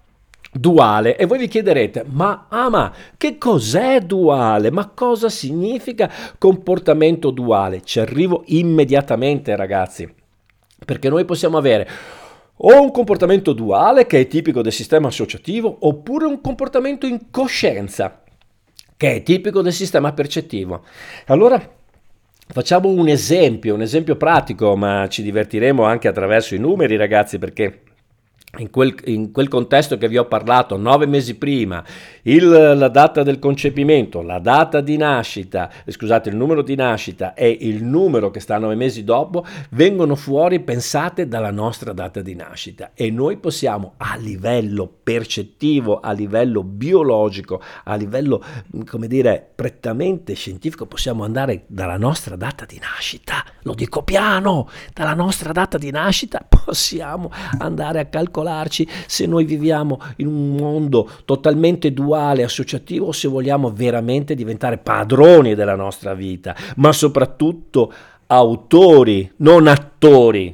duale. 0.52 1.16
E 1.16 1.26
voi 1.26 1.38
vi 1.38 1.48
chiederete 1.48 2.04
ma 2.08 2.46
ama 2.48 2.92
che 3.16 3.38
cos'è 3.38 4.00
duale? 4.00 4.70
Ma 4.70 4.88
cosa 4.88 5.28
significa 5.28 6.10
comportamento 6.38 7.30
duale? 7.30 7.82
Ci 7.82 8.00
arrivo 8.00 8.42
immediatamente 8.46 9.56
ragazzi 9.56 10.12
perché 10.84 11.08
noi 11.08 11.24
possiamo 11.24 11.56
avere 11.56 11.88
o 12.64 12.80
un 12.80 12.90
comportamento 12.90 13.52
duale 13.52 14.06
che 14.06 14.20
è 14.20 14.26
tipico 14.26 14.62
del 14.62 14.72
sistema 14.72 15.08
associativo 15.08 15.78
oppure 15.80 16.26
un 16.26 16.40
comportamento 16.40 17.06
in 17.06 17.30
coscienza 17.30 18.22
che 18.96 19.14
è 19.16 19.22
tipico 19.22 19.62
del 19.62 19.72
sistema 19.72 20.12
percettivo. 20.12 20.84
Allora 21.26 21.80
Facciamo 22.44 22.88
un 22.90 23.08
esempio, 23.08 23.74
un 23.74 23.80
esempio 23.80 24.16
pratico, 24.16 24.76
ma 24.76 25.08
ci 25.08 25.22
divertiremo 25.22 25.84
anche 25.84 26.06
attraverso 26.06 26.54
i 26.54 26.58
numeri, 26.58 26.96
ragazzi, 26.96 27.38
perché 27.38 27.82
in 28.58 28.68
quel, 28.68 28.94
in 29.04 29.32
quel, 29.32 29.48
contesto 29.48 29.96
che 29.96 30.08
vi 30.08 30.18
ho 30.18 30.26
parlato 30.26 30.76
nove 30.76 31.06
mesi 31.06 31.36
prima, 31.36 31.82
il, 32.22 32.46
la 32.48 32.88
data 32.88 33.22
del 33.22 33.38
concepimento, 33.38 34.20
la 34.20 34.40
data 34.40 34.82
di 34.82 34.98
nascita, 34.98 35.70
eh, 35.84 35.90
scusate, 35.90 36.28
il 36.28 36.36
numero 36.36 36.60
di 36.60 36.74
nascita 36.74 37.32
e 37.32 37.48
il 37.48 37.82
numero 37.82 38.30
che 38.30 38.40
sta 38.40 38.58
nove 38.58 38.74
mesi 38.74 39.04
dopo 39.04 39.46
vengono 39.70 40.16
fuori 40.16 40.60
pensate 40.60 41.28
dalla 41.28 41.50
nostra 41.50 41.94
data 41.94 42.20
di 42.20 42.34
nascita. 42.34 42.90
E 42.92 43.10
noi 43.10 43.38
possiamo 43.38 43.94
a 43.96 44.16
livello 44.16 44.92
percettivo, 45.02 46.00
a 46.00 46.12
livello 46.12 46.62
biologico, 46.62 47.62
a 47.84 47.94
livello, 47.94 48.44
come 48.84 49.06
dire, 49.06 49.50
prettamente 49.54 50.34
scientifico, 50.34 50.84
possiamo 50.84 51.24
andare 51.24 51.64
dalla 51.68 51.96
nostra 51.96 52.36
data 52.36 52.66
di 52.66 52.78
nascita, 52.78 53.42
lo 53.62 53.72
dico 53.72 54.02
piano, 54.02 54.68
dalla 54.92 55.14
nostra 55.14 55.52
data 55.52 55.78
di 55.78 55.90
nascita 55.90 56.44
possiamo 56.46 57.30
andare 57.58 58.00
a 58.00 58.04
calcolare 58.04 58.40
calcolarci 58.42 58.86
se 59.06 59.26
noi 59.26 59.44
viviamo 59.44 60.00
in 60.16 60.26
un 60.26 60.54
mondo 60.56 61.08
totalmente 61.24 61.92
duale, 61.92 62.42
associativo, 62.42 63.06
o 63.06 63.12
se 63.12 63.28
vogliamo 63.28 63.70
veramente 63.72 64.34
diventare 64.34 64.78
padroni 64.78 65.54
della 65.54 65.76
nostra 65.76 66.14
vita, 66.14 66.54
ma 66.76 66.92
soprattutto 66.92 67.92
autori, 68.26 69.30
non 69.36 69.66
attori 69.66 70.52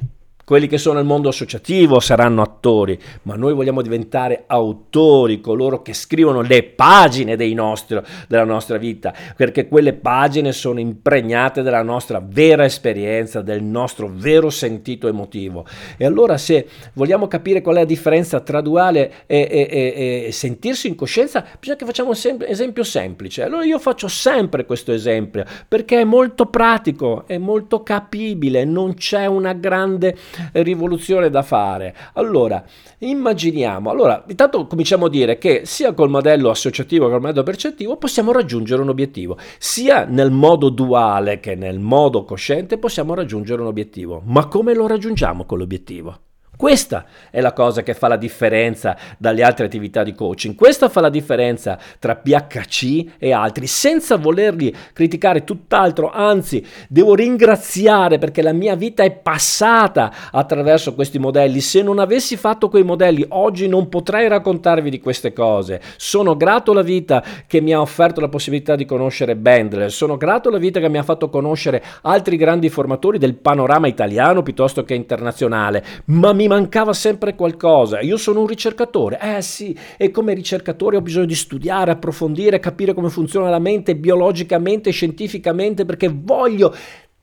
quelli 0.48 0.66
che 0.66 0.78
sono 0.78 0.96
nel 0.96 1.04
mondo 1.04 1.28
associativo 1.28 2.00
saranno 2.00 2.40
attori, 2.40 2.98
ma 3.24 3.34
noi 3.34 3.52
vogliamo 3.52 3.82
diventare 3.82 4.44
autori, 4.46 5.42
coloro 5.42 5.82
che 5.82 5.92
scrivono 5.92 6.40
le 6.40 6.62
pagine 6.62 7.36
nostri, 7.52 8.00
della 8.26 8.44
nostra 8.44 8.78
vita, 8.78 9.12
perché 9.36 9.68
quelle 9.68 9.92
pagine 9.92 10.52
sono 10.52 10.80
impregnate 10.80 11.60
della 11.60 11.82
nostra 11.82 12.22
vera 12.26 12.64
esperienza, 12.64 13.42
del 13.42 13.62
nostro 13.62 14.10
vero 14.10 14.48
sentito 14.48 15.06
emotivo. 15.06 15.66
E 15.98 16.06
allora 16.06 16.38
se 16.38 16.66
vogliamo 16.94 17.28
capire 17.28 17.60
qual 17.60 17.76
è 17.76 17.80
la 17.80 17.84
differenza 17.84 18.40
tra 18.40 18.62
duale 18.62 19.26
e, 19.26 19.46
e, 19.50 19.68
e, 19.70 20.24
e 20.28 20.32
sentirsi 20.32 20.88
in 20.88 20.94
coscienza, 20.94 21.44
bisogna 21.60 21.76
che 21.76 21.84
facciamo 21.84 22.12
un 22.12 22.44
esempio 22.46 22.84
semplice. 22.84 23.42
Allora 23.42 23.66
io 23.66 23.78
faccio 23.78 24.08
sempre 24.08 24.64
questo 24.64 24.92
esempio, 24.92 25.44
perché 25.68 26.00
è 26.00 26.04
molto 26.04 26.46
pratico, 26.46 27.24
è 27.26 27.36
molto 27.36 27.82
capibile, 27.82 28.64
non 28.64 28.94
c'è 28.94 29.26
una 29.26 29.52
grande 29.52 30.16
rivoluzione 30.52 31.30
da 31.30 31.42
fare. 31.42 31.94
Allora, 32.14 32.62
immaginiamo, 32.98 33.90
allora, 33.90 34.24
intanto 34.28 34.66
cominciamo 34.66 35.06
a 35.06 35.10
dire 35.10 35.38
che 35.38 35.62
sia 35.64 35.92
col 35.92 36.10
modello 36.10 36.50
associativo 36.50 37.06
che 37.06 37.12
col 37.12 37.20
modello 37.20 37.42
percettivo 37.42 37.96
possiamo 37.96 38.32
raggiungere 38.32 38.82
un 38.82 38.88
obiettivo, 38.88 39.36
sia 39.58 40.04
nel 40.04 40.30
modo 40.30 40.68
duale 40.68 41.40
che 41.40 41.54
nel 41.54 41.78
modo 41.78 42.24
cosciente 42.24 42.78
possiamo 42.78 43.14
raggiungere 43.14 43.60
un 43.60 43.68
obiettivo. 43.68 44.22
Ma 44.24 44.46
come 44.46 44.74
lo 44.74 44.86
raggiungiamo 44.86 45.44
quell'obiettivo? 45.44 46.27
Questa 46.58 47.04
è 47.30 47.40
la 47.40 47.52
cosa 47.52 47.84
che 47.84 47.94
fa 47.94 48.08
la 48.08 48.16
differenza 48.16 48.96
dalle 49.16 49.44
altre 49.44 49.66
attività 49.66 50.02
di 50.02 50.12
coaching. 50.12 50.56
Questa 50.56 50.88
fa 50.88 51.00
la 51.00 51.08
differenza 51.08 51.78
tra 52.00 52.16
PHC 52.16 53.12
e 53.16 53.32
altri, 53.32 53.68
senza 53.68 54.16
volerli 54.16 54.74
criticare 54.92 55.44
tutt'altro, 55.44 56.10
anzi 56.10 56.66
devo 56.88 57.14
ringraziare 57.14 58.18
perché 58.18 58.42
la 58.42 58.50
mia 58.50 58.74
vita 58.74 59.04
è 59.04 59.12
passata 59.12 60.12
attraverso 60.32 60.94
questi 60.94 61.20
modelli. 61.20 61.60
Se 61.60 61.80
non 61.80 62.00
avessi 62.00 62.36
fatto 62.36 62.68
quei 62.68 62.82
modelli 62.82 63.24
oggi 63.28 63.68
non 63.68 63.88
potrei 63.88 64.26
raccontarvi 64.26 64.90
di 64.90 64.98
queste 64.98 65.32
cose. 65.32 65.80
Sono 65.96 66.36
grato 66.36 66.72
alla 66.72 66.82
vita 66.82 67.22
che 67.46 67.60
mi 67.60 67.72
ha 67.72 67.80
offerto 67.80 68.20
la 68.20 68.28
possibilità 68.28 68.74
di 68.74 68.84
conoscere 68.84 69.36
Bendler, 69.36 69.92
sono 69.92 70.16
grato 70.16 70.48
alla 70.48 70.58
vita 70.58 70.80
che 70.80 70.88
mi 70.88 70.98
ha 70.98 71.04
fatto 71.04 71.30
conoscere 71.30 71.84
altri 72.02 72.36
grandi 72.36 72.68
formatori 72.68 73.18
del 73.18 73.36
panorama 73.36 73.86
italiano 73.86 74.42
piuttosto 74.42 74.82
che 74.82 74.94
internazionale, 74.94 75.84
ma 76.06 76.32
mi 76.32 76.46
mancava 76.48 76.92
sempre 76.92 77.36
qualcosa. 77.36 78.00
Io 78.00 78.16
sono 78.16 78.40
un 78.40 78.48
ricercatore, 78.48 79.20
eh 79.20 79.42
sì, 79.42 79.76
e 79.96 80.10
come 80.10 80.34
ricercatore 80.34 80.96
ho 80.96 81.00
bisogno 81.00 81.26
di 81.26 81.36
studiare, 81.36 81.92
approfondire, 81.92 82.58
capire 82.58 82.94
come 82.94 83.10
funziona 83.10 83.48
la 83.48 83.60
mente 83.60 83.94
biologicamente, 83.94 84.90
scientificamente, 84.90 85.84
perché 85.84 86.10
voglio 86.12 86.74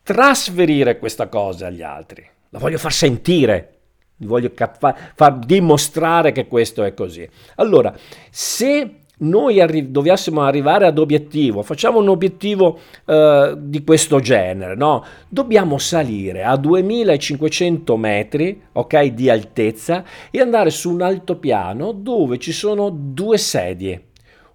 trasferire 0.01 0.97
questa 0.97 1.27
cosa 1.27 1.67
agli 1.67 1.81
altri, 1.81 2.25
la 2.51 2.59
voglio 2.59 2.77
far 2.77 2.93
sentire, 2.93 3.79
voglio 4.17 4.51
far, 4.53 5.11
far 5.13 5.39
dimostrare 5.39 6.31
che 6.31 6.47
questo 6.47 6.83
è 6.83 6.93
così. 6.93 7.27
Allora, 7.55 7.93
se 8.29 9.04
noi 9.19 9.61
arri- 9.61 9.91
dovessimo 9.91 10.41
arrivare 10.41 10.85
ad 10.85 10.97
obiettivo, 10.97 11.61
facciamo 11.61 11.99
un 11.99 12.09
obiettivo 12.09 12.79
eh, 13.05 13.55
di 13.57 13.83
questo 13.83 14.19
genere, 14.19 14.75
no? 14.75 15.03
Dobbiamo 15.29 15.77
salire 15.77 16.43
a 16.43 16.55
2500 16.57 17.97
metri, 17.97 18.61
ok, 18.73 19.05
di 19.05 19.29
altezza 19.29 20.03
e 20.31 20.39
andare 20.41 20.69
su 20.69 20.91
un 20.91 21.01
altopiano 21.01 21.91
dove 21.91 22.37
ci 22.37 22.51
sono 22.51 22.89
due 22.89 23.37
sedie 23.37 24.05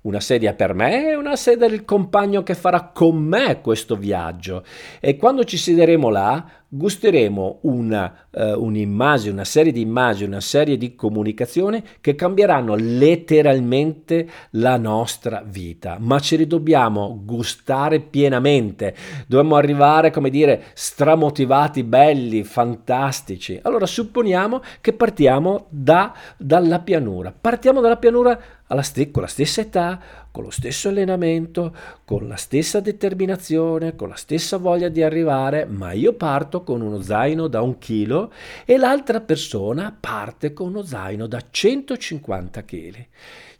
una 0.02 0.20
sedia 0.20 0.54
per 0.54 0.74
me 0.74 1.10
e 1.10 1.14
una 1.14 1.36
sedia 1.36 1.68
del 1.68 1.84
compagno 1.84 2.42
che 2.42 2.54
farà 2.54 2.90
con 2.94 3.16
me 3.16 3.60
questo 3.60 3.96
viaggio. 3.96 4.64
E 4.98 5.16
quando 5.16 5.44
ci 5.44 5.56
siederemo 5.56 6.08
là, 6.08 6.44
gusteremo 6.72 7.58
una, 7.62 8.26
uh, 8.30 8.62
un'immagine, 8.62 9.32
una 9.32 9.44
serie 9.44 9.72
di 9.72 9.80
immagini, 9.80 10.28
una 10.28 10.40
serie 10.40 10.76
di 10.76 10.94
comunicazioni 10.94 11.82
che 12.00 12.14
cambieranno 12.14 12.76
letteralmente 12.76 14.28
la 14.50 14.76
nostra 14.76 15.42
vita, 15.44 15.96
ma 15.98 16.20
ce 16.20 16.36
li 16.36 16.46
dobbiamo 16.46 17.20
gustare 17.24 17.98
pienamente. 17.98 18.94
Dobbiamo 19.26 19.56
arrivare, 19.56 20.12
come 20.12 20.30
dire, 20.30 20.66
stramotivati, 20.74 21.82
belli, 21.82 22.44
fantastici. 22.44 23.58
Allora 23.62 23.86
supponiamo 23.86 24.62
che 24.80 24.92
partiamo 24.92 25.66
da, 25.70 26.14
dalla 26.36 26.78
pianura. 26.78 27.34
Partiamo 27.38 27.80
dalla 27.80 27.96
pianura 27.96 28.40
st- 28.82 29.10
con 29.10 29.22
la 29.22 29.28
stessa 29.28 29.60
età, 29.60 30.00
con 30.30 30.44
lo 30.44 30.50
stesso 30.50 30.88
allenamento, 30.88 31.74
con 32.04 32.28
la 32.28 32.36
stessa 32.36 32.80
determinazione, 32.80 33.96
con 33.96 34.08
la 34.08 34.16
stessa 34.16 34.56
voglia 34.56 34.88
di 34.88 35.02
arrivare, 35.02 35.64
ma 35.64 35.92
io 35.92 36.12
parto 36.12 36.62
con 36.62 36.80
uno 36.80 37.02
zaino 37.02 37.48
da 37.48 37.62
un 37.62 37.78
chilo 37.78 38.32
e 38.64 38.76
l'altra 38.76 39.20
persona 39.20 39.94
parte 39.98 40.52
con 40.52 40.68
uno 40.68 40.82
zaino 40.82 41.26
da 41.26 41.42
150 41.50 42.64
kg 42.64 43.06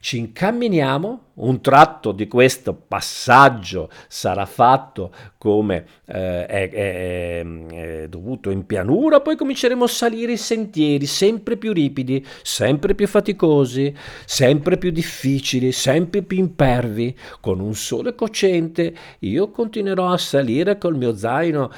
ci 0.01 0.17
incamminiamo, 0.17 1.25
un 1.35 1.61
tratto 1.61 2.13
di 2.13 2.27
questo 2.27 2.73
passaggio 2.75 3.91
sarà 4.09 4.47
fatto 4.47 5.13
come 5.37 5.85
eh, 6.07 6.47
è, 6.47 6.71
è, 6.71 7.45
è, 7.45 8.09
dovuto 8.09 8.49
in 8.51 8.65
pianura, 8.65 9.21
poi 9.21 9.37
cominceremo 9.37 9.85
a 9.85 9.89
salire 9.89 10.33
i 10.33 10.37
sentieri 10.39 11.05
sempre 11.05 11.59
più 11.59 11.75
ripidi, 11.75 12.27
sempre 12.43 12.95
più 12.95 13.07
faticosi, 13.07 13.95
sempre 14.25 14.79
più 14.79 14.91
difficili, 14.91 15.71
sempre 15.71 16.23
più 16.23 16.39
impervi, 16.39 17.17
con 17.41 17.61
un 17.61 17.75
sole 17.75 18.15
cocente. 18.15 18.95
Io 19.21 19.51
continuerò 19.51 20.09
a 20.09 20.19
salire 20.19 20.79
col 20.79 20.97
mio 20.97 21.15
zaino 21.15 21.71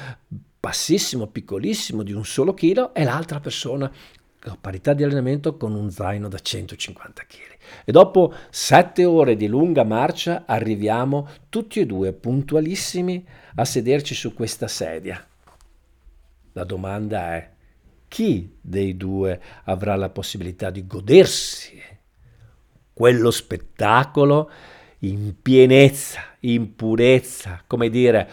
bassissimo, 0.61 1.27
piccolissimo, 1.27 2.03
di 2.03 2.13
un 2.13 2.23
solo 2.23 2.53
chilo 2.53 2.93
e 2.93 3.03
l'altra 3.03 3.41
persona 3.41 3.91
a 4.45 4.57
parità 4.59 4.93
di 4.93 5.03
allenamento 5.03 5.57
con 5.57 5.73
un 5.73 5.89
zaino 5.89 6.29
da 6.29 6.39
150 6.39 7.23
kg. 7.23 7.52
E 7.85 7.91
dopo 7.91 8.33
sette 8.49 9.05
ore 9.05 9.35
di 9.35 9.47
lunga 9.47 9.83
marcia 9.83 10.43
arriviamo 10.45 11.27
tutti 11.49 11.79
e 11.79 11.85
due 11.85 12.13
puntualissimi 12.13 13.25
a 13.55 13.65
sederci 13.65 14.15
su 14.15 14.33
questa 14.33 14.67
sedia. 14.67 15.25
La 16.53 16.63
domanda 16.63 17.35
è 17.35 17.51
chi 18.07 18.57
dei 18.61 18.95
due 18.95 19.41
avrà 19.63 19.95
la 19.95 20.09
possibilità 20.09 20.69
di 20.69 20.85
godersi 20.85 21.81
quello 22.93 23.31
spettacolo 23.31 24.51
in 24.99 25.33
pienezza, 25.41 26.21
in 26.41 26.75
purezza, 26.75 27.63
come 27.65 27.89
dire, 27.89 28.29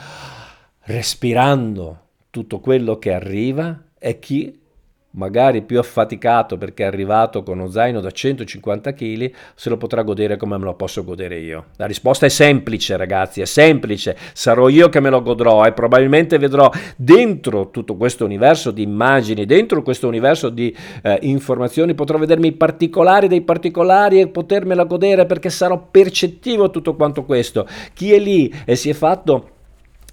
respirando 0.81 2.09
tutto 2.31 2.61
quello 2.61 2.99
che 2.99 3.12
arriva 3.12 3.87
e 3.99 4.18
chi 4.18 4.61
magari 5.12 5.62
più 5.62 5.78
affaticato 5.78 6.56
perché 6.56 6.84
è 6.84 6.86
arrivato 6.86 7.42
con 7.42 7.58
uno 7.58 7.70
zaino 7.70 8.00
da 8.00 8.11
150 8.11 8.92
kg, 8.92 9.32
se 9.54 9.68
lo 9.68 9.76
potrà 9.76 10.02
godere 10.02 10.36
come 10.36 10.56
me 10.58 10.64
lo 10.64 10.74
posso 10.74 11.02
godere 11.02 11.38
io. 11.38 11.66
La 11.76 11.86
risposta 11.86 12.26
è 12.26 12.28
semplice, 12.28 12.96
ragazzi, 12.96 13.40
è 13.40 13.44
semplice. 13.44 14.16
Sarò 14.32 14.68
io 14.68 14.88
che 14.88 15.00
me 15.00 15.11
lo 15.11 15.22
godrò 15.22 15.64
e 15.64 15.72
probabilmente 15.72 16.38
vedrò 16.38 16.70
dentro 16.96 17.70
tutto 17.70 17.96
questo 17.96 18.24
universo 18.24 18.70
di 18.70 18.82
immagini, 18.82 19.46
dentro 19.46 19.82
questo 19.82 20.06
universo 20.06 20.48
di 20.48 20.74
eh, 21.02 21.18
informazioni, 21.22 21.94
potrò 21.94 22.18
vedermi 22.18 22.48
i 22.48 22.52
particolari 22.52 23.28
dei 23.28 23.42
particolari 23.42 24.20
e 24.20 24.28
potermela 24.28 24.84
godere 24.84 25.26
perché 25.26 25.50
sarò 25.50 25.88
percettivo 25.90 26.70
tutto 26.70 26.94
quanto 26.94 27.24
questo. 27.24 27.66
Chi 27.94 28.12
è 28.12 28.18
lì 28.18 28.52
e 28.64 28.76
si 28.76 28.90
è 28.90 28.92
fatto 28.92 29.58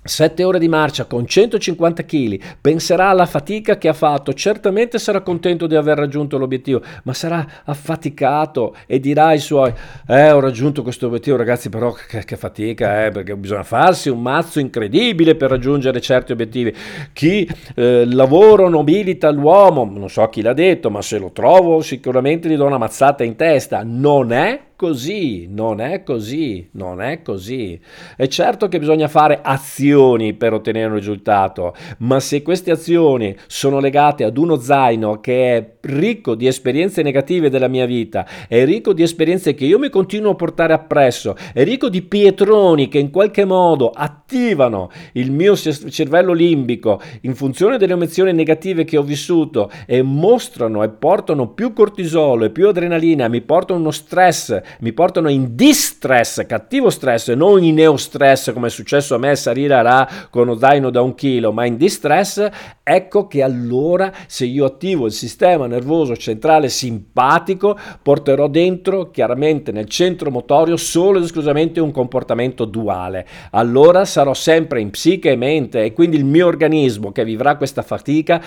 7 0.07 0.43
ore 0.43 0.59
di 0.59 0.67
marcia 0.67 1.05
con 1.05 1.25
150 1.25 2.03
kg, 2.03 2.39
penserà 2.61 3.09
alla 3.09 3.25
fatica 3.25 3.77
che 3.77 3.87
ha 3.87 3.93
fatto, 3.93 4.33
certamente 4.33 4.99
sarà 4.99 5.21
contento 5.21 5.67
di 5.67 5.75
aver 5.75 5.97
raggiunto 5.97 6.37
l'obiettivo, 6.37 6.81
ma 7.03 7.13
sarà 7.13 7.45
affaticato 7.65 8.75
e 8.85 8.99
dirà 8.99 9.27
ai 9.27 9.39
suoi, 9.39 9.73
eh 10.07 10.31
ho 10.31 10.39
raggiunto 10.39 10.83
questo 10.83 11.07
obiettivo 11.07 11.37
ragazzi, 11.37 11.69
però 11.69 11.91
che, 11.91 12.23
che 12.23 12.37
fatica, 12.37 13.05
eh, 13.05 13.11
perché 13.11 13.35
bisogna 13.35 13.63
farsi 13.63 14.09
un 14.09 14.21
mazzo 14.21 14.59
incredibile 14.59 15.35
per 15.35 15.49
raggiungere 15.49 16.01
certi 16.01 16.31
obiettivi. 16.31 16.73
Chi 17.13 17.49
eh, 17.75 18.05
lavoro 18.05 18.69
nobilita 18.69 19.29
l'uomo, 19.29 19.85
non 19.85 20.09
so 20.09 20.27
chi 20.29 20.41
l'ha 20.41 20.53
detto, 20.53 20.89
ma 20.89 21.01
se 21.01 21.17
lo 21.17 21.31
trovo 21.31 21.81
sicuramente 21.81 22.49
gli 22.49 22.55
do 22.55 22.65
una 22.65 22.77
mazzata 22.77 23.23
in 23.23 23.35
testa, 23.35 23.81
non 23.83 24.31
è 24.31 24.66
così, 24.78 25.47
non 25.49 25.82
è 25.82 26.03
così, 26.03 26.69
non 26.73 27.01
è 27.01 27.23
così. 27.23 27.78
È 28.15 28.28
certo 28.28 28.67
che 28.67 28.78
bisogna 28.78 29.07
fare 29.07 29.39
azioni 29.41 30.36
per 30.36 30.53
ottenere 30.53 30.86
un 30.86 30.93
risultato, 30.93 31.75
ma 31.99 32.19
se 32.19 32.43
queste 32.43 32.69
azioni 32.69 33.36
sono 33.47 33.80
legate 33.80 34.23
ad 34.23 34.38
uno 34.38 34.57
zaino 34.57 35.19
che 35.19 35.57
è 35.57 35.71
ricco 35.82 36.36
di 36.36 36.45
esperienze 36.45 37.01
negative 37.01 37.49
della 37.49 37.67
mia 37.67 37.88
vita, 37.88 38.28
è 38.47 38.63
ricco 38.65 38.93
di 38.93 39.01
esperienze 39.01 39.55
che 39.55 39.65
io 39.65 39.80
mi 39.80 39.89
continuo 39.89 40.32
a 40.32 40.36
portare 40.36 40.73
appresso, 40.73 41.36
è 41.53 41.63
ricco 41.63 41.89
di 41.89 42.03
pietroni 42.03 42.88
che 42.88 42.99
in 42.99 43.09
qualche 43.09 43.45
modo 43.45 43.89
attivano 43.89 44.91
il 45.13 45.32
mio 45.32 45.55
cervello 45.55 46.34
limbico 46.34 47.01
in 47.21 47.34
funzione 47.34 47.80
delle 47.80 47.93
emozioni 47.93 48.32
negative 48.32 48.84
che 48.84 48.97
ho 48.97 49.03
vissuto 49.03 49.71
e 49.88 50.03
mostrano 50.03 50.84
e 50.84 50.89
portano 50.89 51.47
più 51.47 51.73
cortisolo 51.73 52.45
e 52.45 52.51
più 52.51 52.67
adrenalina, 52.67 53.28
mi 53.28 53.41
portano 53.41 53.80
uno 53.80 53.89
stress 53.91 54.65
mi 54.80 54.93
portano 54.93 55.30
in 55.30 55.55
distress, 55.55 56.45
cattivo 56.45 56.89
stress, 56.89 57.32
non 57.34 57.63
in 57.63 57.76
neostress 57.76 58.53
come 58.53 58.68
è 58.68 58.70
successo 58.70 59.15
a 59.15 59.18
me 59.18 59.36
salire 59.36 59.74
a 59.74 59.82
Ra 59.82 60.09
con 60.30 60.47
uno 60.47 60.57
zaino 60.57 60.89
da 60.89 61.01
un 61.01 61.15
chilo, 61.15 61.51
ma 61.51 61.65
in 61.65 61.78
distress, 61.78 62.47
ecco 62.84 63.28
che 63.28 63.43
allora 63.43 64.11
se 64.28 64.45
io 64.45 64.65
attivo 64.65 65.05
il 65.05 65.11
sistema 65.11 65.68
nervoso 65.68 66.15
centrale 66.15 66.70
simpatico, 66.70 67.78
porterò 68.01 68.47
dentro 68.47 69.11
chiaramente 69.11 69.72
nel 69.72 69.88
centro 69.88 70.32
motorio 70.32 70.78
solo 70.78 71.18
ed 71.18 71.26
esclusivamente 71.26 71.80
un 71.80 71.91
comportamento 71.91 72.65
duale. 72.65 73.26
Allora 73.51 74.05
sarò 74.05 74.34
sempre 74.34 74.82
in 74.82 74.89
psiche 74.89 75.32
e 75.32 75.36
mente 75.36 75.84
e 75.84 75.93
quindi 75.93 76.18
il 76.18 76.26
mio 76.26 76.47
organismo 76.47 77.11
che 77.11 77.24
vivrà 77.24 77.55
questa 77.55 77.82
fatica 77.82 78.41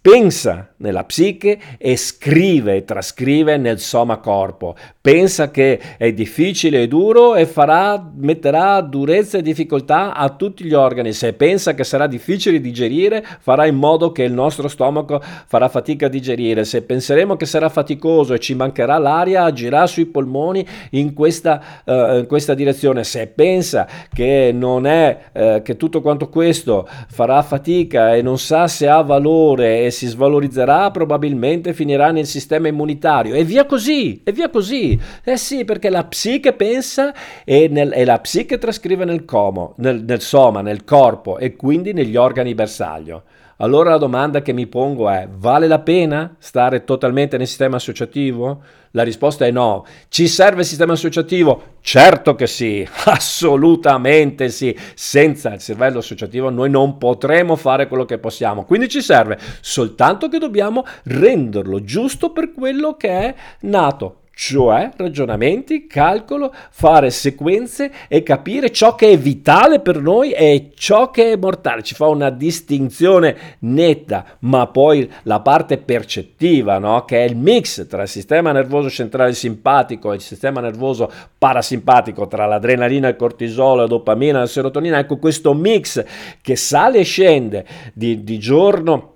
pensa 0.00 0.72
nella 0.76 1.02
psiche 1.02 1.58
e 1.78 1.96
scrive 1.96 2.76
e 2.76 2.84
trascrive 2.84 3.56
nel 3.56 3.80
soma 3.80 4.18
corpo. 4.18 4.76
Pensa 5.00 5.45
che 5.50 5.80
è 5.96 6.12
difficile 6.12 6.82
e 6.82 6.88
duro 6.88 7.34
e 7.34 7.46
farà, 7.46 8.10
metterà 8.16 8.80
durezza 8.80 9.38
e 9.38 9.42
difficoltà 9.42 10.14
a 10.14 10.28
tutti 10.30 10.64
gli 10.64 10.74
organi. 10.74 11.12
Se 11.12 11.32
pensa 11.32 11.74
che 11.74 11.84
sarà 11.84 12.06
difficile 12.06 12.60
digerire, 12.60 13.24
farà 13.40 13.66
in 13.66 13.76
modo 13.76 14.12
che 14.12 14.22
il 14.22 14.32
nostro 14.32 14.68
stomaco 14.68 15.20
farà 15.46 15.68
fatica 15.68 16.06
a 16.06 16.08
digerire. 16.08 16.64
Se 16.64 16.82
penseremo 16.82 17.36
che 17.36 17.46
sarà 17.46 17.68
faticoso 17.68 18.34
e 18.34 18.38
ci 18.38 18.54
mancherà 18.54 18.98
l'aria, 18.98 19.44
agirà 19.44 19.86
sui 19.86 20.06
polmoni 20.06 20.66
in 20.90 21.12
questa, 21.12 21.82
uh, 21.84 22.18
in 22.18 22.26
questa 22.26 22.54
direzione. 22.54 23.04
Se 23.04 23.26
pensa 23.26 23.86
che 24.12 24.50
non 24.54 24.86
è, 24.86 25.18
uh, 25.32 25.62
che 25.62 25.76
tutto 25.76 26.00
quanto 26.00 26.28
questo 26.28 26.88
farà 27.08 27.42
fatica 27.42 28.14
e 28.14 28.22
non 28.22 28.38
sa 28.38 28.68
se 28.68 28.88
ha 28.88 29.00
valore 29.02 29.84
e 29.84 29.90
si 29.90 30.06
svalorizzerà, 30.06 30.90
probabilmente 30.90 31.72
finirà 31.72 32.10
nel 32.10 32.26
sistema 32.26 32.68
immunitario. 32.68 33.34
E 33.34 33.44
via 33.44 33.64
così, 33.64 34.22
e 34.24 34.32
via 34.32 34.48
così. 34.48 34.98
Sì, 35.36 35.64
perché 35.64 35.90
la 35.90 36.04
psiche 36.04 36.52
pensa 36.52 37.14
e, 37.44 37.68
nel, 37.68 37.92
e 37.92 38.04
la 38.04 38.18
psiche 38.18 38.58
trascrive 38.58 39.04
nel, 39.04 39.24
como, 39.24 39.74
nel, 39.78 40.02
nel 40.02 40.20
soma, 40.20 40.60
nel 40.60 40.84
corpo 40.84 41.38
e 41.38 41.56
quindi 41.56 41.92
negli 41.92 42.16
organi 42.16 42.54
bersaglio. 42.54 43.22
Allora 43.58 43.90
la 43.90 43.96
domanda 43.96 44.42
che 44.42 44.52
mi 44.52 44.66
pongo 44.66 45.08
è, 45.08 45.26
vale 45.30 45.66
la 45.66 45.78
pena 45.78 46.36
stare 46.38 46.84
totalmente 46.84 47.38
nel 47.38 47.46
sistema 47.46 47.76
associativo? 47.76 48.60
La 48.90 49.02
risposta 49.02 49.46
è 49.46 49.50
no. 49.50 49.86
Ci 50.08 50.28
serve 50.28 50.60
il 50.60 50.66
sistema 50.66 50.92
associativo? 50.92 51.76
Certo 51.80 52.34
che 52.34 52.46
sì, 52.46 52.86
assolutamente 53.06 54.50
sì. 54.50 54.76
Senza 54.94 55.54
il 55.54 55.60
cervello 55.60 55.98
associativo 56.00 56.50
noi 56.50 56.68
non 56.68 56.98
potremo 56.98 57.56
fare 57.56 57.88
quello 57.88 58.04
che 58.04 58.18
possiamo. 58.18 58.64
Quindi 58.64 58.90
ci 58.90 59.00
serve 59.00 59.38
soltanto 59.60 60.28
che 60.28 60.38
dobbiamo 60.38 60.84
renderlo 61.04 61.82
giusto 61.82 62.32
per 62.32 62.52
quello 62.52 62.94
che 62.96 63.08
è 63.08 63.34
nato 63.60 64.20
cioè 64.38 64.90
ragionamenti, 64.94 65.86
calcolo, 65.86 66.52
fare 66.70 67.08
sequenze 67.08 67.90
e 68.06 68.22
capire 68.22 68.70
ciò 68.70 68.94
che 68.94 69.08
è 69.08 69.16
vitale 69.16 69.80
per 69.80 69.98
noi 69.98 70.32
e 70.32 70.72
ciò 70.76 71.10
che 71.10 71.32
è 71.32 71.36
mortale. 71.36 71.82
Ci 71.82 71.94
fa 71.94 72.08
una 72.08 72.28
distinzione 72.28 73.56
netta, 73.60 74.36
ma 74.40 74.66
poi 74.66 75.10
la 75.22 75.40
parte 75.40 75.78
percettiva, 75.78 76.76
no? 76.76 77.06
che 77.06 77.24
è 77.24 77.26
il 77.26 77.34
mix 77.34 77.86
tra 77.86 78.02
il 78.02 78.08
sistema 78.08 78.52
nervoso 78.52 78.90
centrale 78.90 79.32
simpatico 79.32 80.12
e 80.12 80.16
il 80.16 80.20
sistema 80.20 80.60
nervoso 80.60 81.10
parasimpatico, 81.38 82.28
tra 82.28 82.44
l'adrenalina, 82.44 83.08
il 83.08 83.16
cortisolo, 83.16 83.76
la 83.76 83.86
dopamina, 83.86 84.40
la 84.40 84.46
serotonina, 84.46 84.98
ecco 84.98 85.16
questo 85.16 85.54
mix 85.54 86.04
che 86.42 86.56
sale 86.56 86.98
e 86.98 87.04
scende 87.04 87.64
di, 87.94 88.22
di 88.22 88.38
giorno 88.38 89.14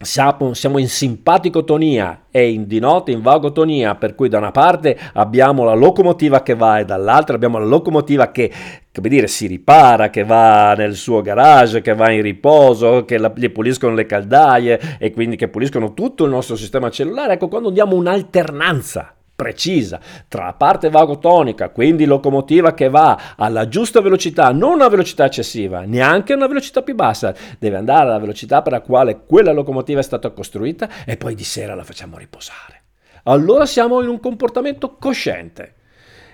siamo, 0.00 0.78
in 0.78 0.88
simpaticotonia 0.88 2.26
e 2.30 2.50
in, 2.50 2.66
di 2.66 2.78
notte 2.78 3.10
in 3.10 3.20
vagotonia, 3.20 3.94
per 3.94 4.14
cui 4.14 4.28
da 4.28 4.38
una 4.38 4.50
parte 4.50 4.98
abbiamo 5.14 5.64
la 5.64 5.74
locomotiva 5.74 6.42
che 6.42 6.54
va 6.54 6.78
e 6.78 6.84
dall'altra 6.84 7.34
abbiamo 7.34 7.58
la 7.58 7.66
locomotiva 7.66 8.30
che, 8.30 8.50
come 8.92 9.08
dire, 9.08 9.26
si 9.26 9.46
ripara, 9.46 10.10
che 10.10 10.24
va 10.24 10.74
nel 10.74 10.94
suo 10.94 11.20
garage, 11.20 11.82
che 11.82 11.94
va 11.94 12.10
in 12.10 12.22
riposo, 12.22 13.04
che 13.04 13.18
la, 13.18 13.32
gli 13.34 13.50
puliscono 13.50 13.94
le 13.94 14.06
caldaie 14.06 14.96
e 14.98 15.12
quindi 15.12 15.36
che 15.36 15.48
puliscono 15.48 15.92
tutto 15.92 16.24
il 16.24 16.30
nostro 16.30 16.56
sistema 16.56 16.90
cellulare. 16.90 17.34
Ecco, 17.34 17.48
quando 17.48 17.70
diamo 17.70 17.94
un'alternanza 17.96 19.14
precisa 19.40 19.98
tra 20.28 20.52
parte 20.52 20.90
vagotonica, 20.90 21.70
quindi 21.70 22.04
locomotiva 22.04 22.74
che 22.74 22.90
va 22.90 23.34
alla 23.36 23.68
giusta 23.68 24.02
velocità, 24.02 24.52
non 24.52 24.74
una 24.74 24.88
velocità 24.88 25.24
eccessiva, 25.24 25.80
neanche 25.86 26.34
una 26.34 26.46
velocità 26.46 26.82
più 26.82 26.94
bassa, 26.94 27.34
deve 27.58 27.78
andare 27.78 28.10
alla 28.10 28.18
velocità 28.18 28.60
per 28.60 28.72
la 28.72 28.82
quale 28.82 29.22
quella 29.24 29.52
locomotiva 29.52 30.00
è 30.00 30.02
stata 30.02 30.28
costruita 30.28 30.90
e 31.06 31.16
poi 31.16 31.34
di 31.34 31.44
sera 31.44 31.74
la 31.74 31.84
facciamo 31.84 32.18
riposare. 32.18 32.82
Allora 33.22 33.64
siamo 33.64 34.02
in 34.02 34.08
un 34.08 34.20
comportamento 34.20 34.96
cosciente. 34.96 35.76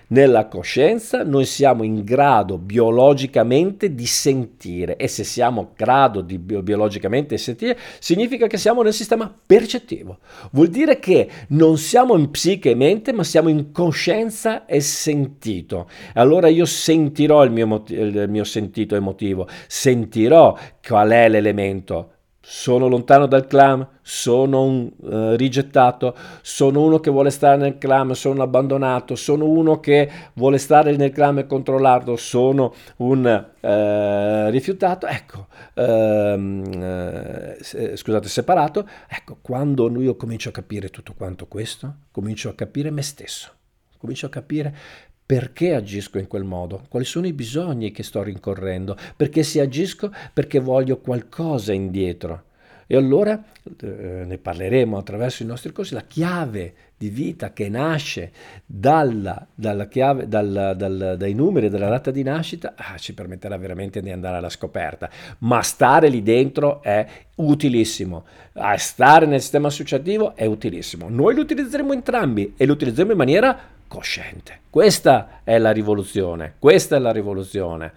Nella 0.09 0.47
coscienza 0.47 1.25
noi 1.25 1.45
siamo 1.47 1.83
in 1.83 2.05
grado 2.05 2.59
biologicamente 2.59 3.93
di 3.93 4.07
sentire 4.07 4.95
e 4.95 5.09
se 5.09 5.25
siamo 5.25 5.61
in 5.63 5.69
grado 5.75 6.21
di 6.21 6.39
bio- 6.39 6.63
biologicamente 6.63 7.37
sentire 7.37 7.77
significa 7.99 8.47
che 8.47 8.57
siamo 8.57 8.83
nel 8.83 8.93
sistema 8.93 9.35
percettivo. 9.47 10.19
Vuol 10.53 10.69
dire 10.69 11.01
che 11.01 11.29
non 11.49 11.77
siamo 11.77 12.17
in 12.17 12.31
psiche 12.31 12.71
e 12.71 12.75
mente 12.77 13.13
ma 13.13 13.25
siamo 13.25 13.49
in 13.49 13.73
coscienza 13.73 14.65
e 14.65 14.81
sentito. 14.81 15.89
Allora 16.15 16.47
io 16.47 16.67
sentirò 16.67 17.43
il 17.43 17.51
mio, 17.51 17.67
mot- 17.67 17.91
il 17.91 18.27
mio 18.29 18.45
sentito 18.45 18.95
emotivo, 18.95 19.49
sentirò 19.67 20.57
qual 20.87 21.11
è 21.11 21.29
l'elemento 21.29 22.13
sono 22.49 22.87
lontano 22.87 23.27
dal 23.27 23.49
clan, 23.49 23.85
sono 24.03 24.63
un 24.63 24.89
uh, 24.99 25.35
rigettato, 25.35 26.15
sono 26.43 26.81
uno 26.81 27.01
che 27.01 27.11
vuole 27.11 27.31
stare 27.31 27.57
nel 27.57 27.77
clan, 27.77 28.15
sono 28.15 28.41
abbandonato, 28.41 29.17
sono 29.17 29.47
uno 29.47 29.81
che 29.81 30.09
vuole 30.35 30.59
stare 30.59 30.95
nel 30.95 31.11
clan 31.11 31.39
e 31.39 31.47
controllarlo, 31.47 32.15
sono 32.15 32.73
un 32.99 33.25
uh, 33.25 34.51
rifiutato, 34.51 35.09
ecco, 35.09 35.49
uh, 35.75 37.57
scusate, 37.97 38.29
separato, 38.29 38.89
ecco, 39.09 39.39
quando 39.43 39.91
io 40.01 40.15
comincio 40.15 40.51
a 40.51 40.53
capire 40.53 40.89
tutto 40.89 41.15
quanto 41.17 41.49
questo, 41.49 41.95
comincio 42.13 42.49
a 42.51 42.55
capire 42.55 42.93
me 42.93 43.03
stesso, 43.03 43.51
comincio 43.99 44.27
a 44.27 44.31
capire 44.31 44.77
perché 45.27 45.75
agisco 45.75 46.19
in 46.19 46.29
quel 46.29 46.45
modo? 46.45 46.85
Quali 46.89 47.05
sono 47.05 47.27
i 47.27 47.33
bisogni 47.33 47.91
che 47.91 48.05
sto 48.05 48.23
rincorrendo? 48.23 48.97
Perché 49.17 49.43
se 49.43 49.61
agisco? 49.61 50.13
Perché 50.33 50.61
voglio 50.61 50.99
qualcosa 50.99 51.73
indietro. 51.73 52.45
E 52.87 52.97
allora 52.97 53.43
eh, 53.81 54.23
ne 54.25 54.39
parleremo 54.39 54.97
attraverso 54.97 55.43
i 55.43 55.47
nostri 55.47 55.73
corsi, 55.73 55.95
la 55.95 56.05
chiave 56.07 56.75
di 56.97 57.09
vita 57.09 57.53
che 57.53 57.69
nasce 57.69 58.31
dalla, 58.65 59.45
dalla 59.53 59.89
chiave, 59.89 60.29
dal, 60.29 60.75
dal, 60.77 61.17
dai 61.19 61.35
numeri 61.35 61.69
della 61.69 61.89
data 61.89 62.13
di 62.13 62.23
nascita 62.23 62.75
ah, 62.77 62.97
ci 62.97 63.13
permetterà 63.13 63.57
veramente 63.57 64.01
di 64.01 64.11
andare 64.13 64.37
alla 64.37 64.49
scoperta. 64.49 65.11
Ma 65.39 65.61
stare 65.63 66.09
lì 66.09 66.23
dentro 66.23 66.81
è 66.81 67.05
utilissimo. 67.35 68.25
Ah, 68.53 68.77
stare 68.77 69.27
nel 69.27 69.41
sistema 69.41 69.67
associativo 69.67 70.37
è 70.37 70.47
utilissimo. 70.47 71.09
Noi 71.09 71.35
lo 71.35 71.41
utilizzeremo 71.41 71.93
entrambi 71.93 72.55
e 72.57 72.65
lo 72.65 72.75
utilizzeremo 72.75 73.11
in 73.11 73.19
maniera 73.19 73.75
cosciente. 73.89 74.61
Questa 74.71 75.41
è 75.45 75.59
la 75.59 75.71
rivoluzione, 75.71 76.55
questa 76.59 76.97
è 76.97 76.99
la 76.99 77.13
rivoluzione. 77.13 77.93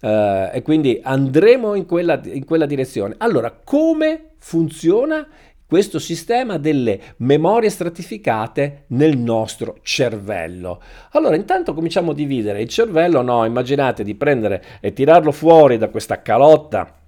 Uh, 0.00 0.50
e 0.52 0.62
quindi 0.62 1.00
andremo 1.02 1.74
in 1.74 1.84
quella, 1.84 2.20
in 2.24 2.44
quella 2.44 2.66
direzione. 2.66 3.14
Allora, 3.18 3.50
come 3.50 4.30
funziona 4.38 5.26
questo 5.68 5.98
sistema 5.98 6.56
delle 6.56 6.98
memorie 7.18 7.68
stratificate 7.68 8.84
nel 8.88 9.18
nostro 9.18 9.78
cervello. 9.82 10.80
Allora, 11.10 11.36
intanto 11.36 11.74
cominciamo 11.74 12.12
a 12.12 12.14
dividere 12.14 12.62
il 12.62 12.68
cervello, 12.68 13.20
no, 13.20 13.44
immaginate 13.44 14.02
di 14.02 14.14
prendere 14.14 14.64
e 14.80 14.94
tirarlo 14.94 15.30
fuori 15.30 15.76
da 15.76 15.88
questa 15.90 16.22
calotta 16.22 17.00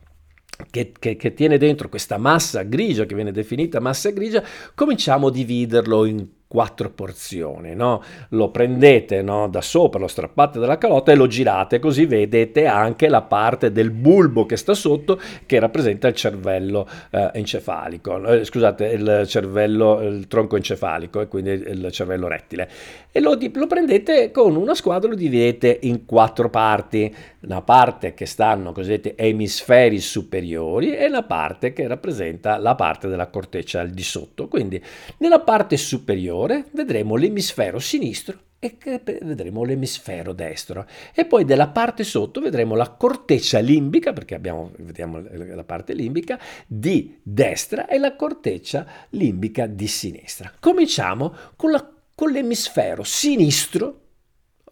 che, 0.70 0.92
che, 0.98 1.16
che, 1.16 1.32
tiene 1.32 1.56
dentro 1.56 1.88
questa 1.88 2.18
massa 2.18 2.62
grigia, 2.62 3.06
che 3.06 3.14
viene 3.14 3.32
definita 3.32 3.80
massa 3.80 4.10
grigia, 4.10 4.42
cominciamo 4.74 5.28
a 5.28 5.30
dividerlo 5.30 6.04
in 6.04 6.26
quattro 6.51 6.90
porzioni, 6.90 7.76
no? 7.76 8.03
Lo 8.30 8.51
prendete 8.51 9.22
no, 9.22 9.46
da 9.46 9.61
sopra, 9.61 10.01
lo 10.01 10.09
strappate 10.09 10.59
dalla 10.59 10.78
calotta 10.78 11.12
e 11.12 11.14
lo 11.14 11.28
girate, 11.28 11.78
così 11.78 12.07
vedete 12.07 12.66
anche 12.66 13.09
la 13.09 13.22
parte 13.22 13.70
del 13.70 13.92
bulbo 13.92 14.46
che 14.46 14.57
sta 14.57 14.74
sotto 14.74 15.20
che 15.46 15.61
rappresenta 15.61 16.09
il 16.09 16.16
cervello 16.16 16.88
eh, 17.11 17.30
encefalico, 17.34 18.20
eh, 18.26 18.44
scusate, 18.44 18.84
il 18.86 19.22
cervello, 19.28 20.01
il 20.01 20.26
tronco 20.26 20.57
encefalico 20.57 21.20
e 21.20 21.28
quindi 21.28 21.51
il 21.51 21.88
cervello 21.92 22.26
rettile. 22.26 22.68
E 23.12 23.20
lo, 23.20 23.36
lo 23.52 23.66
prendete 23.66 24.30
con 24.30 24.56
una 24.56 24.74
squadra, 24.74 25.08
lo 25.08 25.16
dividete 25.16 25.78
in 25.82 26.04
quattro 26.04 26.48
parti, 26.48 27.14
una 27.40 27.62
parte 27.62 28.14
che 28.14 28.26
stanno 28.26 28.72
cosiddetti 28.72 29.14
emisferi 29.16 30.00
superiori 30.00 30.94
e 30.94 31.08
la 31.08 31.24
parte 31.24 31.72
che 31.72 31.86
rappresenta 31.86 32.58
la 32.58 32.74
parte 32.74 33.08
della 33.08 33.28
corteccia 33.28 33.80
al 33.80 33.90
di 33.90 34.02
sotto. 34.02 34.48
Quindi 34.48 34.82
nella 35.18 35.40
parte 35.40 35.76
superiore 35.76 36.66
vedremo 36.70 37.16
l'emisfero 37.16 37.78
sinistro 37.78 38.38
e 38.62 38.76
vedremo 39.22 39.64
l'emisfero 39.64 40.34
destro. 40.34 40.86
E 41.14 41.24
poi 41.24 41.46
della 41.46 41.68
parte 41.68 42.04
sotto 42.04 42.40
vedremo 42.40 42.74
la 42.74 42.90
corteccia 42.90 43.58
limbica 43.58 44.12
perché 44.12 44.34
abbiamo 44.34 44.70
vediamo 44.76 45.20
la 45.20 45.64
parte 45.64 45.94
limbica 45.94 46.38
di 46.66 47.18
destra 47.22 47.88
e 47.88 47.98
la 47.98 48.14
corteccia 48.14 48.86
limbica 49.11 49.66
di 49.66 49.86
sinistra. 49.86 50.52
Cominciamo 50.61 51.34
con, 51.56 51.70
la, 51.70 51.90
con 52.20 52.32
l'emisfero 52.32 53.02
sinistro 53.02 53.94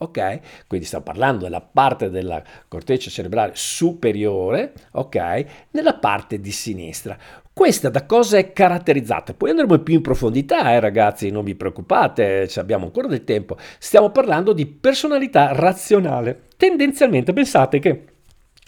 ok? 0.00 0.40
Quindi 0.68 0.86
stiamo 0.86 1.02
parlando 1.02 1.44
della 1.44 1.62
parte 1.62 2.10
della 2.10 2.40
corteccia 2.68 3.10
cerebrale 3.10 3.52
superiore, 3.54 4.74
ok? 4.92 5.44
Nella 5.70 5.94
parte 5.94 6.40
di 6.40 6.52
sinistra. 6.52 7.18
Questa 7.52 7.88
da 7.88 8.06
cosa 8.06 8.36
è 8.36 8.52
caratterizzata? 8.52 9.32
Poi 9.32 9.50
andremo 9.50 9.78
più 9.78 9.94
in 9.94 10.02
profondità, 10.02 10.72
eh, 10.72 10.78
ragazzi, 10.78 11.30
non 11.30 11.42
vi 11.42 11.56
preoccupate, 11.56 12.48
abbiamo 12.56 12.84
ancora 12.84 13.08
del 13.08 13.24
tempo. 13.24 13.56
Stiamo 13.78 14.10
parlando 14.10 14.52
di 14.52 14.66
personalità 14.66 15.50
razionale. 15.52 16.48
Tendenzialmente 16.56 17.32
pensate 17.32 17.80
che 17.80 18.04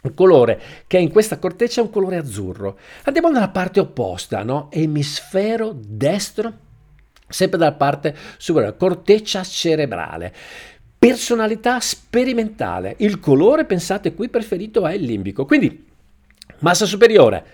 il 0.02 0.14
colore 0.14 0.60
che 0.88 0.96
è 0.96 1.00
in 1.00 1.12
questa 1.12 1.38
corteccia 1.38 1.80
è 1.80 1.84
un 1.84 1.90
colore 1.90 2.16
azzurro. 2.16 2.76
Andiamo 3.04 3.28
nella 3.28 3.50
parte 3.50 3.78
opposta, 3.78 4.42
no? 4.42 4.68
Emisfero 4.72 5.72
destro 5.76 6.68
sempre 7.30 7.58
dalla 7.58 7.72
parte 7.72 8.14
superiore, 8.36 8.76
corteccia 8.76 9.42
cerebrale. 9.42 10.34
Personalità 10.98 11.80
sperimentale. 11.80 12.94
Il 12.98 13.20
colore, 13.20 13.64
pensate 13.64 14.12
qui, 14.12 14.28
preferito 14.28 14.86
è 14.86 14.92
il 14.92 15.04
limbico. 15.04 15.46
Quindi, 15.46 15.86
massa 16.58 16.84
superiore, 16.84 17.44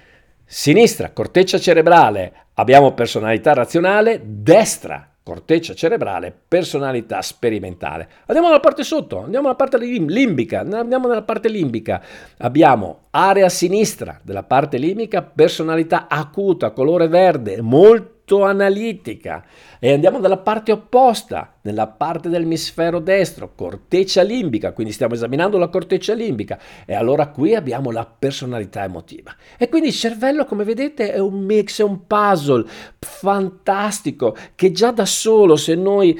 sinistra, 0.44 1.10
corteccia 1.10 1.58
cerebrale, 1.58 2.32
abbiamo 2.54 2.92
personalità 2.94 3.52
razionale, 3.52 4.20
destra, 4.24 5.08
corteccia 5.22 5.74
cerebrale, 5.74 6.32
personalità 6.48 7.22
sperimentale. 7.22 8.08
Andiamo 8.26 8.48
alla 8.48 8.60
parte 8.60 8.82
sotto, 8.82 9.22
andiamo 9.22 9.46
alla 9.46 9.56
parte 9.56 9.78
limbica, 9.78 10.60
andiamo 10.60 11.08
nella 11.08 11.22
parte 11.22 11.48
limbica. 11.48 12.02
Abbiamo 12.38 13.06
area 13.10 13.48
sinistra 13.48 14.20
della 14.22 14.44
parte 14.44 14.78
limbica, 14.78 15.22
personalità 15.22 16.06
acuta, 16.08 16.70
colore 16.70 17.08
verde, 17.08 17.60
molto 17.60 18.14
analitica 18.28 19.44
e 19.78 19.92
andiamo 19.92 20.18
dalla 20.18 20.38
parte 20.38 20.72
opposta, 20.72 21.54
nella 21.62 21.86
parte 21.86 22.28
dell'emisfero 22.28 22.98
destro, 22.98 23.52
corteccia 23.54 24.22
limbica, 24.22 24.72
quindi 24.72 24.92
stiamo 24.92 25.14
esaminando 25.14 25.58
la 25.58 25.68
corteccia 25.68 26.14
limbica 26.14 26.58
e 26.84 26.94
allora 26.94 27.28
qui 27.28 27.54
abbiamo 27.54 27.90
la 27.90 28.04
personalità 28.06 28.84
emotiva. 28.84 29.34
E 29.56 29.68
quindi 29.68 29.88
il 29.88 29.94
cervello, 29.94 30.44
come 30.44 30.64
vedete, 30.64 31.12
è 31.12 31.18
un 31.18 31.44
mix, 31.44 31.80
è 31.80 31.84
un 31.84 32.06
puzzle 32.06 32.64
fantastico 32.98 34.36
che 34.54 34.72
già 34.72 34.90
da 34.90 35.06
solo 35.06 35.56
se 35.56 35.74
noi 35.74 36.18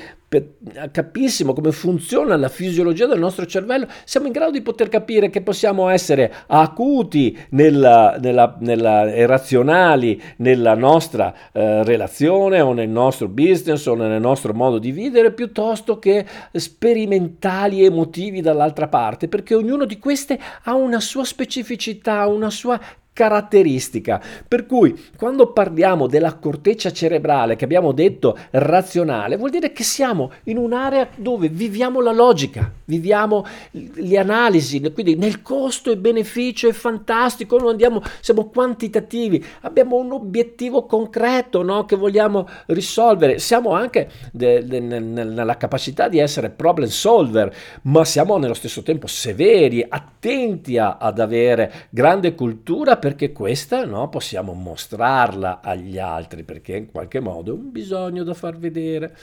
capissimo 0.91 1.53
come 1.53 1.72
funziona 1.72 2.37
la 2.37 2.49
fisiologia 2.49 3.07
del 3.07 3.18
nostro 3.18 3.47
cervello, 3.47 3.87
siamo 4.05 4.26
in 4.26 4.32
grado 4.32 4.53
di 4.53 4.62
poter 4.62 4.89
capire 4.89 5.30
che 5.30 5.43
possiamo 5.43 5.89
essere 5.89 6.32
acuti 6.47 7.37
nella, 7.51 8.16
nella, 8.20 8.57
nella, 8.61 9.12
e 9.12 9.26
razionali 9.26 10.20
nella 10.39 10.74
nostra 10.74 11.34
eh, 11.53 11.82
relazione 11.84 12.61
o 12.61 12.72
nel 12.72 12.89
nostro 12.89 13.28
business 13.28 13.87
o 13.87 13.95
nel 13.95 14.20
nostro 14.20 14.53
modo 14.53 14.78
di 14.78 14.91
vivere, 14.91 15.32
piuttosto 15.32 15.99
che 15.99 16.24
sperimentali 16.53 17.84
emotivi 17.84 18.41
dall'altra 18.41 18.89
parte, 18.89 19.28
perché 19.28 19.55
ognuno 19.55 19.84
di 19.84 19.99
queste 19.99 20.39
ha 20.64 20.74
una 20.74 21.01
sua 21.01 21.24
specificità, 21.24 22.26
una 22.26 22.51
sua 22.51 22.80
caratteristica. 23.16 24.20
Per 24.46 24.66
cui 24.66 24.94
quando 25.16 25.50
parliamo 25.52 26.06
della 26.06 26.34
corteccia 26.34 26.92
cerebrale 26.92 27.56
che 27.56 27.64
abbiamo 27.64 27.92
detto 27.92 28.36
razionale, 28.50 29.38
vuol 29.38 29.48
dire 29.48 29.72
che 29.72 29.84
siamo 29.84 30.32
in 30.44 30.58
un'area 30.58 31.08
dove 31.16 31.48
viviamo 31.48 32.02
la 32.02 32.12
logica, 32.12 32.70
viviamo 32.84 33.46
le 33.70 34.18
analisi, 34.18 34.82
quindi 34.92 35.16
nel 35.16 35.40
costo 35.40 35.90
e 35.90 35.96
beneficio 35.96 36.68
è 36.68 36.72
fantastico, 36.72 37.56
noi 37.56 37.70
andiamo, 37.70 38.02
siamo 38.20 38.50
quantitativi, 38.50 39.42
abbiamo 39.62 39.96
un 39.96 40.12
obiettivo 40.12 40.84
concreto 40.84 41.62
no, 41.62 41.86
che 41.86 41.96
vogliamo 41.96 42.46
risolvere, 42.66 43.38
siamo 43.38 43.70
anche 43.70 44.10
de, 44.30 44.62
de, 44.62 44.78
nella 44.80 45.56
capacità 45.56 46.08
di 46.08 46.18
essere 46.18 46.50
problem 46.50 46.88
solver, 46.88 47.50
ma 47.84 48.04
siamo 48.04 48.36
nello 48.36 48.52
stesso 48.52 48.82
tempo 48.82 49.06
severi, 49.06 49.86
attenti 49.88 50.76
ad 50.76 51.18
avere 51.18 51.72
grande 51.88 52.34
cultura 52.34 52.98
perché 53.07 53.30
questa 53.30 53.84
no, 53.84 54.09
possiamo 54.09 54.52
mostrarla 54.52 55.61
agli 55.62 55.96
altri, 55.96 56.42
perché 56.42 56.74
in 56.74 56.90
qualche 56.90 57.20
modo 57.20 57.52
è 57.52 57.57
un 57.57 57.70
bisogno 57.70 58.24
da 58.24 58.34
far 58.34 58.59
vedere. 58.59 59.16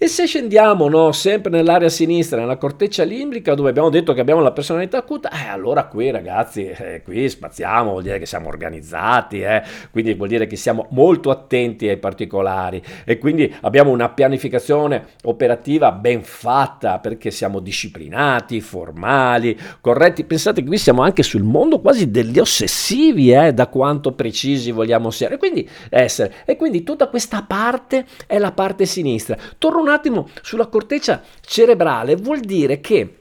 E 0.00 0.06
se 0.06 0.26
scendiamo 0.26 0.88
no, 0.88 1.10
sempre 1.10 1.50
nell'area 1.50 1.88
sinistra, 1.88 2.38
nella 2.38 2.56
corteccia 2.56 3.02
limbrica, 3.02 3.54
dove 3.54 3.70
abbiamo 3.70 3.90
detto 3.90 4.12
che 4.12 4.20
abbiamo 4.20 4.40
la 4.40 4.52
personalità 4.52 4.98
acuta, 4.98 5.28
eh, 5.28 5.48
allora 5.48 5.86
qui 5.86 6.12
ragazzi, 6.12 6.66
eh, 6.66 7.02
qui 7.02 7.28
spaziamo, 7.28 7.90
vuol 7.90 8.04
dire 8.04 8.20
che 8.20 8.24
siamo 8.24 8.46
organizzati, 8.46 9.40
eh, 9.40 9.60
quindi 9.90 10.14
vuol 10.14 10.28
dire 10.28 10.46
che 10.46 10.54
siamo 10.54 10.86
molto 10.90 11.30
attenti 11.30 11.88
ai 11.88 11.96
particolari 11.96 12.80
e 13.04 13.18
quindi 13.18 13.52
abbiamo 13.62 13.90
una 13.90 14.08
pianificazione 14.08 15.04
operativa 15.24 15.90
ben 15.90 16.22
fatta 16.22 17.00
perché 17.00 17.32
siamo 17.32 17.58
disciplinati, 17.58 18.60
formali, 18.60 19.58
corretti. 19.80 20.22
Pensate 20.22 20.60
che 20.60 20.68
qui 20.68 20.78
siamo 20.78 21.02
anche 21.02 21.24
sul 21.24 21.42
mondo 21.42 21.80
quasi 21.80 22.08
degli 22.12 22.38
ossessivi, 22.38 23.32
eh, 23.32 23.52
da 23.52 23.66
quanto 23.66 24.12
precisi 24.12 24.70
vogliamo 24.70 25.08
essere. 25.08 25.38
Quindi, 25.38 25.68
essere. 25.90 26.34
E 26.44 26.54
quindi 26.54 26.84
tutta 26.84 27.08
questa 27.08 27.42
parte 27.42 28.06
è 28.28 28.38
la 28.38 28.52
parte 28.52 28.86
sinistra. 28.86 29.36
Torno 29.58 29.86
un 29.88 29.94
attimo 29.94 30.28
sulla 30.42 30.66
corteccia 30.66 31.22
cerebrale, 31.40 32.16
vuol 32.16 32.40
dire 32.40 32.80
che 32.80 33.16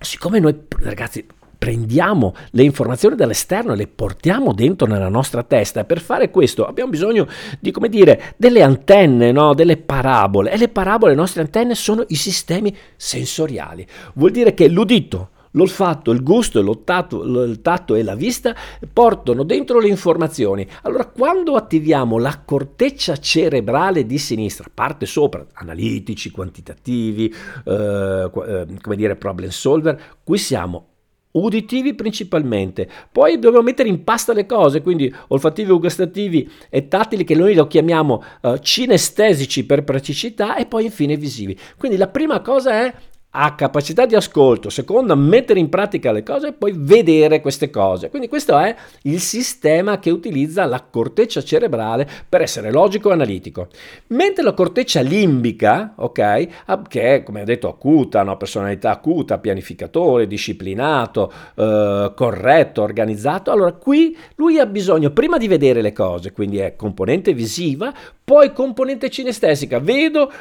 siccome 0.00 0.38
noi 0.38 0.54
ragazzi 0.80 1.26
prendiamo 1.58 2.34
le 2.52 2.62
informazioni 2.62 3.16
dall'esterno 3.16 3.72
e 3.72 3.76
le 3.76 3.88
portiamo 3.88 4.52
dentro 4.52 4.86
nella 4.86 5.08
nostra 5.08 5.42
testa 5.42 5.84
per 5.84 6.00
fare 6.00 6.30
questo 6.30 6.64
abbiamo 6.64 6.90
bisogno 6.90 7.26
di 7.58 7.72
come 7.72 7.88
dire 7.88 8.34
delle 8.36 8.62
antenne, 8.62 9.32
no? 9.32 9.54
delle 9.54 9.76
parabole 9.76 10.52
e 10.52 10.56
le 10.56 10.68
parabole, 10.68 11.12
le 11.12 11.18
nostre 11.18 11.42
antenne 11.42 11.74
sono 11.74 12.04
i 12.08 12.14
sistemi 12.14 12.74
sensoriali. 12.96 13.86
Vuol 14.14 14.30
dire 14.30 14.54
che 14.54 14.68
l'udito 14.68 15.30
l'olfatto, 15.58 16.12
il 16.12 16.22
gusto, 16.22 16.82
tatto, 16.84 17.22
il 17.22 17.60
tatto 17.60 17.96
e 17.96 18.02
la 18.04 18.14
vista 18.14 18.54
portano 18.92 19.42
dentro 19.42 19.80
le 19.80 19.88
informazioni. 19.88 20.66
Allora, 20.82 21.06
quando 21.06 21.56
attiviamo 21.56 22.16
la 22.18 22.40
corteccia 22.44 23.16
cerebrale 23.16 24.06
di 24.06 24.18
sinistra, 24.18 24.70
parte 24.72 25.04
sopra, 25.04 25.44
analitici, 25.54 26.30
quantitativi, 26.30 27.34
eh, 27.64 28.30
eh, 28.46 28.66
come 28.80 28.96
dire, 28.96 29.16
problem 29.16 29.50
solver, 29.50 30.00
qui 30.22 30.38
siamo 30.38 30.86
uditivi 31.32 31.94
principalmente. 31.94 32.88
Poi 33.10 33.38
dobbiamo 33.38 33.64
mettere 33.64 33.88
in 33.88 34.04
pasta 34.04 34.32
le 34.32 34.46
cose, 34.46 34.80
quindi 34.80 35.12
olfattivi, 35.28 35.72
gustativi 35.72 36.50
e 36.70 36.88
tattili 36.88 37.24
che 37.24 37.34
noi 37.34 37.54
lo 37.54 37.66
chiamiamo 37.66 38.22
uh, 38.42 38.58
cinestesici 38.58 39.66
per 39.66 39.84
praticità 39.84 40.56
e 40.56 40.66
poi 40.66 40.84
infine 40.84 41.16
visivi. 41.16 41.56
Quindi 41.76 41.96
la 41.96 42.08
prima 42.08 42.40
cosa 42.40 42.72
è 42.72 42.94
ha 43.30 43.54
capacità 43.54 44.06
di 44.06 44.14
ascolto, 44.14 44.70
seconda 44.70 45.14
mettere 45.14 45.60
in 45.60 45.68
pratica 45.68 46.12
le 46.12 46.22
cose 46.22 46.48
e 46.48 46.52
poi 46.54 46.72
vedere 46.74 47.42
queste 47.42 47.68
cose. 47.68 48.08
Quindi 48.08 48.26
questo 48.26 48.58
è 48.58 48.74
il 49.02 49.20
sistema 49.20 49.98
che 49.98 50.10
utilizza 50.10 50.64
la 50.64 50.82
corteccia 50.82 51.42
cerebrale 51.42 52.08
per 52.26 52.40
essere 52.40 52.70
logico 52.70 53.10
e 53.10 53.12
analitico. 53.12 53.68
Mentre 54.08 54.42
la 54.42 54.54
corteccia 54.54 55.02
limbica, 55.02 55.92
ok, 55.96 56.48
che 56.88 57.14
è 57.14 57.22
come 57.22 57.42
ho 57.42 57.44
detto 57.44 57.68
acuta, 57.68 58.22
no? 58.22 58.38
personalità 58.38 58.92
acuta, 58.92 59.38
pianificatore, 59.38 60.26
disciplinato, 60.26 61.30
eh, 61.54 62.12
corretto, 62.16 62.82
organizzato, 62.82 63.50
allora 63.50 63.72
qui 63.72 64.16
lui 64.36 64.58
ha 64.58 64.66
bisogno 64.66 65.10
prima 65.10 65.36
di 65.36 65.48
vedere 65.48 65.82
le 65.82 65.92
cose, 65.92 66.32
quindi 66.32 66.58
è 66.58 66.76
componente 66.76 67.34
visiva, 67.34 67.92
poi 68.24 68.52
componente 68.54 69.10
cinestesica, 69.10 69.78
vedo, 69.80 70.32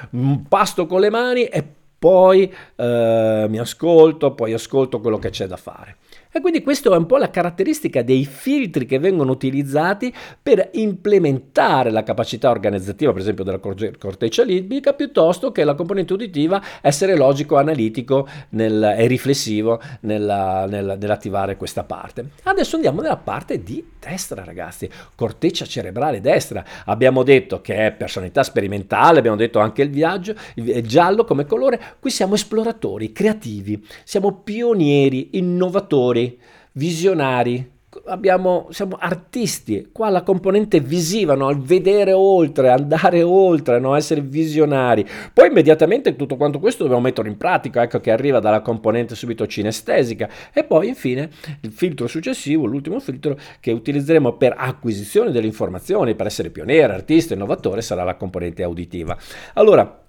pasto 0.48 0.86
con 0.86 1.02
le 1.02 1.10
mani 1.10 1.44
e 1.44 1.64
poi 2.08 2.50
eh, 2.78 3.48
mi 3.50 3.60
ascolto, 3.60 4.32
poi 4.32 4.54
ascolto 4.54 5.02
quello 5.02 5.20
che 5.20 5.30
c'è 5.30 5.46
da 5.46 5.58
fare. 5.58 5.98
E 6.32 6.42
quindi 6.42 6.62
questa 6.62 6.94
è 6.94 6.98
un 6.98 7.06
po' 7.06 7.18
la 7.18 7.30
caratteristica 7.30 8.02
dei 8.04 8.26
filtri 8.26 8.86
che 8.86 9.00
vengono 9.00 9.32
utilizzati 9.32 10.14
per 10.42 10.70
implementare 10.74 11.90
la 11.90 12.04
capacità 12.04 12.50
organizzativa, 12.50 13.12
per 13.12 13.22
esempio 13.22 13.44
della 13.44 13.60
corteccia 13.60 14.44
limbica, 14.44 14.94
piuttosto 14.94 15.52
che 15.52 15.64
la 15.64 15.74
componente 15.74 16.14
uditiva 16.14 16.62
essere 16.82 17.16
logico, 17.16 17.58
analitico 17.58 18.28
nel, 18.50 18.96
e 18.98 19.08
riflessivo 19.08 19.82
nella, 20.02 20.66
nella, 20.68 20.96
nell'attivare 20.96 21.56
questa 21.56 21.84
parte. 21.84 22.30
Adesso 22.44 22.76
andiamo 22.76 23.02
nella 23.02 23.18
parte 23.18 23.64
di 23.64 23.84
destra, 24.00 24.44
ragazzi, 24.44 24.90
corteccia 25.16 25.66
cerebrale 25.66 26.22
destra. 26.22 26.64
Abbiamo 26.86 27.24
detto 27.24 27.62
che 27.62 27.88
è 27.88 27.92
personalità 27.92 28.44
sperimentale, 28.44 29.20
abbiamo 29.20 29.38
detto 29.38 29.60
anche 29.60 29.82
il 29.82 29.90
viaggio, 29.90 30.36
il 30.56 30.86
giallo 30.86 31.24
come 31.24 31.46
colore. 31.46 31.80
Qui 32.00 32.10
siamo 32.10 32.36
esploratori, 32.36 33.12
creativi, 33.12 33.86
siamo 34.04 34.42
pionieri, 34.44 35.30
innovatori 35.34 36.17
visionari, 36.74 37.76
abbiamo, 38.06 38.68
siamo 38.72 38.98
artisti. 39.00 39.90
Qua 39.92 40.10
la 40.10 40.24
componente 40.24 40.80
visiva, 40.80 41.36
no? 41.36 41.50
il 41.50 41.60
vedere 41.60 42.12
oltre, 42.14 42.70
andare 42.70 43.24
oltre, 43.24 43.80
no? 43.80 43.96
essere 43.96 44.22
visionari. 44.22 45.06
Poi 45.34 45.48
immediatamente 45.48 46.16
tutto 46.16 46.36
quanto 46.36 46.60
questo 46.60 46.84
dobbiamo 46.84 47.04
metterlo 47.04 47.30
in 47.30 47.38
pratica, 47.38 47.84
ecco 47.84 48.00
che 48.00 48.12
arriva 48.12 48.40
dalla 48.40 48.62
componente 48.62 49.16
subito 49.16 49.48
cinestesica. 49.48 50.30
E 50.54 50.64
poi 50.64 50.88
infine 50.88 51.30
il 51.62 51.72
filtro 51.72 52.08
successivo, 52.08 52.66
l'ultimo 52.66 53.00
filtro 53.00 53.38
che 53.60 53.72
utilizzeremo 53.72 54.34
per 54.34 54.54
acquisizione 54.58 55.32
delle 55.32 55.48
informazioni, 55.48 56.16
per 56.16 56.28
essere 56.28 56.50
pioniere, 56.50 56.94
artista, 56.94 57.34
innovatore, 57.34 57.82
sarà 57.82 58.04
la 58.04 58.16
componente 58.16 58.64
auditiva. 58.64 59.18
Allora, 59.54 60.06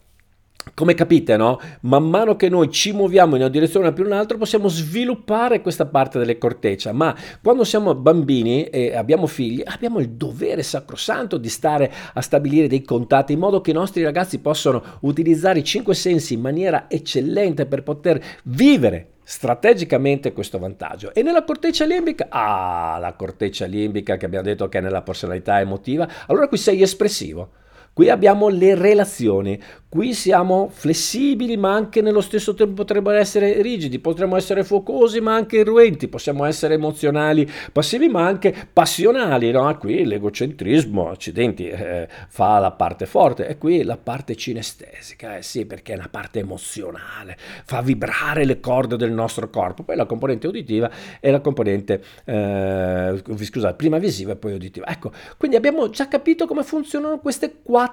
come 0.74 0.94
capite, 0.94 1.36
no? 1.36 1.60
Man 1.80 2.08
mano 2.08 2.36
che 2.36 2.48
noi 2.48 2.70
ci 2.70 2.92
muoviamo 2.92 3.34
in 3.34 3.42
una 3.42 3.50
direzione 3.50 3.92
più 3.92 4.04
un'altra, 4.04 4.36
possiamo 4.36 4.68
sviluppare 4.68 5.60
questa 5.60 5.86
parte 5.86 6.18
delle 6.18 6.38
corteccia, 6.38 6.92
ma 6.92 7.14
quando 7.42 7.64
siamo 7.64 7.94
bambini 7.94 8.64
e 8.64 8.94
abbiamo 8.94 9.26
figli, 9.26 9.62
abbiamo 9.64 9.98
il 10.00 10.10
dovere 10.10 10.62
sacrosanto 10.62 11.36
di 11.36 11.48
stare 11.48 11.92
a 12.14 12.20
stabilire 12.20 12.68
dei 12.68 12.82
contatti 12.82 13.32
in 13.32 13.38
modo 13.38 13.60
che 13.60 13.70
i 13.70 13.74
nostri 13.74 14.02
ragazzi 14.02 14.38
possano 14.38 14.82
utilizzare 15.00 15.60
i 15.60 15.64
cinque 15.64 15.94
sensi 15.94 16.34
in 16.34 16.40
maniera 16.40 16.86
eccellente 16.88 17.66
per 17.66 17.82
poter 17.82 18.22
vivere 18.44 19.12
strategicamente 19.28 20.32
questo 20.32 20.58
vantaggio. 20.58 21.12
E 21.12 21.22
nella 21.22 21.44
corteccia 21.44 21.84
limbica, 21.84 22.28
ah, 22.30 22.98
la 22.98 23.12
corteccia 23.12 23.66
limbica 23.66 24.16
che 24.16 24.24
abbiamo 24.24 24.46
detto 24.46 24.68
che 24.70 24.78
è 24.78 24.80
nella 24.80 25.02
personalità 25.02 25.60
emotiva, 25.60 26.08
allora 26.26 26.48
qui 26.48 26.56
sei 26.56 26.80
espressivo 26.80 27.50
qui 27.98 28.10
abbiamo 28.10 28.46
le 28.46 28.76
relazioni, 28.76 29.58
Qui 29.90 30.12
siamo 30.12 30.68
flessibili 30.70 31.56
ma 31.56 31.72
anche 31.72 32.02
nello 32.02 32.20
stesso 32.20 32.52
tempo 32.52 32.74
potremmo 32.74 33.10
essere 33.12 33.62
rigidi, 33.62 33.98
potremmo 33.98 34.36
essere 34.36 34.62
focosi 34.62 35.18
ma 35.22 35.34
anche 35.34 35.56
irruenti, 35.56 36.08
possiamo 36.08 36.44
essere 36.44 36.74
emozionali 36.74 37.50
passivi 37.72 38.06
ma 38.08 38.26
anche 38.26 38.54
passionali. 38.70 39.50
No? 39.50 39.74
Qui 39.78 40.04
l'egocentrismo, 40.04 41.08
accidenti, 41.08 41.68
eh, 41.68 42.06
fa 42.28 42.58
la 42.58 42.72
parte 42.72 43.06
forte 43.06 43.48
e 43.48 43.56
qui 43.56 43.82
la 43.82 43.96
parte 43.96 44.36
cinestesica, 44.36 45.38
eh 45.38 45.42
sì 45.42 45.64
perché 45.64 45.94
è 45.94 45.96
una 45.96 46.10
parte 46.10 46.40
emozionale, 46.40 47.38
fa 47.64 47.80
vibrare 47.80 48.44
le 48.44 48.60
corde 48.60 48.98
del 48.98 49.12
nostro 49.12 49.48
corpo. 49.48 49.84
Poi 49.84 49.96
la 49.96 50.04
componente 50.04 50.48
uditiva 50.48 50.90
e 51.18 51.30
la 51.30 51.40
componente, 51.40 52.02
eh, 52.26 53.22
scusate, 53.24 53.74
prima 53.74 53.96
visiva 53.96 54.32
e 54.32 54.36
poi 54.36 54.52
uditiva. 54.52 54.86
Ecco, 54.86 55.12
quindi 55.38 55.56
abbiamo 55.56 55.88
già 55.88 56.08
capito 56.08 56.46
come 56.46 56.62
funzionano 56.62 57.20
queste 57.20 57.60
quattro 57.62 57.87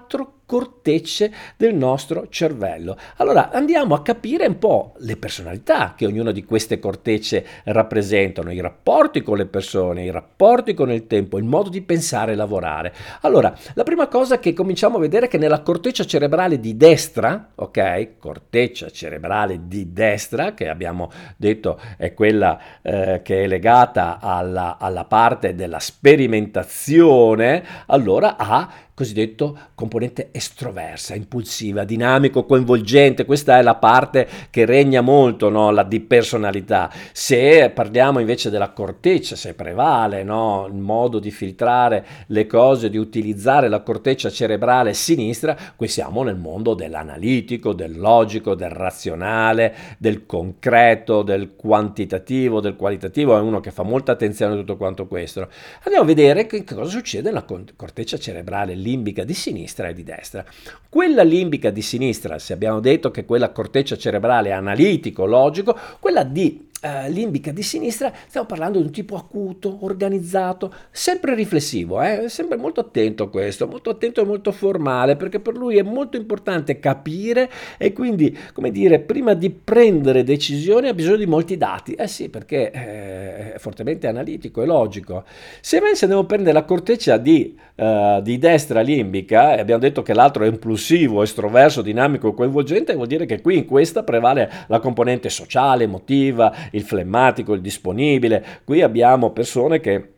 cortecce 0.46 1.34
del 1.58 1.74
nostro 1.76 2.28
cervello. 2.30 2.96
Allora 3.18 3.50
andiamo 3.52 3.96
a 3.96 4.02
capire 4.02 4.46
un 4.46 4.60
po' 4.60 4.94
le 5.00 5.18
personalità 5.18 5.96
che 5.98 6.06
ognuna 6.06 6.32
di 6.32 6.44
queste 6.44 6.80
cortecce 6.80 7.46
rappresentano, 7.66 8.52
i 8.52 8.62
rapporti 8.62 9.22
con 9.22 9.38
le 9.38 9.48
persone, 9.48 10.04
i 10.04 10.12
rapporti 10.12 10.74
con 10.74 10.92
il 10.92 11.08
tempo, 11.08 11.38
il 11.38 11.44
modo 11.44 11.70
di 11.70 11.82
pensare 11.82 12.34
e 12.34 12.36
lavorare. 12.36 12.94
Allora, 13.22 13.54
la 13.74 13.84
prima 13.84 14.08
cosa 14.08 14.40
che 14.40 14.54
cominciamo 14.54 14.98
a 14.98 15.02
vedere 15.02 15.26
è 15.26 15.30
che 15.30 15.38
nella 15.38 15.62
corteccia 15.62 16.06
cerebrale 16.06 16.60
di 16.60 16.78
destra, 16.78 17.52
ok? 17.56 18.18
Corteccia 18.20 18.90
cerebrale 18.90 19.62
di 19.68 19.92
destra, 19.92 20.54
che 20.54 20.70
abbiamo 20.70 21.12
detto 21.38 21.80
è 21.98 22.14
quella 22.14 22.60
eh, 22.82 23.22
che 23.24 23.44
è 23.44 23.48
legata 23.48 24.20
alla, 24.22 24.78
alla 24.80 25.06
parte 25.06 25.56
della 25.56 25.80
sperimentazione, 25.80 27.64
allora 27.88 28.38
ha 28.38 28.70
cosiddetto 28.96 29.58
componente 29.76 30.30
estroversa, 30.32 31.16
impulsiva, 31.16 31.84
dinamico, 31.84 32.46
coinvolgente. 32.46 33.26
Questa 33.26 33.60
è 33.60 33.62
la 33.62 33.76
parte 33.76 34.28
che 34.50 34.66
regna 34.66 35.02
molto, 35.02 35.50
no? 35.50 35.70
la 35.70 35.84
di 35.84 36.00
personalità. 36.00 36.90
Se 37.12 37.70
parliamo 37.72 38.20
invece 38.20 38.50
della 38.50 38.70
corteccia, 38.70 39.36
se 39.36 39.54
prevale 39.54 40.24
no? 40.24 40.66
il 40.68 40.76
modo 40.76 41.20
di 41.20 41.30
filtrare 41.30 42.06
le 42.28 42.48
cose, 42.48 42.90
di 42.90 42.98
utilizzare 42.98 43.68
la 43.68 43.82
corteccia 43.82 44.30
cerebrale 44.30 44.94
sinistra, 44.94 45.58
qui 45.76 45.90
siamo 45.90 46.24
nel 46.24 46.38
mondo 46.38 46.74
dell'analitico, 46.74 47.74
del 47.74 48.00
logico, 48.00 48.56
del 48.56 48.70
razionale, 48.70 49.76
del 49.98 50.26
concreto, 50.26 51.22
del 51.22 51.56
quantitativo, 51.58 52.62
del 52.62 52.78
qualitativo. 52.78 53.38
È 53.38 53.42
uno 53.42 53.60
che 53.60 53.72
fa 53.72 53.84
molta 53.84 54.14
attenzione 54.14 54.54
a 54.54 54.58
tutto 54.58 54.78
quanto 54.78 55.06
questo. 55.06 55.50
Andiamo 55.84 56.06
a 56.06 56.08
vedere 56.08 56.46
che 56.46 56.64
cosa 56.64 56.90
succede 56.90 57.28
nella 57.28 57.46
corteccia 57.76 58.18
cerebrale 58.18 58.84
limbica 58.86 59.24
di 59.24 59.34
sinistra 59.34 59.88
e 59.88 59.94
di 59.96 60.04
destra. 60.04 60.46
Quella 60.88 61.24
limbica 61.24 61.72
di 61.72 61.82
sinistra, 61.82 62.38
se 62.38 62.54
abbiamo 62.54 62.80
detto 62.80 63.10
che 63.10 63.26
quella 63.26 63.50
corteccia 63.50 63.98
cerebrale 63.98 64.52
analitico, 64.52 65.26
logico, 65.26 65.76
quella 66.00 66.24
di 66.24 66.70
eh, 66.86 67.10
limbica 67.10 67.52
di 67.52 67.64
sinistra, 67.64 68.14
stiamo 68.28 68.46
parlando 68.46 68.78
di 68.78 68.86
un 68.86 68.92
tipo 68.92 69.16
acuto, 69.16 69.80
organizzato, 69.82 70.72
sempre 70.92 71.34
riflessivo, 71.34 72.00
eh? 72.00 72.30
sempre 72.30 72.58
molto 72.58 72.82
attento 72.82 73.24
a 73.24 73.30
questo, 73.30 73.68
molto 73.68 73.90
attento 73.90 74.22
e 74.22 74.26
molto 74.26 74.52
formale, 74.52 75.16
perché 75.16 75.40
per 75.40 75.56
lui 75.56 75.78
è 75.78 75.82
molto 75.82 76.16
importante 76.16 76.78
capire 76.78 77.50
e 77.80 77.92
quindi, 77.92 78.38
come 78.54 78.70
dire, 78.70 79.00
prima 79.00 79.34
di 79.34 79.50
prendere 79.50 80.24
decisioni 80.24 80.88
ha 80.88 80.94
bisogno 80.94 81.18
di 81.18 81.26
molti 81.26 81.58
dati. 81.58 81.94
Eh 81.94 82.08
sì, 82.08 82.30
perché 82.30 82.70
eh, 82.70 83.54
è 83.54 83.58
fortemente 83.58 84.06
analitico 84.06 84.62
e 84.62 84.68
logico. 84.68 85.24
Se 85.62 85.78
invece 85.78 86.04
andiamo 86.04 86.24
a 86.24 86.28
prendere 86.28 86.54
la 86.54 86.66
corteccia 86.66 87.18
di, 87.18 87.58
uh, 87.76 88.22
di 88.22 88.38
destra 88.38 88.82
limbica, 88.82 89.56
e 89.56 89.60
abbiamo 89.60 89.82
detto 89.82 90.04
che 90.04 90.14
l'altro 90.14 90.44
è 90.44 90.48
impulsivo, 90.48 91.24
estroverso, 91.24 91.82
dinamico, 91.82 92.34
coinvolgente, 92.34 92.94
vuol 92.94 93.08
dire 93.08 93.26
che 93.26 93.42
qui 93.42 93.58
in 93.58 93.66
questa 93.66 94.04
prevale 94.04 94.52
la 94.68 94.80
componente 94.80 95.30
sociale, 95.30 95.86
emotiva, 95.86 96.54
il 96.76 96.84
flemmatico, 96.84 97.54
il 97.54 97.62
disponibile. 97.62 98.62
Qui 98.64 98.82
abbiamo 98.82 99.32
persone 99.32 99.80
che 99.80 100.10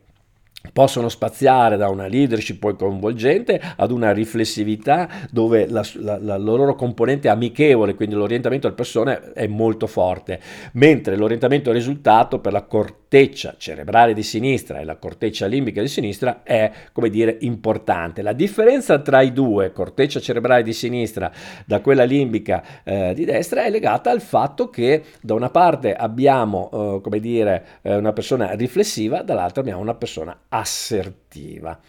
possono 0.72 1.08
spaziare 1.08 1.76
da 1.76 1.88
una 1.88 2.06
leadership 2.06 2.58
poi 2.58 2.76
coinvolgente 2.76 3.60
ad 3.76 3.90
una 3.90 4.12
riflessività 4.12 5.08
dove 5.30 5.66
la, 5.68 5.86
la, 5.94 6.18
la, 6.18 6.36
loro 6.36 6.74
componente 6.74 7.28
amichevole, 7.28 7.94
quindi 7.94 8.14
l'orientamento 8.14 8.66
alle 8.66 8.76
persone 8.76 9.32
è 9.32 9.46
molto 9.46 9.86
forte, 9.86 10.40
mentre 10.72 11.16
l'orientamento 11.16 11.70
al 11.70 11.76
risultato 11.76 12.40
per 12.40 12.52
la 12.52 12.62
corteccia 13.08 13.54
cerebrale 13.56 14.12
di 14.12 14.22
sinistra 14.22 14.80
e 14.80 14.84
la 14.84 14.96
corteccia 14.96 15.46
limbica 15.46 15.80
di 15.80 15.88
sinistra 15.88 16.42
è, 16.42 16.70
come 16.92 17.08
dire, 17.08 17.38
importante. 17.40 18.20
La 18.20 18.34
differenza 18.34 18.98
tra 18.98 19.22
i 19.22 19.32
due, 19.32 19.72
corteccia 19.72 20.20
cerebrale 20.20 20.62
di 20.62 20.74
sinistra 20.74 21.32
da 21.64 21.80
quella 21.80 22.04
limbica 22.04 22.62
eh, 22.84 23.14
di 23.14 23.24
destra, 23.24 23.64
è 23.64 23.70
legata 23.70 24.10
al 24.10 24.20
fatto 24.20 24.68
che 24.68 25.04
da 25.22 25.32
una 25.32 25.48
parte 25.48 25.94
abbiamo, 25.94 26.68
eh, 26.70 27.00
come 27.00 27.18
dire, 27.18 27.80
eh, 27.80 27.96
una 27.96 28.12
persona 28.12 28.52
riflessiva, 28.52 29.22
dall'altra 29.22 29.62
abbiamo 29.62 29.80
una 29.80 29.94
persona 29.94 30.40
assertiva. 30.48 31.80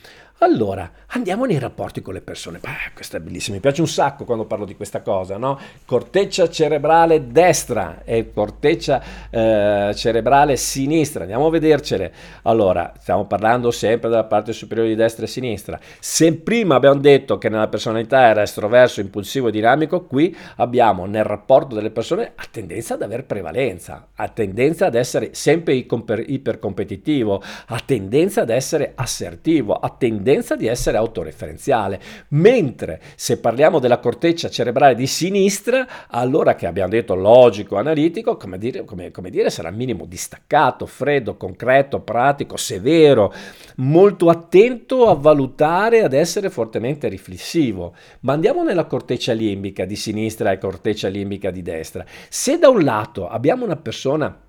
Allora, 0.42 0.90
andiamo 1.08 1.44
nei 1.44 1.60
rapporti 1.60 2.02
con 2.02 2.14
le 2.14 2.22
persone. 2.22 2.60
Beh, 2.60 2.94
questo 2.94 3.18
è 3.18 3.20
bellissimo, 3.20 3.56
mi 3.56 3.62
piace 3.62 3.82
un 3.82 3.90
sacco 3.90 4.24
quando 4.24 4.46
parlo 4.46 4.64
di 4.64 4.74
questa 4.74 5.02
cosa, 5.02 5.36
no? 5.36 5.60
Corteccia 5.84 6.50
cerebrale 6.50 7.28
destra 7.28 8.04
e 8.06 8.32
corteccia 8.32 9.04
eh, 9.30 9.92
cerebrale 9.94 10.56
sinistra. 10.56 11.24
Andiamo 11.24 11.48
a 11.48 11.50
vedercele. 11.50 12.14
Allora, 12.44 12.94
stiamo 13.00 13.26
parlando 13.26 13.70
sempre 13.70 14.08
della 14.08 14.24
parte 14.24 14.54
superiore 14.54 14.88
di 14.88 14.96
destra 14.96 15.26
e 15.26 15.28
sinistra. 15.28 15.78
Se 16.00 16.34
prima 16.36 16.76
abbiamo 16.76 17.02
detto 17.02 17.38
che 17.38 17.50
nella 17.50 17.68
personalità 17.68 18.28
era 18.28 18.42
estroverso, 18.42 19.02
impulsivo 19.02 19.50
e 19.50 19.52
dinamico, 19.52 20.06
qui 20.06 20.34
abbiamo 20.56 21.06
nel 21.06 21.26
rapporto 21.26 21.76
delle 21.76 21.92
persone 21.92 22.32
a 22.36 22.46
tendenza 22.50 22.94
ad 22.94 23.02
avere 23.02 23.24
prevalenza, 23.24 24.08
a 24.16 24.30
tendenza 24.30 24.86
ad 24.86 24.96
essere 24.96 25.32
sempre 25.34 25.74
ipercompetitivo, 25.74 27.44
a 27.68 27.82
tendenza 27.86 28.44
ad 28.44 28.52
essere 28.52 28.94
assertivo, 28.96 29.74
a 29.74 29.90
tendenza 29.90 30.28
tendenza 30.30 30.56
di 30.56 30.68
essere 30.68 30.98
autoreferenziale, 30.98 32.00
mentre 32.30 33.02
se 33.16 33.40
parliamo 33.40 33.80
della 33.80 33.98
corteccia 33.98 34.50
cerebrale 34.50 34.94
di 34.94 35.08
sinistra, 35.08 36.08
allora 36.08 36.54
che 36.54 36.68
abbiamo 36.68 36.90
detto 36.90 37.16
logico, 37.16 37.78
analitico, 37.78 38.38
come 38.38 38.60
dire, 38.60 38.86
come, 38.86 39.10
come 39.10 39.32
dire 39.32 39.50
sarà 39.50 39.72
minimo 39.72 40.06
distaccato, 40.06 40.86
freddo, 40.86 41.36
concreto, 41.36 42.02
pratico, 42.02 42.58
severo, 42.58 43.34
molto 43.78 44.30
attento 44.30 45.10
a 45.10 45.16
valutare, 45.16 46.04
ad 46.04 46.14
essere 46.14 46.52
fortemente 46.52 47.08
riflessivo. 47.08 47.96
Ma 48.22 48.34
andiamo 48.34 48.64
nella 48.64 48.86
corteccia 48.86 49.34
limbica 49.34 49.86
di 49.86 49.96
sinistra 49.96 50.52
e 50.52 50.60
corteccia 50.60 51.08
limbica 51.08 51.50
di 51.50 51.64
destra. 51.64 52.06
Se 52.30 52.60
da 52.60 52.70
un 52.70 52.84
lato 52.84 53.28
abbiamo 53.28 53.66
una 53.66 53.78
persona 53.78 54.48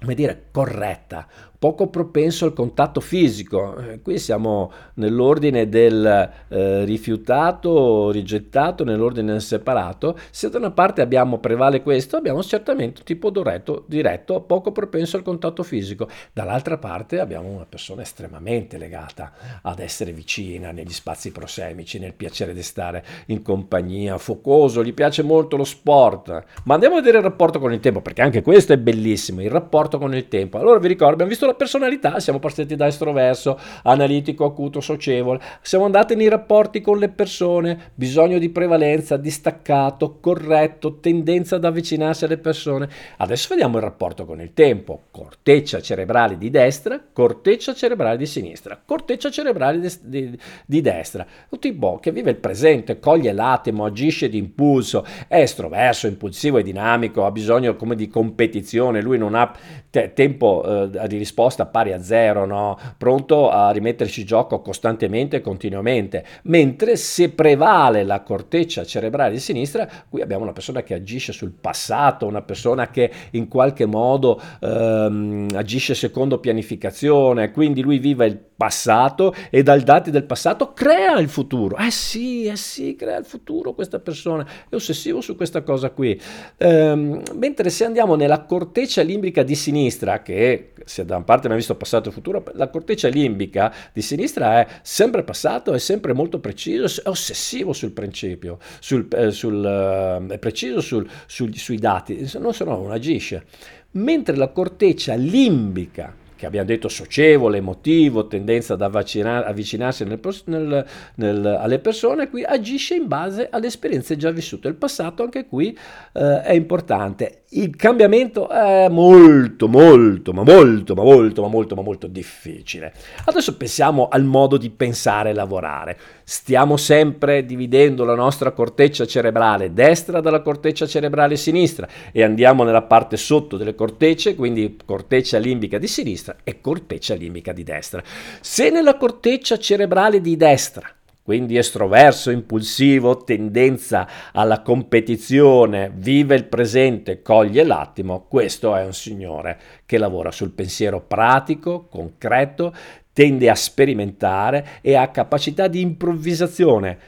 come 0.00 0.14
dire, 0.14 0.44
corretta, 0.50 1.26
poco 1.64 1.86
propenso 1.86 2.44
al 2.44 2.52
contatto 2.52 3.00
fisico. 3.00 3.74
Eh, 3.78 4.02
qui 4.02 4.18
siamo 4.18 4.70
nell'ordine 4.96 5.66
del 5.66 6.30
eh, 6.48 6.84
rifiutato, 6.84 8.10
rigettato, 8.10 8.84
nell'ordine 8.84 9.32
del 9.32 9.40
separato. 9.40 10.18
Se 10.30 10.50
da 10.50 10.58
una 10.58 10.72
parte 10.72 11.00
abbiamo 11.00 11.38
prevale 11.38 11.80
questo, 11.80 12.18
abbiamo 12.18 12.42
certamente 12.42 12.98
un 12.98 13.06
tipo 13.06 13.30
diretto, 13.30 13.84
diretto, 13.86 14.42
poco 14.42 14.72
propenso 14.72 15.16
al 15.16 15.22
contatto 15.22 15.62
fisico. 15.62 16.06
Dall'altra 16.34 16.76
parte 16.76 17.18
abbiamo 17.18 17.48
una 17.48 17.64
persona 17.66 18.02
estremamente 18.02 18.76
legata 18.76 19.32
ad 19.62 19.78
essere 19.78 20.12
vicina 20.12 20.70
negli 20.70 20.92
spazi 20.92 21.32
prosemici, 21.32 21.98
nel 21.98 22.12
piacere 22.12 22.52
di 22.52 22.62
stare 22.62 23.02
in 23.28 23.40
compagnia, 23.40 24.18
focoso, 24.18 24.84
gli 24.84 24.92
piace 24.92 25.22
molto 25.22 25.56
lo 25.56 25.64
sport. 25.64 26.44
Ma 26.64 26.74
andiamo 26.74 26.96
a 26.96 26.98
vedere 26.98 27.16
il 27.16 27.24
rapporto 27.24 27.58
con 27.58 27.72
il 27.72 27.80
tempo, 27.80 28.02
perché 28.02 28.20
anche 28.20 28.42
questo 28.42 28.74
è 28.74 28.76
bellissimo, 28.76 29.40
il 29.40 29.50
rapporto 29.50 29.96
con 29.96 30.14
il 30.14 30.28
tempo. 30.28 30.58
Allora 30.58 30.78
vi 30.78 30.88
ricordo, 30.88 31.14
abbiamo 31.14 31.30
visto 31.30 31.46
la 31.46 31.52
personalità, 31.54 32.20
siamo 32.20 32.38
partiti 32.38 32.76
da 32.76 32.86
estroverso, 32.86 33.58
analitico, 33.82 34.44
acuto, 34.44 34.80
socievole, 34.80 35.40
siamo 35.62 35.84
andati 35.84 36.14
nei 36.14 36.28
rapporti 36.28 36.80
con 36.80 36.98
le 36.98 37.08
persone, 37.08 37.92
bisogno 37.94 38.38
di 38.38 38.48
prevalenza, 38.50 39.16
distaccato, 39.16 40.18
corretto, 40.20 40.98
tendenza 41.00 41.56
ad 41.56 41.64
avvicinarsi 41.64 42.24
alle 42.24 42.38
persone. 42.38 42.88
Adesso 43.18 43.48
vediamo 43.50 43.76
il 43.76 43.82
rapporto 43.82 44.24
con 44.24 44.40
il 44.40 44.52
tempo, 44.54 45.02
corteccia 45.10 45.80
cerebrale 45.80 46.38
di 46.38 46.50
destra, 46.50 47.00
corteccia 47.12 47.74
cerebrale 47.74 48.16
di 48.16 48.26
sinistra, 48.26 48.80
corteccia 48.84 49.30
cerebrale 49.30 49.80
di, 49.80 49.90
di, 50.02 50.38
di 50.66 50.80
destra, 50.80 51.26
un 51.48 51.58
tipo 51.58 51.98
che 52.00 52.12
vive 52.12 52.30
il 52.30 52.36
presente, 52.36 52.98
coglie 52.98 53.32
l'attimo, 53.32 53.84
agisce 53.84 54.28
di 54.28 54.38
impulso, 54.38 55.04
è 55.28 55.40
estroverso, 55.40 56.06
impulsivo 56.06 56.58
e 56.58 56.62
dinamico, 56.62 57.24
ha 57.24 57.30
bisogno 57.30 57.76
come 57.76 57.94
di 57.94 58.08
competizione, 58.08 59.00
lui 59.00 59.18
non 59.18 59.34
ha 59.34 59.54
te- 59.90 60.12
tempo 60.12 60.90
eh, 60.90 61.08
di 61.08 61.16
risposta 61.16 61.33
risposta 61.34 61.66
pari 61.66 61.92
a 61.92 62.00
zero, 62.00 62.46
no? 62.46 62.78
pronto 62.96 63.50
a 63.50 63.72
rimetterci 63.72 64.20
in 64.20 64.26
gioco 64.26 64.60
costantemente 64.60 65.36
e 65.36 65.40
continuamente, 65.40 66.24
mentre 66.44 66.96
se 66.96 67.30
prevale 67.30 68.04
la 68.04 68.22
corteccia 68.22 68.84
cerebrale 68.84 69.32
di 69.32 69.40
sinistra, 69.40 69.88
qui 70.08 70.22
abbiamo 70.22 70.44
una 70.44 70.52
persona 70.52 70.84
che 70.84 70.94
agisce 70.94 71.32
sul 71.32 71.50
passato, 71.50 72.26
una 72.26 72.42
persona 72.42 72.88
che 72.88 73.10
in 73.32 73.48
qualche 73.48 73.84
modo 73.84 74.40
ehm, 74.60 75.48
agisce 75.54 75.94
secondo 75.94 76.38
pianificazione, 76.38 77.50
quindi 77.50 77.82
lui 77.82 77.98
vive 77.98 78.26
il 78.26 78.38
passato 78.56 79.34
e 79.50 79.62
dai 79.62 79.82
dati 79.82 80.10
del 80.10 80.24
passato 80.24 80.72
crea 80.72 81.18
il 81.18 81.28
futuro. 81.28 81.76
Eh 81.76 81.90
sì, 81.90 82.44
eh 82.44 82.56
sì, 82.56 82.94
crea 82.94 83.18
il 83.18 83.24
futuro 83.24 83.74
questa 83.74 83.98
persona, 83.98 84.46
è 84.68 84.74
ossessivo 84.74 85.20
su 85.20 85.34
questa 85.34 85.62
cosa 85.62 85.90
qui. 85.90 86.18
Ehm, 86.58 87.22
mentre 87.34 87.70
se 87.70 87.84
andiamo 87.84 88.14
nella 88.14 88.44
corteccia 88.44 89.02
limbica 89.02 89.42
di 89.42 89.56
sinistra, 89.56 90.22
che 90.22 90.72
se 90.84 91.04
da 91.04 91.16
una 91.24 91.32
parte 91.32 91.46
abbiamo 91.46 91.56
visto 91.56 91.74
passato 91.74 92.10
e 92.10 92.12
futuro, 92.12 92.44
la 92.52 92.68
corteccia 92.68 93.08
limbica 93.08 93.74
di 93.92 94.02
sinistra 94.02 94.60
è 94.60 94.66
sempre 94.82 95.24
passato, 95.24 95.72
è 95.72 95.78
sempre 95.78 96.12
molto 96.12 96.38
preciso, 96.38 97.02
è 97.02 97.08
ossessivo 97.08 97.72
sul 97.72 97.92
principio, 97.92 98.58
sul, 98.78 99.08
eh, 99.10 99.30
sul, 99.30 99.64
eh, 99.64 100.34
è 100.34 100.38
preciso 100.38 100.80
sul, 100.80 101.08
sui 101.26 101.78
dati, 101.78 102.26
se 102.26 102.38
no, 102.38 102.52
se 102.52 102.64
no 102.64 102.76
non 102.76 102.92
agisce. 102.92 103.46
Mentre 103.92 104.36
la 104.36 104.48
corteccia 104.48 105.14
limbica 105.14 106.14
che 106.44 106.46
abbiamo 106.46 106.66
detto 106.66 106.88
socievole, 106.88 107.58
emotivo, 107.58 108.26
tendenza 108.26 108.74
ad 108.74 108.82
avvicinarsi 108.82 110.04
nel, 110.04 110.20
nel, 110.44 110.86
nel, 111.16 111.46
alle 111.46 111.78
persone, 111.78 112.28
qui 112.28 112.44
agisce 112.44 112.94
in 112.94 113.08
base 113.08 113.48
alle 113.50 113.66
esperienze 113.66 114.16
già 114.16 114.30
vissute. 114.30 114.68
Il 114.68 114.74
passato 114.74 115.22
anche 115.22 115.46
qui 115.46 115.76
eh, 116.12 116.42
è 116.42 116.52
importante. 116.52 117.44
Il 117.50 117.76
cambiamento 117.76 118.48
è 118.48 118.88
molto, 118.88 119.68
molto, 119.68 120.32
ma 120.32 120.42
molto, 120.42 120.94
ma 120.94 121.02
molto, 121.02 121.42
ma 121.42 121.48
molto, 121.48 121.74
ma 121.76 121.82
molto 121.82 122.06
difficile. 122.08 122.92
Adesso 123.24 123.56
pensiamo 123.56 124.08
al 124.08 124.24
modo 124.24 124.56
di 124.56 124.70
pensare 124.70 125.30
e 125.30 125.34
lavorare. 125.34 125.96
Stiamo 126.26 126.78
sempre 126.78 127.44
dividendo 127.44 128.02
la 128.04 128.14
nostra 128.14 128.52
corteccia 128.52 129.04
cerebrale 129.04 129.74
destra 129.74 130.22
dalla 130.22 130.40
corteccia 130.40 130.86
cerebrale 130.86 131.36
sinistra 131.36 131.86
e 132.12 132.22
andiamo 132.22 132.64
nella 132.64 132.80
parte 132.80 133.18
sotto 133.18 133.58
delle 133.58 133.74
cortecce, 133.74 134.34
quindi 134.34 134.78
corteccia 134.82 135.36
limbica 135.36 135.76
di 135.76 135.86
sinistra 135.86 136.36
e 136.42 136.62
corteccia 136.62 137.14
limbica 137.14 137.52
di 137.52 137.62
destra. 137.62 138.02
Se 138.40 138.70
nella 138.70 138.96
corteccia 138.96 139.58
cerebrale 139.58 140.22
di 140.22 140.34
destra 140.36 140.90
quindi 141.24 141.56
estroverso, 141.56 142.30
impulsivo, 142.30 143.24
tendenza 143.24 144.06
alla 144.32 144.60
competizione, 144.60 145.90
vive 145.94 146.34
il 146.34 146.44
presente, 146.44 147.22
coglie 147.22 147.64
l'attimo, 147.64 148.26
questo 148.28 148.76
è 148.76 148.84
un 148.84 148.92
signore 148.92 149.58
che 149.86 149.96
lavora 149.96 150.30
sul 150.30 150.50
pensiero 150.50 151.00
pratico, 151.00 151.86
concreto, 151.90 152.74
tende 153.14 153.48
a 153.48 153.54
sperimentare 153.54 154.80
e 154.82 154.96
ha 154.96 155.08
capacità 155.08 155.68
di 155.68 155.80
improvvisazione. 155.80 156.98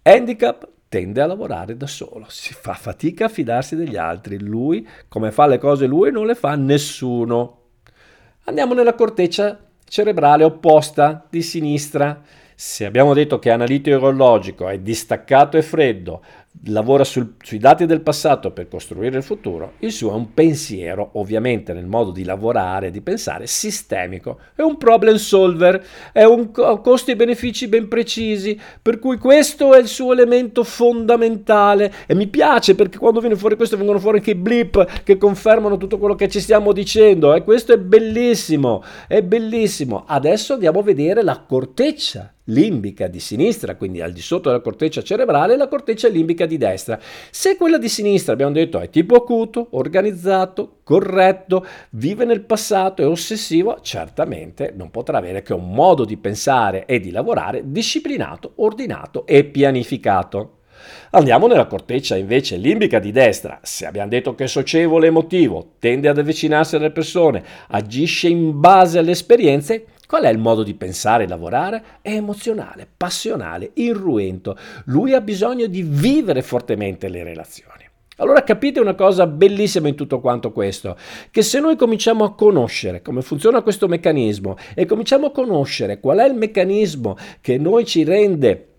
Handicap 0.00 0.66
tende 0.88 1.20
a 1.20 1.26
lavorare 1.26 1.76
da 1.76 1.86
solo, 1.86 2.24
si 2.28 2.54
fa 2.54 2.72
fatica 2.72 3.26
a 3.26 3.28
fidarsi 3.28 3.76
degli 3.76 3.96
altri, 3.96 4.38
lui 4.38 4.88
come 5.08 5.30
fa 5.30 5.46
le 5.46 5.58
cose 5.58 5.84
lui 5.86 6.10
non 6.10 6.24
le 6.24 6.34
fa 6.34 6.54
nessuno. 6.54 7.64
Andiamo 8.44 8.72
nella 8.72 8.94
corteccia 8.94 9.58
cerebrale 9.84 10.44
opposta 10.44 11.26
di 11.28 11.42
sinistra 11.42 12.22
se 12.58 12.86
abbiamo 12.86 13.12
detto 13.12 13.38
che 13.38 13.50
analitico 13.50 14.68
è 14.68 14.78
distaccato 14.78 15.58
e 15.58 15.62
freddo, 15.62 16.22
lavora 16.64 17.04
sul, 17.04 17.34
sui 17.42 17.58
dati 17.58 17.86
del 17.86 18.00
passato 18.00 18.50
per 18.50 18.68
costruire 18.68 19.16
il 19.16 19.22
futuro, 19.22 19.74
il 19.80 19.92
suo 19.92 20.10
è 20.10 20.14
un 20.14 20.34
pensiero, 20.34 21.10
ovviamente 21.12 21.72
nel 21.72 21.86
modo 21.86 22.10
di 22.10 22.24
lavorare, 22.24 22.90
di 22.90 23.00
pensare, 23.00 23.46
sistemico, 23.46 24.40
è 24.54 24.62
un 24.62 24.76
problem 24.76 25.16
solver, 25.16 25.84
è 26.12 26.24
un 26.24 26.50
costi 26.50 27.12
e 27.12 27.16
benefici 27.16 27.68
ben 27.68 27.88
precisi, 27.88 28.58
per 28.80 28.98
cui 28.98 29.18
questo 29.18 29.74
è 29.74 29.78
il 29.78 29.86
suo 29.88 30.12
elemento 30.12 30.64
fondamentale. 30.64 31.92
E 32.06 32.14
mi 32.14 32.26
piace 32.26 32.74
perché 32.74 32.98
quando 32.98 33.20
viene 33.20 33.36
fuori 33.36 33.56
questo 33.56 33.76
vengono 33.76 33.98
fuori 33.98 34.18
anche 34.18 34.32
i 34.32 34.34
blip 34.34 35.02
che 35.02 35.18
confermano 35.18 35.76
tutto 35.76 35.98
quello 35.98 36.14
che 36.14 36.28
ci 36.28 36.40
stiamo 36.40 36.72
dicendo 36.72 37.34
e 37.34 37.44
questo 37.44 37.72
è 37.72 37.78
bellissimo, 37.78 38.82
è 39.06 39.22
bellissimo. 39.22 40.04
Adesso 40.06 40.54
andiamo 40.54 40.80
a 40.80 40.82
vedere 40.82 41.22
la 41.22 41.38
corteccia 41.46 42.30
limbica 42.46 43.06
di 43.06 43.20
sinistra, 43.20 43.76
quindi 43.76 44.00
al 44.00 44.12
di 44.12 44.20
sotto 44.20 44.48
della 44.48 44.60
corteccia 44.60 45.02
cerebrale, 45.02 45.54
e 45.54 45.56
la 45.56 45.68
corteccia 45.68 46.08
limbica 46.08 46.46
di 46.46 46.58
destra. 46.58 46.98
Se 47.30 47.56
quella 47.56 47.78
di 47.78 47.88
sinistra, 47.88 48.32
abbiamo 48.32 48.52
detto, 48.52 48.80
è 48.80 48.90
tipo 48.90 49.14
acuto, 49.14 49.68
organizzato, 49.70 50.78
corretto, 50.82 51.64
vive 51.90 52.24
nel 52.24 52.42
passato, 52.42 53.02
è 53.02 53.06
ossessivo, 53.06 53.78
certamente 53.80 54.72
non 54.76 54.90
potrà 54.90 55.18
avere 55.18 55.42
che 55.42 55.52
un 55.52 55.72
modo 55.72 56.04
di 56.04 56.16
pensare 56.16 56.86
e 56.86 57.00
di 57.00 57.10
lavorare 57.10 57.62
disciplinato, 57.64 58.52
ordinato 58.56 59.26
e 59.26 59.44
pianificato. 59.44 60.52
Andiamo 61.10 61.46
nella 61.46 61.66
corteccia 61.66 62.16
invece 62.16 62.56
limbica 62.56 62.98
di 62.98 63.10
destra. 63.10 63.58
Se 63.62 63.86
abbiamo 63.86 64.10
detto 64.10 64.34
che 64.34 64.44
è 64.44 64.48
socievole 64.48 65.06
emotivo, 65.06 65.72
tende 65.78 66.08
ad 66.08 66.18
avvicinarsi 66.18 66.76
alle 66.76 66.90
persone, 66.90 67.42
agisce 67.68 68.28
in 68.28 68.60
base 68.60 68.98
alle 68.98 69.12
esperienze, 69.12 69.86
Qual 70.06 70.22
è 70.22 70.28
il 70.30 70.38
modo 70.38 70.62
di 70.62 70.74
pensare 70.74 71.24
e 71.24 71.28
lavorare? 71.28 71.84
È 72.00 72.12
emozionale, 72.12 72.86
passionale, 72.96 73.70
irruento. 73.74 74.56
Lui 74.84 75.14
ha 75.14 75.20
bisogno 75.20 75.66
di 75.66 75.82
vivere 75.82 76.42
fortemente 76.42 77.08
le 77.08 77.24
relazioni. 77.24 77.84
Allora 78.18 78.42
capite 78.44 78.80
una 78.80 78.94
cosa 78.94 79.26
bellissima 79.26 79.88
in 79.88 79.94
tutto 79.94 80.20
quanto 80.20 80.50
questo, 80.52 80.96
che 81.30 81.42
se 81.42 81.60
noi 81.60 81.76
cominciamo 81.76 82.24
a 82.24 82.34
conoscere 82.34 83.02
come 83.02 83.20
funziona 83.20 83.60
questo 83.60 83.88
meccanismo 83.88 84.56
e 84.74 84.86
cominciamo 84.86 85.26
a 85.26 85.32
conoscere 85.32 86.00
qual 86.00 86.18
è 86.18 86.26
il 86.26 86.34
meccanismo 86.34 87.16
che 87.42 87.58
noi 87.58 87.84
ci 87.84 88.04
rende 88.04 88.75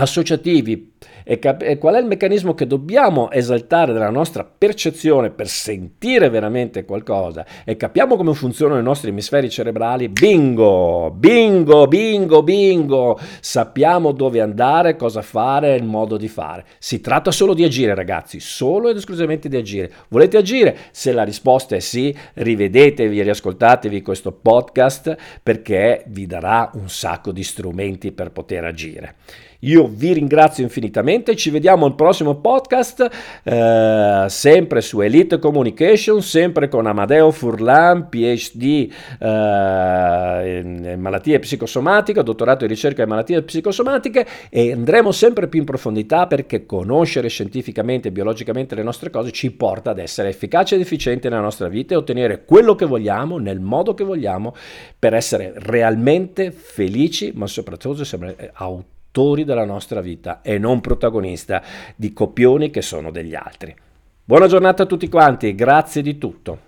associativi 0.00 0.96
e, 1.24 1.38
cap- 1.38 1.62
e, 1.62 1.76
qual 1.76 1.94
è 1.94 1.98
il 1.98 2.06
meccanismo 2.06 2.54
che 2.54 2.66
dobbiamo 2.66 3.30
esaltare 3.30 3.92
nella 3.92 4.10
nostra 4.10 4.44
percezione 4.44 5.30
per 5.30 5.46
sentire 5.46 6.30
veramente 6.30 6.84
qualcosa 6.84 7.44
e 7.64 7.76
capiamo 7.76 8.16
come 8.16 8.32
funzionano 8.32 8.80
i 8.80 8.82
nostri 8.82 9.10
emisferi 9.10 9.50
cerebrali, 9.50 10.08
bingo, 10.08 11.10
bingo, 11.14 11.86
bingo, 11.86 12.42
bingo, 12.42 13.18
sappiamo 13.40 14.12
dove 14.12 14.40
andare, 14.40 14.96
cosa 14.96 15.20
fare, 15.20 15.74
il 15.74 15.84
modo 15.84 16.16
di 16.16 16.28
fare. 16.28 16.64
Si 16.78 17.00
tratta 17.00 17.30
solo 17.30 17.52
di 17.52 17.64
agire 17.64 17.94
ragazzi, 17.94 18.40
solo 18.40 18.88
ed 18.88 18.96
esclusivamente 18.96 19.48
di 19.48 19.56
agire. 19.56 19.92
Volete 20.08 20.38
agire? 20.38 20.76
Se 20.92 21.12
la 21.12 21.24
risposta 21.24 21.76
è 21.76 21.80
sì, 21.80 22.16
rivedetevi 22.34 23.20
e 23.20 23.22
riascoltatevi 23.24 24.00
questo 24.00 24.32
podcast 24.32 25.14
perché 25.42 26.04
vi 26.06 26.26
darà 26.26 26.70
un 26.74 26.88
sacco 26.88 27.32
di 27.32 27.42
strumenti 27.42 28.12
per 28.12 28.30
poter 28.30 28.64
agire. 28.64 29.16
Io 29.62 29.88
vi 29.88 30.12
ringrazio 30.12 30.62
infinitamente, 30.62 31.34
ci 31.34 31.50
vediamo 31.50 31.84
al 31.84 31.96
prossimo 31.96 32.36
podcast, 32.36 33.10
eh, 33.42 34.26
sempre 34.28 34.80
su 34.80 35.00
Elite 35.00 35.40
Communication, 35.40 36.22
sempre 36.22 36.68
con 36.68 36.86
Amadeo 36.86 37.32
Furlan, 37.32 38.08
PhD 38.08 38.88
eh, 39.18 40.60
in 40.60 41.00
malattie 41.00 41.40
psicosomatiche, 41.40 42.22
dottorato 42.22 42.64
di 42.64 42.72
ricerca 42.72 43.02
in 43.02 43.08
malattie 43.08 43.42
psicosomatiche 43.42 44.24
e 44.48 44.70
andremo 44.70 45.10
sempre 45.10 45.48
più 45.48 45.58
in 45.58 45.64
profondità 45.64 46.28
perché 46.28 46.64
conoscere 46.64 47.26
scientificamente 47.26 48.08
e 48.08 48.12
biologicamente 48.12 48.76
le 48.76 48.84
nostre 48.84 49.10
cose 49.10 49.32
ci 49.32 49.50
porta 49.50 49.90
ad 49.90 49.98
essere 49.98 50.28
efficaci 50.28 50.74
ed 50.74 50.82
efficienti 50.82 51.28
nella 51.28 51.40
nostra 51.40 51.66
vita 51.66 51.94
e 51.94 51.96
ottenere 51.96 52.44
quello 52.44 52.76
che 52.76 52.86
vogliamo 52.86 53.38
nel 53.38 53.58
modo 53.58 53.92
che 53.92 54.04
vogliamo 54.04 54.54
per 54.96 55.14
essere 55.14 55.52
realmente 55.56 56.52
felici, 56.52 57.32
ma 57.34 57.48
soprattutto 57.48 58.04
sempre 58.04 58.52
autonome 58.54 58.96
attori 59.08 59.44
della 59.44 59.64
nostra 59.64 60.00
vita 60.00 60.42
e 60.42 60.58
non 60.58 60.80
protagonista 60.80 61.62
di 61.96 62.12
copioni 62.12 62.70
che 62.70 62.82
sono 62.82 63.10
degli 63.10 63.34
altri. 63.34 63.74
Buona 64.22 64.46
giornata 64.46 64.82
a 64.82 64.86
tutti 64.86 65.08
quanti, 65.08 65.54
grazie 65.54 66.02
di 66.02 66.18
tutto. 66.18 66.66